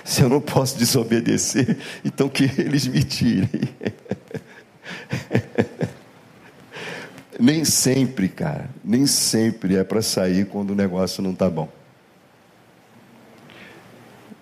Se 0.06 0.22
eu 0.22 0.30
não 0.30 0.40
posso 0.40 0.78
desobedecer, 0.78 1.78
então 2.06 2.30
que 2.30 2.46
eles 2.58 2.88
me 2.88 3.04
tirem. 3.04 3.50
nem 7.40 7.64
sempre, 7.64 8.30
cara, 8.30 8.70
nem 8.84 9.06
sempre 9.06 9.76
é 9.76 9.84
para 9.84 10.02
sair 10.02 10.48
quando 10.48 10.72
o 10.72 10.76
negócio 10.76 11.22
não 11.22 11.32
está 11.32 11.50
bom. 11.50 11.70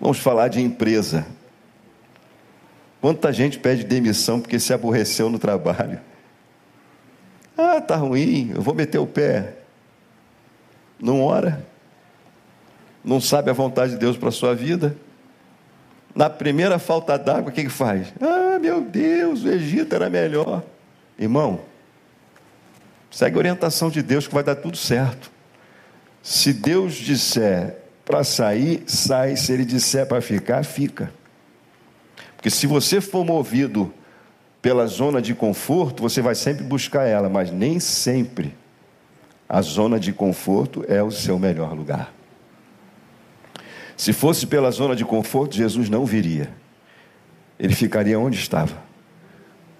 Vamos 0.00 0.18
falar 0.18 0.48
de 0.48 0.60
empresa. 0.60 1.26
Quanta 3.00 3.32
gente 3.32 3.58
pede 3.58 3.84
demissão 3.84 4.40
porque 4.40 4.58
se 4.58 4.72
aborreceu 4.72 5.30
no 5.30 5.38
trabalho? 5.38 6.00
Ah, 7.56 7.80
tá 7.80 7.96
ruim, 7.96 8.52
eu 8.54 8.60
vou 8.60 8.74
meter 8.74 8.98
o 8.98 9.06
pé. 9.06 9.54
Não 11.00 11.22
ora. 11.22 11.66
Não 13.04 13.20
sabe 13.20 13.50
a 13.50 13.54
vontade 13.54 13.92
de 13.92 13.98
Deus 13.98 14.16
para 14.16 14.30
sua 14.30 14.54
vida. 14.54 14.96
Na 16.16 16.30
primeira 16.30 16.78
falta 16.78 17.18
d'água, 17.18 17.50
o 17.50 17.52
que, 17.52 17.64
que 17.64 17.70
faz? 17.70 18.06
Ah, 18.18 18.58
meu 18.58 18.80
Deus, 18.80 19.44
o 19.44 19.48
Egito 19.48 19.94
era 19.94 20.08
melhor. 20.08 20.62
Irmão, 21.18 21.60
segue 23.10 23.36
a 23.36 23.38
orientação 23.38 23.90
de 23.90 24.02
Deus 24.02 24.26
que 24.26 24.32
vai 24.32 24.42
dar 24.42 24.56
tudo 24.56 24.78
certo. 24.78 25.30
Se 26.22 26.54
Deus 26.54 26.94
disser 26.94 27.76
para 28.02 28.24
sair, 28.24 28.82
sai. 28.86 29.36
Se 29.36 29.52
Ele 29.52 29.66
disser 29.66 30.06
para 30.06 30.22
ficar, 30.22 30.64
fica. 30.64 31.12
Porque 32.34 32.48
se 32.48 32.66
você 32.66 32.98
for 33.02 33.22
movido 33.22 33.92
pela 34.62 34.86
zona 34.86 35.20
de 35.20 35.34
conforto, 35.34 36.02
você 36.02 36.22
vai 36.22 36.34
sempre 36.34 36.64
buscar 36.64 37.04
ela, 37.04 37.28
mas 37.28 37.50
nem 37.50 37.78
sempre 37.78 38.56
a 39.46 39.60
zona 39.60 40.00
de 40.00 40.14
conforto 40.14 40.82
é 40.88 41.02
o 41.02 41.10
seu 41.10 41.38
melhor 41.38 41.74
lugar. 41.74 42.10
Se 43.96 44.12
fosse 44.12 44.46
pela 44.46 44.70
zona 44.70 44.94
de 44.94 45.04
conforto, 45.04 45.56
Jesus 45.56 45.88
não 45.88 46.04
viria. 46.04 46.50
Ele 47.58 47.74
ficaria 47.74 48.18
onde 48.18 48.36
estava. 48.36 48.76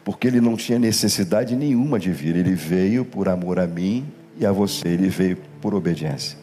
Porque 0.03 0.27
ele 0.27 0.41
não 0.41 0.57
tinha 0.57 0.79
necessidade 0.79 1.55
nenhuma 1.55 1.99
de 1.99 2.11
vir. 2.11 2.35
Ele 2.35 2.55
veio 2.55 3.05
por 3.05 3.29
amor 3.29 3.59
a 3.59 3.67
mim 3.67 4.07
e 4.39 4.47
a 4.47 4.53
você. 4.53 4.89
Ele 4.89 5.09
veio 5.09 5.37
por 5.61 5.75
obediência. 5.75 6.39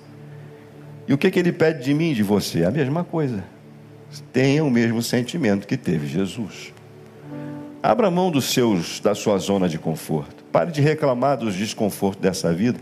E 1.08 1.14
o 1.14 1.18
que, 1.18 1.32
que 1.32 1.40
ele 1.40 1.52
pede 1.52 1.84
de 1.84 1.94
mim 1.94 2.12
e 2.12 2.14
de 2.14 2.24
você? 2.24 2.64
A 2.64 2.72
mesma 2.72 3.04
coisa. 3.04 3.44
Tenha 4.32 4.64
o 4.64 4.70
mesmo 4.70 5.02
sentimento 5.02 5.66
que 5.66 5.76
teve 5.76 6.06
Jesus. 6.08 6.72
Abra 7.82 8.12
mão 8.12 8.30
dos 8.30 8.46
seus, 8.46 9.00
da 9.00 9.16
sua 9.16 9.38
zona 9.40 9.68
de 9.68 9.80
conforto. 9.80 10.44
Pare 10.52 10.72
de 10.72 10.80
reclamar 10.80 11.38
dos 11.38 11.56
desconfortos 11.56 12.22
dessa 12.22 12.54
vida 12.54 12.80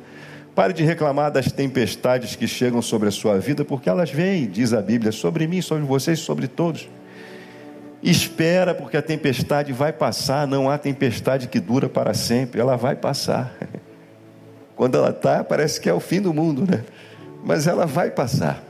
Pare 0.54 0.74
de 0.74 0.84
reclamar 0.84 1.32
das 1.32 1.52
tempestades 1.52 2.36
que 2.36 2.45
chegam 2.45 2.82
sobre 2.82 3.08
a 3.08 3.12
sua 3.12 3.39
vida, 3.39 3.64
porque 3.64 3.89
elas 3.89 4.12
vêm, 4.12 4.47
diz 4.47 4.74
a 4.74 4.82
Bíblia, 4.82 5.12
sobre 5.12 5.47
mim, 5.47 5.62
sobre 5.62 5.86
vocês, 5.86 6.20
sobre 6.20 6.47
todos. 6.47 6.89
Espera, 8.04 8.74
porque 8.74 8.97
a 8.97 9.02
tempestade 9.02 9.72
vai 9.72 9.93
passar, 9.93 10.45
não 10.47 10.70
há 10.70 10.78
tempestade 10.78 11.47
que 11.47 11.60
dura 11.60 11.88
para 11.88 12.14
sempre, 12.14 12.60
ela 12.60 12.76
vai 12.76 12.95
passar. 12.95 13.56
Quando 14.76 14.97
ela 14.97 15.12
está, 15.12 15.43
parece 15.43 15.80
que 15.80 15.88
é 15.88 15.93
o 15.93 15.99
fim 15.99 16.20
do 16.20 16.34
mundo, 16.34 16.66
né? 16.70 16.84
Mas 17.43 17.68
ela 17.68 17.86
vai 17.86 18.10
passar. 18.12 18.64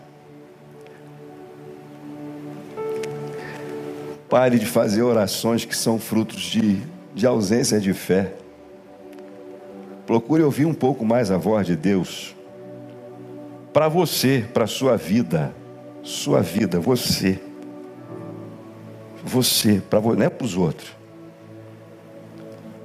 Pare 4.29 4.59
de 4.59 4.65
fazer 4.65 5.01
orações 5.01 5.65
que 5.65 5.75
são 5.75 5.97
frutos 5.97 6.41
de, 6.41 6.81
de 7.15 7.25
ausência 7.25 7.79
de 7.79 7.93
fé. 7.93 8.33
Procure 10.11 10.43
ouvir 10.43 10.65
um 10.65 10.73
pouco 10.73 11.05
mais 11.05 11.31
a 11.31 11.37
voz 11.37 11.65
de 11.65 11.73
Deus. 11.73 12.35
Para 13.71 13.87
você, 13.87 14.43
para 14.53 14.67
sua 14.67 14.97
vida. 14.97 15.55
Sua 16.03 16.41
vida, 16.41 16.81
você. 16.81 17.39
Você, 19.23 19.81
para 19.89 20.01
não 20.01 20.21
é 20.21 20.29
para 20.29 20.43
os 20.43 20.57
outros. 20.57 20.91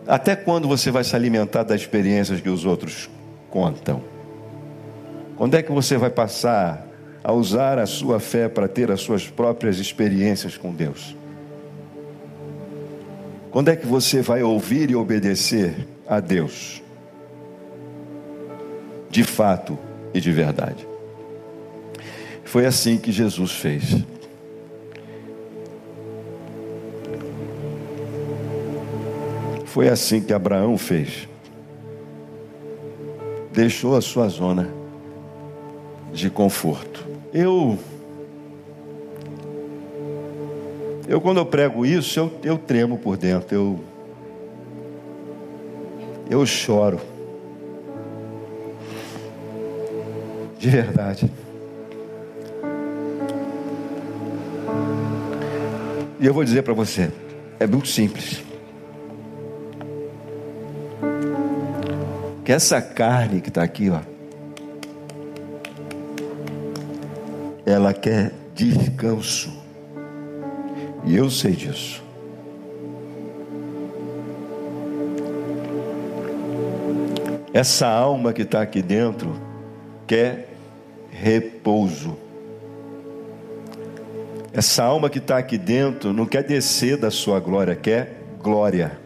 Até 0.07 0.37
quando 0.37 0.69
você 0.69 0.93
vai 0.93 1.03
se 1.03 1.17
alimentar 1.17 1.65
das 1.65 1.81
experiências 1.81 2.41
que 2.41 2.49
os 2.49 2.65
outros 2.65 3.11
contam? 3.51 4.05
Quando 5.37 5.57
é 5.57 5.65
que 5.65 5.73
você 5.73 5.99
vai 5.99 6.11
passar 6.11 6.87
a 7.25 7.33
usar 7.33 7.81
a 7.81 7.87
sua 7.87 8.21
fé 8.21 8.49
para 8.49 8.69
ter 8.69 8.89
as 8.89 9.01
suas 9.01 9.27
próprias 9.27 9.81
experiências 9.81 10.57
com 10.57 10.73
Deus? 10.73 11.17
Quando 13.51 13.69
é 13.69 13.75
que 13.75 13.85
você 13.85 14.23
vai 14.23 14.45
ouvir 14.45 14.91
e 14.91 14.95
obedecer 14.95 15.89
a 16.07 16.21
Deus? 16.21 16.86
De 19.17 19.25
fato 19.25 19.79
e 20.13 20.21
de 20.21 20.31
verdade. 20.31 20.87
Foi 22.45 22.67
assim 22.67 22.99
que 22.99 23.11
Jesus 23.11 23.51
fez. 23.51 24.05
Foi 29.65 29.89
assim 29.89 30.21
que 30.21 30.35
Abraão 30.35 30.77
fez. 30.77 31.27
Deixou 33.55 33.97
a 33.97 34.03
sua 34.03 34.29
zona 34.29 34.69
de 36.13 36.29
conforto. 36.29 37.07
Eu 37.33 37.79
Eu, 41.09 41.23
quando 41.23 41.39
eu 41.39 41.47
prego 41.47 41.87
isso, 41.87 42.19
eu, 42.19 42.33
eu 42.43 42.59
tremo 42.59 42.99
por 42.99 43.17
dentro, 43.17 43.55
eu, 43.55 43.81
eu 46.29 46.45
choro. 46.45 47.01
De 50.59 50.71
verdade. 50.71 51.31
E 56.19 56.27
eu 56.27 56.33
vou 56.33 56.43
dizer 56.43 56.63
para 56.63 56.73
você, 56.73 57.11
é 57.61 57.67
muito 57.67 57.89
simples. 57.89 58.43
Que 62.45 62.53
essa 62.53 62.81
carne 62.81 63.41
que 63.41 63.49
está 63.49 63.63
aqui, 63.63 63.91
ó, 63.91 64.01
ela 67.67 67.93
quer 67.93 68.33
descanso. 68.55 69.53
E 71.05 71.17
eu 71.17 71.29
sei 71.29 71.53
disso. 71.53 72.03
Essa 77.53 77.87
alma 77.87 78.33
que 78.33 78.43
está 78.43 78.63
aqui 78.63 78.83
dentro 78.83 79.46
quer 80.07 80.49
repouso. 81.11 82.17
Essa 84.53 84.85
alma 84.85 85.11
que 85.11 85.19
está 85.19 85.37
aqui 85.37 85.59
dentro 85.59 86.13
não 86.13 86.25
quer 86.25 86.43
descer 86.43 86.97
da 86.97 87.11
sua 87.11 87.39
glória, 87.41 87.75
quer 87.77 88.23
glória. 88.43 88.99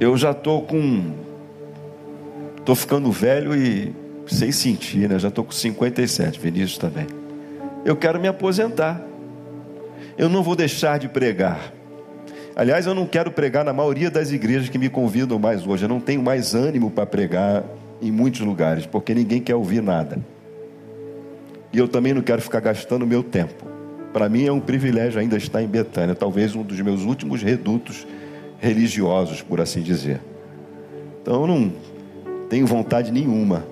Eu 0.00 0.16
já 0.16 0.32
estou 0.32 0.62
com. 0.62 1.12
Estou 2.58 2.74
ficando 2.74 3.10
velho 3.12 3.54
e 3.54 3.94
sem 4.26 4.50
sentir, 4.50 5.08
né? 5.08 5.18
Já 5.18 5.28
estou 5.28 5.44
com 5.44 5.52
57, 5.52 6.40
Vinícius 6.40 6.78
também. 6.78 7.06
Eu 7.84 7.94
quero 7.96 8.20
me 8.20 8.26
aposentar. 8.26 9.00
Eu 10.18 10.28
não 10.28 10.42
vou 10.42 10.56
deixar 10.56 10.98
de 10.98 11.08
pregar. 11.08 11.72
Aliás, 12.54 12.86
eu 12.86 12.94
não 12.94 13.06
quero 13.06 13.30
pregar 13.30 13.64
na 13.64 13.72
maioria 13.72 14.10
das 14.10 14.30
igrejas 14.30 14.68
que 14.68 14.76
me 14.76 14.90
convidam 14.90 15.38
mais 15.38 15.66
hoje. 15.66 15.84
Eu 15.84 15.88
não 15.88 16.00
tenho 16.00 16.22
mais 16.22 16.54
ânimo 16.54 16.90
para 16.90 17.06
pregar 17.06 17.64
em 18.00 18.10
muitos 18.10 18.40
lugares, 18.40 18.84
porque 18.84 19.14
ninguém 19.14 19.40
quer 19.40 19.54
ouvir 19.54 19.82
nada. 19.82 20.18
E 21.72 21.78
eu 21.78 21.88
também 21.88 22.12
não 22.12 22.20
quero 22.20 22.42
ficar 22.42 22.60
gastando 22.60 23.06
meu 23.06 23.22
tempo. 23.22 23.64
Para 24.12 24.28
mim 24.28 24.44
é 24.44 24.52
um 24.52 24.60
privilégio 24.60 25.18
ainda 25.18 25.38
estar 25.38 25.62
em 25.62 25.66
Betânia, 25.66 26.14
talvez 26.14 26.54
um 26.54 26.62
dos 26.62 26.78
meus 26.80 27.02
últimos 27.04 27.42
redutos 27.42 28.06
religiosos, 28.60 29.40
por 29.40 29.58
assim 29.58 29.80
dizer. 29.80 30.20
Então 31.22 31.40
eu 31.40 31.46
não 31.46 31.72
tenho 32.50 32.66
vontade 32.66 33.10
nenhuma. 33.10 33.64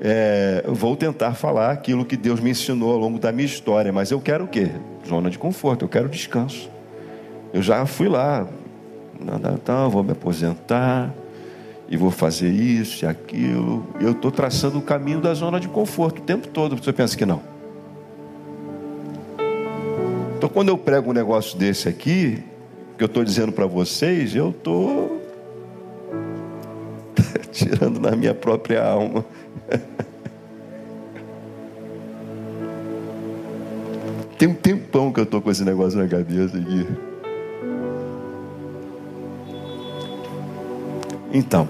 É, 0.00 0.62
vou 0.66 0.94
tentar 0.94 1.32
falar 1.32 1.70
aquilo 1.70 2.04
que 2.04 2.16
Deus 2.16 2.38
me 2.38 2.50
ensinou 2.50 2.92
ao 2.92 2.98
longo 2.98 3.18
da 3.18 3.32
minha 3.32 3.46
história, 3.46 3.90
mas 3.90 4.10
eu 4.10 4.20
quero 4.20 4.44
o 4.44 4.48
quê? 4.48 4.68
Zona 5.08 5.30
de 5.30 5.38
conforto, 5.38 5.86
eu 5.86 5.88
quero 5.88 6.08
descanso. 6.08 6.70
Eu 7.52 7.62
já 7.62 7.86
fui 7.86 8.08
lá, 8.08 8.46
então 9.54 9.90
vou 9.90 10.02
me 10.04 10.12
aposentar 10.12 11.12
e 11.88 11.96
vou 11.96 12.10
fazer 12.10 12.50
isso 12.50 13.04
e 13.04 13.08
aquilo. 13.08 13.86
Eu 13.98 14.12
estou 14.12 14.30
traçando 14.30 14.78
o 14.78 14.82
caminho 14.82 15.20
da 15.20 15.32
zona 15.34 15.58
de 15.58 15.68
conforto 15.68 16.20
o 16.20 16.24
tempo 16.24 16.46
todo. 16.48 16.76
Você 16.76 16.92
pensa 16.92 17.16
que 17.16 17.24
não? 17.24 17.40
Então, 20.36 20.48
quando 20.48 20.68
eu 20.68 20.78
prego 20.78 21.10
um 21.10 21.12
negócio 21.12 21.58
desse 21.58 21.88
aqui, 21.88 22.44
que 22.96 23.02
eu 23.02 23.06
estou 23.06 23.24
dizendo 23.24 23.50
para 23.50 23.66
vocês, 23.66 24.36
eu 24.36 24.50
estou 24.50 25.20
tirando 27.50 27.98
na 27.98 28.14
minha 28.14 28.34
própria 28.34 28.84
alma. 28.84 29.24
Tem 34.38 34.46
um 34.46 34.54
tempão 34.54 35.12
que 35.12 35.18
eu 35.18 35.24
estou 35.24 35.42
com 35.42 35.50
esse 35.50 35.64
negócio 35.64 35.98
na 35.98 36.06
cabeça 36.06 36.56
aqui. 36.56 36.86
Então, 41.32 41.68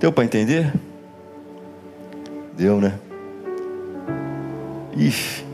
deu 0.00 0.10
para 0.10 0.24
entender? 0.24 0.72
Deu, 2.56 2.80
né? 2.80 2.98
Ixi. 4.96 5.44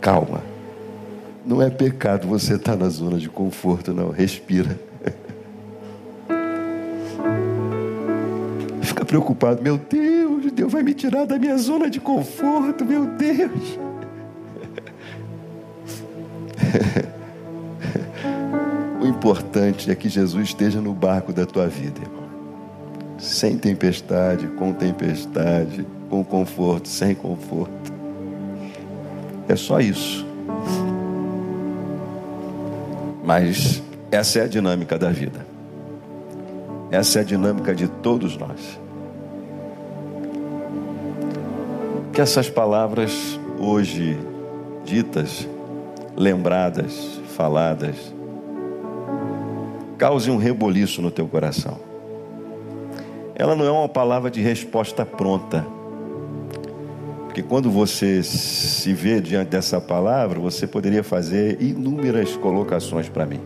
Calma. 0.00 0.40
Não 1.44 1.60
é 1.60 1.68
pecado 1.68 2.28
você 2.28 2.54
estar 2.54 2.76
tá 2.76 2.84
na 2.84 2.88
zona 2.88 3.18
de 3.18 3.28
conforto, 3.28 3.92
não. 3.92 4.10
Respira. 4.10 4.78
preocupado. 9.10 9.60
Meu 9.60 9.76
Deus, 9.76 10.52
Deus 10.52 10.72
vai 10.72 10.84
me 10.84 10.94
tirar 10.94 11.26
da 11.26 11.36
minha 11.36 11.58
zona 11.58 11.90
de 11.90 11.98
conforto, 11.98 12.84
meu 12.84 13.06
Deus. 13.06 13.89
Importante 19.20 19.90
é 19.90 19.94
que 19.94 20.08
Jesus 20.08 20.48
esteja 20.48 20.80
no 20.80 20.94
barco 20.94 21.30
da 21.30 21.44
tua 21.44 21.68
vida, 21.68 22.00
irmão. 22.00 22.30
Sem 23.18 23.58
tempestade, 23.58 24.46
com 24.46 24.72
tempestade, 24.72 25.86
com 26.08 26.24
conforto, 26.24 26.88
sem 26.88 27.14
conforto. 27.14 27.92
É 29.46 29.54
só 29.54 29.78
isso. 29.78 30.26
Mas 33.22 33.82
essa 34.10 34.38
é 34.38 34.44
a 34.44 34.48
dinâmica 34.48 34.98
da 34.98 35.10
vida. 35.10 35.44
Essa 36.90 37.18
é 37.18 37.20
a 37.20 37.24
dinâmica 37.24 37.74
de 37.74 37.88
todos 37.88 38.38
nós. 38.38 38.80
Que 42.14 42.22
essas 42.22 42.48
palavras 42.48 43.38
hoje 43.58 44.18
ditas, 44.82 45.46
lembradas, 46.16 47.20
faladas, 47.36 48.18
causem 50.00 50.32
um 50.32 50.38
reboliço 50.38 51.02
no 51.02 51.10
teu 51.10 51.28
coração. 51.28 51.78
Ela 53.34 53.54
não 53.54 53.66
é 53.66 53.70
uma 53.70 53.88
palavra 53.88 54.30
de 54.30 54.40
resposta 54.40 55.04
pronta. 55.04 55.66
Porque 57.26 57.42
quando 57.42 57.70
você 57.70 58.22
se 58.22 58.92
vê 58.94 59.20
diante 59.20 59.50
dessa 59.50 59.80
palavra, 59.80 60.40
você 60.40 60.66
poderia 60.66 61.04
fazer 61.04 61.60
inúmeras 61.60 62.34
colocações 62.36 63.08
para 63.08 63.26
mim 63.26 63.40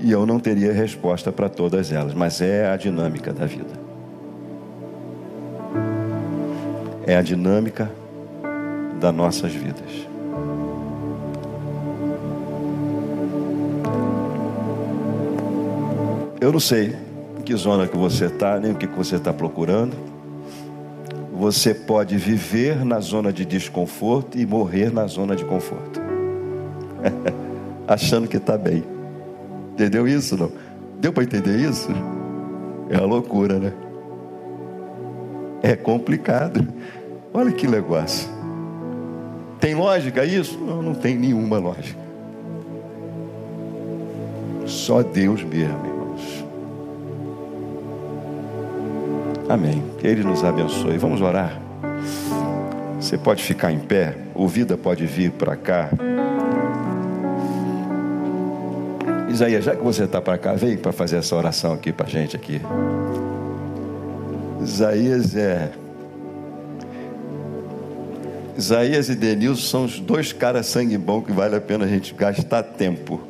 e 0.00 0.12
eu 0.12 0.24
não 0.24 0.38
teria 0.38 0.72
resposta 0.72 1.32
para 1.32 1.48
todas 1.48 1.92
elas, 1.92 2.14
mas 2.14 2.40
é 2.40 2.70
a 2.70 2.76
dinâmica 2.76 3.32
da 3.32 3.46
vida. 3.46 3.88
É 7.06 7.16
a 7.16 7.22
dinâmica 7.22 7.90
das 9.00 9.14
nossas 9.14 9.52
vidas. 9.52 10.08
Eu 16.40 16.52
não 16.52 16.60
sei 16.60 16.94
em 17.36 17.42
que 17.42 17.54
zona 17.56 17.88
que 17.88 17.96
você 17.96 18.26
está, 18.26 18.60
nem 18.60 18.70
o 18.70 18.74
que 18.76 18.86
você 18.86 19.16
está 19.16 19.32
procurando. 19.32 19.96
Você 21.32 21.74
pode 21.74 22.16
viver 22.16 22.84
na 22.84 23.00
zona 23.00 23.32
de 23.32 23.44
desconforto 23.44 24.38
e 24.38 24.46
morrer 24.46 24.92
na 24.92 25.06
zona 25.06 25.36
de 25.36 25.44
conforto, 25.44 26.00
achando 27.86 28.26
que 28.26 28.36
está 28.36 28.58
bem. 28.58 28.84
Entendeu 29.72 30.06
isso? 30.06 30.36
Não? 30.36 30.50
Deu 31.00 31.12
para 31.12 31.22
entender 31.22 31.56
isso? 31.58 31.88
É 32.90 32.98
uma 32.98 33.06
loucura, 33.06 33.58
né? 33.58 33.72
É 35.62 35.76
complicado. 35.76 36.66
Olha 37.32 37.52
que 37.52 37.66
negócio. 37.66 38.28
Tem 39.60 39.74
lógica 39.74 40.24
isso? 40.24 40.58
Não, 40.58 40.82
não 40.82 40.94
tem 40.94 41.16
nenhuma 41.16 41.58
lógica. 41.58 42.00
Só 44.66 45.02
Deus 45.02 45.42
mesmo, 45.44 45.97
Amém. 49.58 49.82
Ele 50.04 50.22
nos 50.22 50.44
abençoe. 50.44 50.96
Vamos 50.98 51.20
orar. 51.20 51.60
Você 53.00 53.18
pode 53.18 53.42
ficar 53.42 53.72
em 53.72 53.80
pé, 53.80 54.16
o 54.32 54.46
vida 54.46 54.76
pode 54.76 55.04
vir 55.04 55.32
para 55.32 55.56
cá. 55.56 55.90
Isaías, 59.28 59.64
já 59.64 59.74
que 59.74 59.82
você 59.82 60.04
está 60.04 60.20
para 60.20 60.38
cá, 60.38 60.54
vem 60.54 60.76
para 60.76 60.92
fazer 60.92 61.16
essa 61.16 61.34
oração 61.34 61.72
aqui 61.72 61.92
para 61.92 62.06
a 62.06 62.08
gente 62.08 62.36
aqui. 62.36 62.60
Isaías 64.62 65.34
é. 65.34 65.72
Isaías 68.56 69.08
e 69.08 69.16
Denilson 69.16 69.62
são 69.62 69.84
os 69.86 69.98
dois 69.98 70.32
caras 70.32 70.66
sangue 70.66 70.96
bom 70.96 71.20
que 71.20 71.32
vale 71.32 71.56
a 71.56 71.60
pena 71.60 71.84
a 71.84 71.88
gente 71.88 72.14
gastar 72.14 72.62
tempo. 72.62 73.20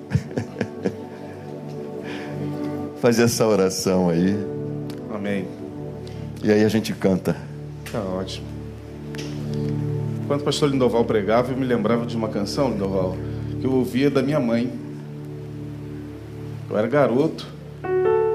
fazer 3.01 3.22
essa 3.22 3.47
oração 3.47 4.11
aí. 4.11 4.37
Amém. 5.14 5.58
E 6.43 6.53
aí 6.53 6.64
a 6.64 6.68
gente 6.68 6.93
canta. 6.93 7.36
Tá 7.91 8.01
ótimo. 8.01 8.47
Enquanto 10.22 10.43
o 10.43 10.45
pastor 10.45 10.70
Lindoval 10.70 11.05
pregava, 11.05 11.53
eu 11.53 11.57
me 11.57 11.64
lembrava 11.64 12.07
de 12.07 12.16
uma 12.16 12.28
canção, 12.28 12.70
Lindoval, 12.70 13.16
que 13.61 13.66
eu 13.66 13.72
ouvia 13.72 14.11
da 14.11 14.22
minha 14.22 14.39
mãe. 14.39 14.70
Eu 16.70 16.76
era 16.76 16.86
garoto 16.86 17.47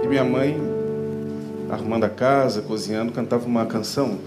e 0.04 0.08
minha 0.08 0.24
mãe, 0.24 0.58
arrumando 1.70 2.04
a 2.04 2.10
casa, 2.10 2.62
cozinhando, 2.62 3.12
cantava 3.12 3.46
uma 3.46 3.66
canção 3.66 4.18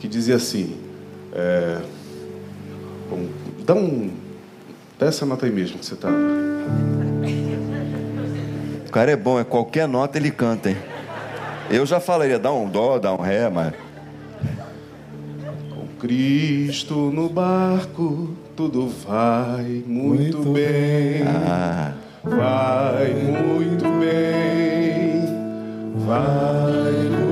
que 0.00 0.08
dizia 0.08 0.36
assim: 0.36 0.76
é, 1.32 1.80
bom, 3.10 3.26
dá 3.64 3.74
um. 3.74 4.10
Dá 4.98 5.06
essa 5.06 5.26
nota 5.26 5.44
aí 5.44 5.52
mesmo 5.52 5.78
que 5.78 5.84
você 5.84 5.94
estava. 5.94 6.16
O 8.86 8.90
cara 8.90 9.10
é 9.10 9.16
bom, 9.16 9.38
é 9.38 9.44
qualquer 9.44 9.86
nota 9.86 10.16
ele 10.16 10.30
canta, 10.30 10.70
hein? 10.70 10.95
Eu 11.70 11.84
já 11.84 11.98
falaria, 11.98 12.38
dá 12.38 12.52
um 12.52 12.68
dó, 12.68 12.98
dá 12.98 13.12
um 13.12 13.20
ré, 13.20 13.50
mas. 13.50 13.72
Com 15.70 15.86
Cristo 15.98 16.94
no 16.94 17.28
barco, 17.28 18.30
tudo 18.54 18.88
vai 18.88 19.82
muito, 19.86 20.38
muito 20.38 20.52
bem. 20.52 21.22
Ah. 21.26 21.92
Vai 22.22 23.14
muito 23.14 23.84
bem, 24.00 25.24
vai 26.04 26.92
muito 26.92 27.25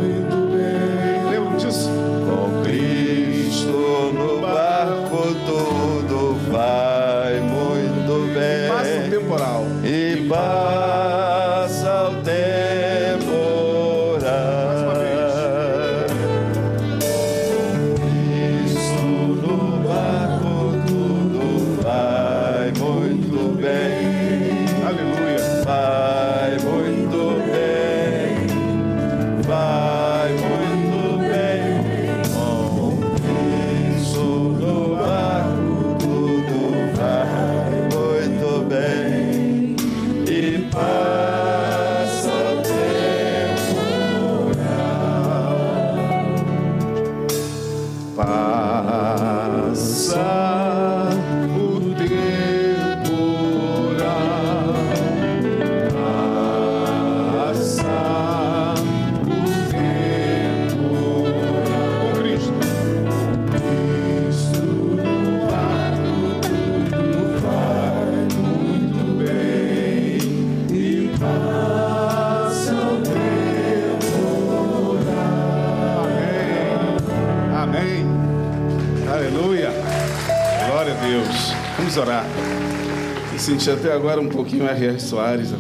senti 83.45 83.71
até 83.71 83.93
agora 83.93 84.19
um 84.23 84.29
pouquinho 84.29 84.65
R.R. 84.65 84.99
Soares. 84.99 85.51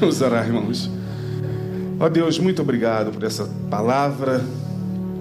Vamos 0.00 0.18
orar, 0.20 0.44
irmãos. 0.44 0.90
Ó 2.00 2.08
Deus, 2.08 2.40
muito 2.40 2.60
obrigado 2.60 3.12
por 3.12 3.22
essa 3.22 3.48
palavra, 3.70 4.44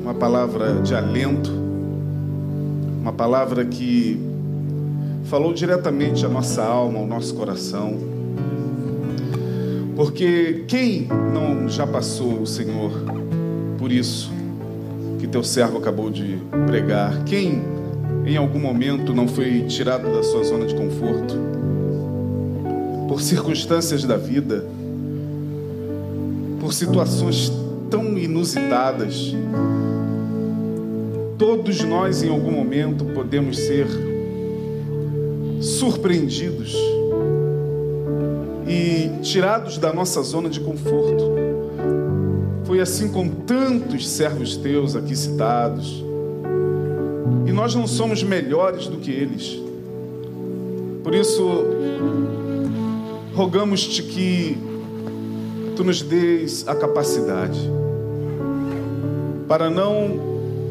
uma 0.01 0.15
palavra 0.15 0.81
de 0.81 0.95
alento, 0.95 1.51
uma 2.99 3.13
palavra 3.13 3.63
que 3.63 4.19
falou 5.25 5.53
diretamente 5.53 6.25
à 6.25 6.29
nossa 6.29 6.63
alma, 6.63 6.97
ao 6.97 7.05
nosso 7.05 7.35
coração. 7.35 7.99
Porque 9.95 10.65
quem 10.67 11.07
não 11.31 11.69
já 11.69 11.85
passou, 11.85 12.43
Senhor, 12.47 12.91
por 13.77 13.91
isso 13.91 14.31
que 15.19 15.27
teu 15.27 15.43
servo 15.43 15.77
acabou 15.77 16.09
de 16.09 16.39
pregar? 16.65 17.23
Quem 17.23 17.80
em 18.25 18.37
algum 18.37 18.59
momento 18.59 19.13
não 19.13 19.27
foi 19.27 19.63
tirado 19.63 20.11
da 20.13 20.23
sua 20.23 20.43
zona 20.43 20.65
de 20.65 20.75
conforto? 20.75 21.35
Por 23.07 23.21
circunstâncias 23.21 24.03
da 24.03 24.17
vida, 24.17 24.65
por 26.59 26.73
situações 26.73 27.51
tão 27.89 28.17
inusitadas. 28.17 29.35
Todos 31.37 31.83
nós, 31.83 32.23
em 32.23 32.29
algum 32.29 32.51
momento, 32.51 33.03
podemos 33.05 33.57
ser 33.57 33.87
surpreendidos 35.59 36.75
e 38.67 39.21
tirados 39.21 39.77
da 39.77 39.91
nossa 39.91 40.21
zona 40.21 40.49
de 40.49 40.59
conforto. 40.59 41.31
Foi 42.63 42.79
assim 42.79 43.09
com 43.09 43.27
tantos 43.27 44.07
servos 44.07 44.55
teus 44.55 44.95
aqui 44.95 45.15
citados. 45.15 46.10
Nós 47.61 47.75
não 47.75 47.85
somos 47.85 48.23
melhores 48.23 48.87
do 48.87 48.97
que 48.97 49.11
eles. 49.11 49.55
Por 51.03 51.13
isso, 51.13 51.47
rogamos-te 53.35 54.01
que 54.01 54.57
tu 55.75 55.83
nos 55.83 56.01
dês 56.01 56.67
a 56.67 56.73
capacidade 56.73 57.59
para 59.47 59.69
não 59.69 60.07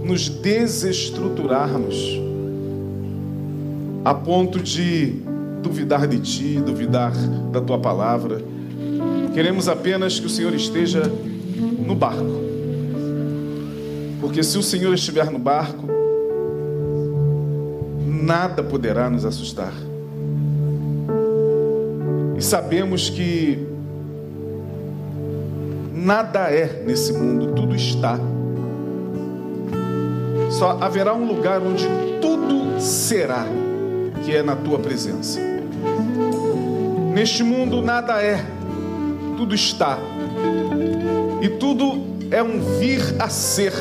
nos 0.02 0.28
desestruturarmos 0.28 1.96
a 4.04 4.12
ponto 4.12 4.58
de 4.58 5.14
duvidar 5.62 6.08
de 6.08 6.18
ti, 6.18 6.60
duvidar 6.60 7.12
da 7.52 7.60
tua 7.60 7.78
palavra. 7.78 8.42
Queremos 9.32 9.68
apenas 9.68 10.18
que 10.18 10.26
o 10.26 10.30
Senhor 10.30 10.52
esteja 10.54 11.02
no 11.86 11.94
barco. 11.94 12.40
Porque 14.20 14.42
se 14.42 14.58
o 14.58 14.62
Senhor 14.62 14.92
estiver 14.92 15.30
no 15.30 15.38
barco, 15.38 15.89
nada 18.20 18.62
poderá 18.62 19.08
nos 19.08 19.24
assustar. 19.24 19.72
E 22.36 22.42
sabemos 22.42 23.10
que 23.10 23.66
nada 25.92 26.50
é 26.50 26.82
nesse 26.86 27.12
mundo, 27.12 27.54
tudo 27.54 27.74
está. 27.74 28.18
Só 30.50 30.78
haverá 30.80 31.14
um 31.14 31.26
lugar 31.26 31.60
onde 31.60 31.86
tudo 32.20 32.80
será, 32.80 33.46
que 34.24 34.34
é 34.34 34.42
na 34.42 34.56
tua 34.56 34.78
presença. 34.78 35.40
Neste 37.14 37.42
mundo 37.42 37.82
nada 37.82 38.22
é, 38.22 38.44
tudo 39.36 39.54
está. 39.54 39.98
E 41.42 41.48
tudo 41.48 42.00
é 42.30 42.42
um 42.42 42.78
vir 42.78 43.00
a 43.18 43.28
ser. 43.28 43.72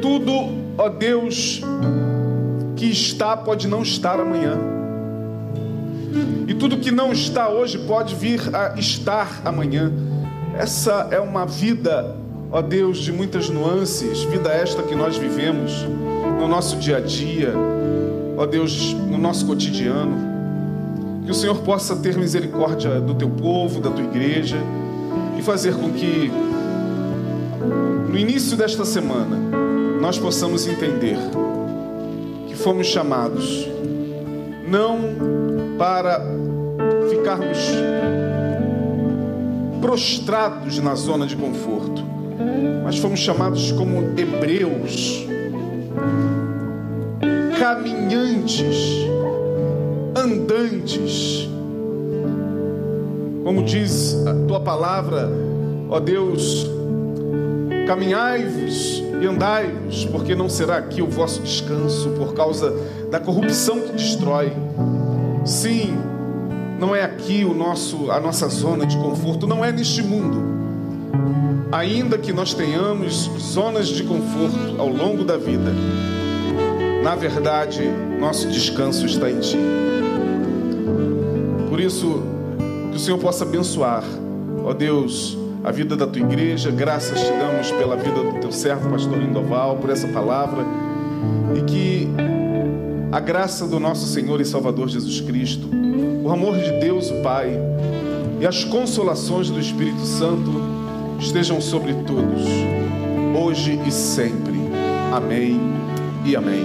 Tudo, 0.00 0.32
ó 0.78 0.88
Deus, 0.88 1.62
que 2.78 2.86
está 2.86 3.36
pode 3.36 3.66
não 3.66 3.82
estar 3.82 4.20
amanhã. 4.20 4.56
E 6.46 6.54
tudo 6.54 6.78
que 6.78 6.92
não 6.92 7.12
está 7.12 7.48
hoje 7.48 7.76
pode 7.76 8.14
vir 8.14 8.40
a 8.54 8.78
estar 8.78 9.42
amanhã. 9.44 9.92
Essa 10.56 11.08
é 11.10 11.18
uma 11.18 11.44
vida, 11.44 12.16
ó 12.52 12.62
Deus, 12.62 12.98
de 12.98 13.12
muitas 13.12 13.50
nuances, 13.50 14.22
vida 14.22 14.50
esta 14.50 14.84
que 14.84 14.94
nós 14.94 15.16
vivemos 15.16 15.72
no 16.38 16.46
nosso 16.46 16.76
dia 16.76 16.98
a 16.98 17.00
dia, 17.00 17.52
ó 18.36 18.46
Deus, 18.46 18.94
no 18.94 19.18
nosso 19.18 19.44
cotidiano. 19.44 20.16
Que 21.24 21.32
o 21.32 21.34
Senhor 21.34 21.56
possa 21.58 21.96
ter 21.96 22.16
misericórdia 22.16 23.00
do 23.00 23.12
teu 23.14 23.28
povo, 23.28 23.80
da 23.80 23.90
tua 23.90 24.04
igreja 24.04 24.56
e 25.36 25.42
fazer 25.42 25.74
com 25.74 25.90
que 25.90 26.30
no 28.08 28.16
início 28.16 28.56
desta 28.56 28.84
semana 28.84 29.36
nós 30.00 30.16
possamos 30.16 30.66
entender 30.66 31.18
fomos 32.62 32.88
chamados 32.88 33.68
não 34.68 34.98
para 35.78 36.20
ficarmos 37.08 37.58
prostrados 39.80 40.78
na 40.78 40.94
zona 40.94 41.26
de 41.26 41.36
conforto, 41.36 42.02
mas 42.84 42.98
fomos 42.98 43.20
chamados 43.20 43.72
como 43.72 44.02
hebreus, 44.18 45.26
caminhantes, 47.58 49.06
andantes. 50.16 51.48
Como 53.44 53.62
diz 53.64 54.14
a 54.26 54.34
tua 54.46 54.60
palavra, 54.60 55.30
ó 55.88 56.00
Deus, 56.00 56.66
caminhai-vos 57.86 59.07
e 59.20 59.26
andai-vos, 59.26 60.04
porque 60.06 60.34
não 60.34 60.48
será 60.48 60.76
aqui 60.76 61.02
o 61.02 61.06
vosso 61.06 61.42
descanso 61.42 62.10
por 62.10 62.34
causa 62.34 62.74
da 63.10 63.18
corrupção 63.18 63.80
que 63.80 63.92
destrói. 63.92 64.52
Sim, 65.44 65.96
não 66.78 66.94
é 66.94 67.02
aqui 67.02 67.44
o 67.44 67.54
nosso, 67.54 68.10
a 68.10 68.20
nossa 68.20 68.48
zona 68.48 68.86
de 68.86 68.96
conforto, 68.96 69.46
não 69.46 69.64
é 69.64 69.72
neste 69.72 70.02
mundo. 70.02 70.58
Ainda 71.72 72.16
que 72.16 72.32
nós 72.32 72.54
tenhamos 72.54 73.30
zonas 73.38 73.88
de 73.88 74.02
conforto 74.04 74.76
ao 74.78 74.88
longo 74.88 75.24
da 75.24 75.36
vida, 75.36 75.72
na 77.02 77.14
verdade, 77.14 77.82
nosso 78.18 78.48
descanso 78.48 79.06
está 79.06 79.30
em 79.30 79.38
Ti. 79.40 79.58
Por 81.68 81.80
isso, 81.80 82.22
que 82.90 82.96
o 82.96 82.98
Senhor 82.98 83.18
possa 83.18 83.44
abençoar, 83.44 84.02
ó 84.64 84.74
Deus, 84.74 85.37
a 85.62 85.70
vida 85.70 85.96
da 85.96 86.06
tua 86.06 86.22
igreja. 86.22 86.70
Graças 86.70 87.20
te 87.20 87.30
damos 87.30 87.70
pela 87.72 87.96
vida 87.96 88.22
do 88.22 88.40
teu 88.40 88.52
servo, 88.52 88.90
pastor 88.90 89.18
Lindoval, 89.18 89.76
por 89.76 89.90
essa 89.90 90.08
palavra. 90.08 90.64
E 91.56 91.62
que 91.62 92.08
a 93.10 93.20
graça 93.20 93.66
do 93.66 93.80
nosso 93.80 94.06
Senhor 94.06 94.40
e 94.40 94.44
Salvador 94.44 94.88
Jesus 94.88 95.20
Cristo, 95.20 95.68
o 96.22 96.30
amor 96.30 96.56
de 96.58 96.72
Deus, 96.80 97.10
o 97.10 97.22
Pai, 97.22 97.50
e 98.40 98.46
as 98.46 98.64
consolações 98.64 99.50
do 99.50 99.58
Espírito 99.58 100.04
Santo 100.04 100.52
estejam 101.18 101.60
sobre 101.60 101.94
todos, 102.06 102.44
hoje 103.36 103.80
e 103.86 103.90
sempre. 103.90 104.58
Amém 105.12 105.60
e 106.24 106.36
amém. 106.36 106.64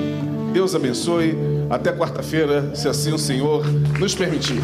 Deus 0.51 0.75
abençoe. 0.75 1.35
Até 1.69 1.91
quarta-feira, 1.91 2.75
se 2.75 2.87
assim 2.87 3.13
o 3.13 3.17
Senhor 3.17 3.65
nos 3.99 4.13
permitir. 4.13 4.61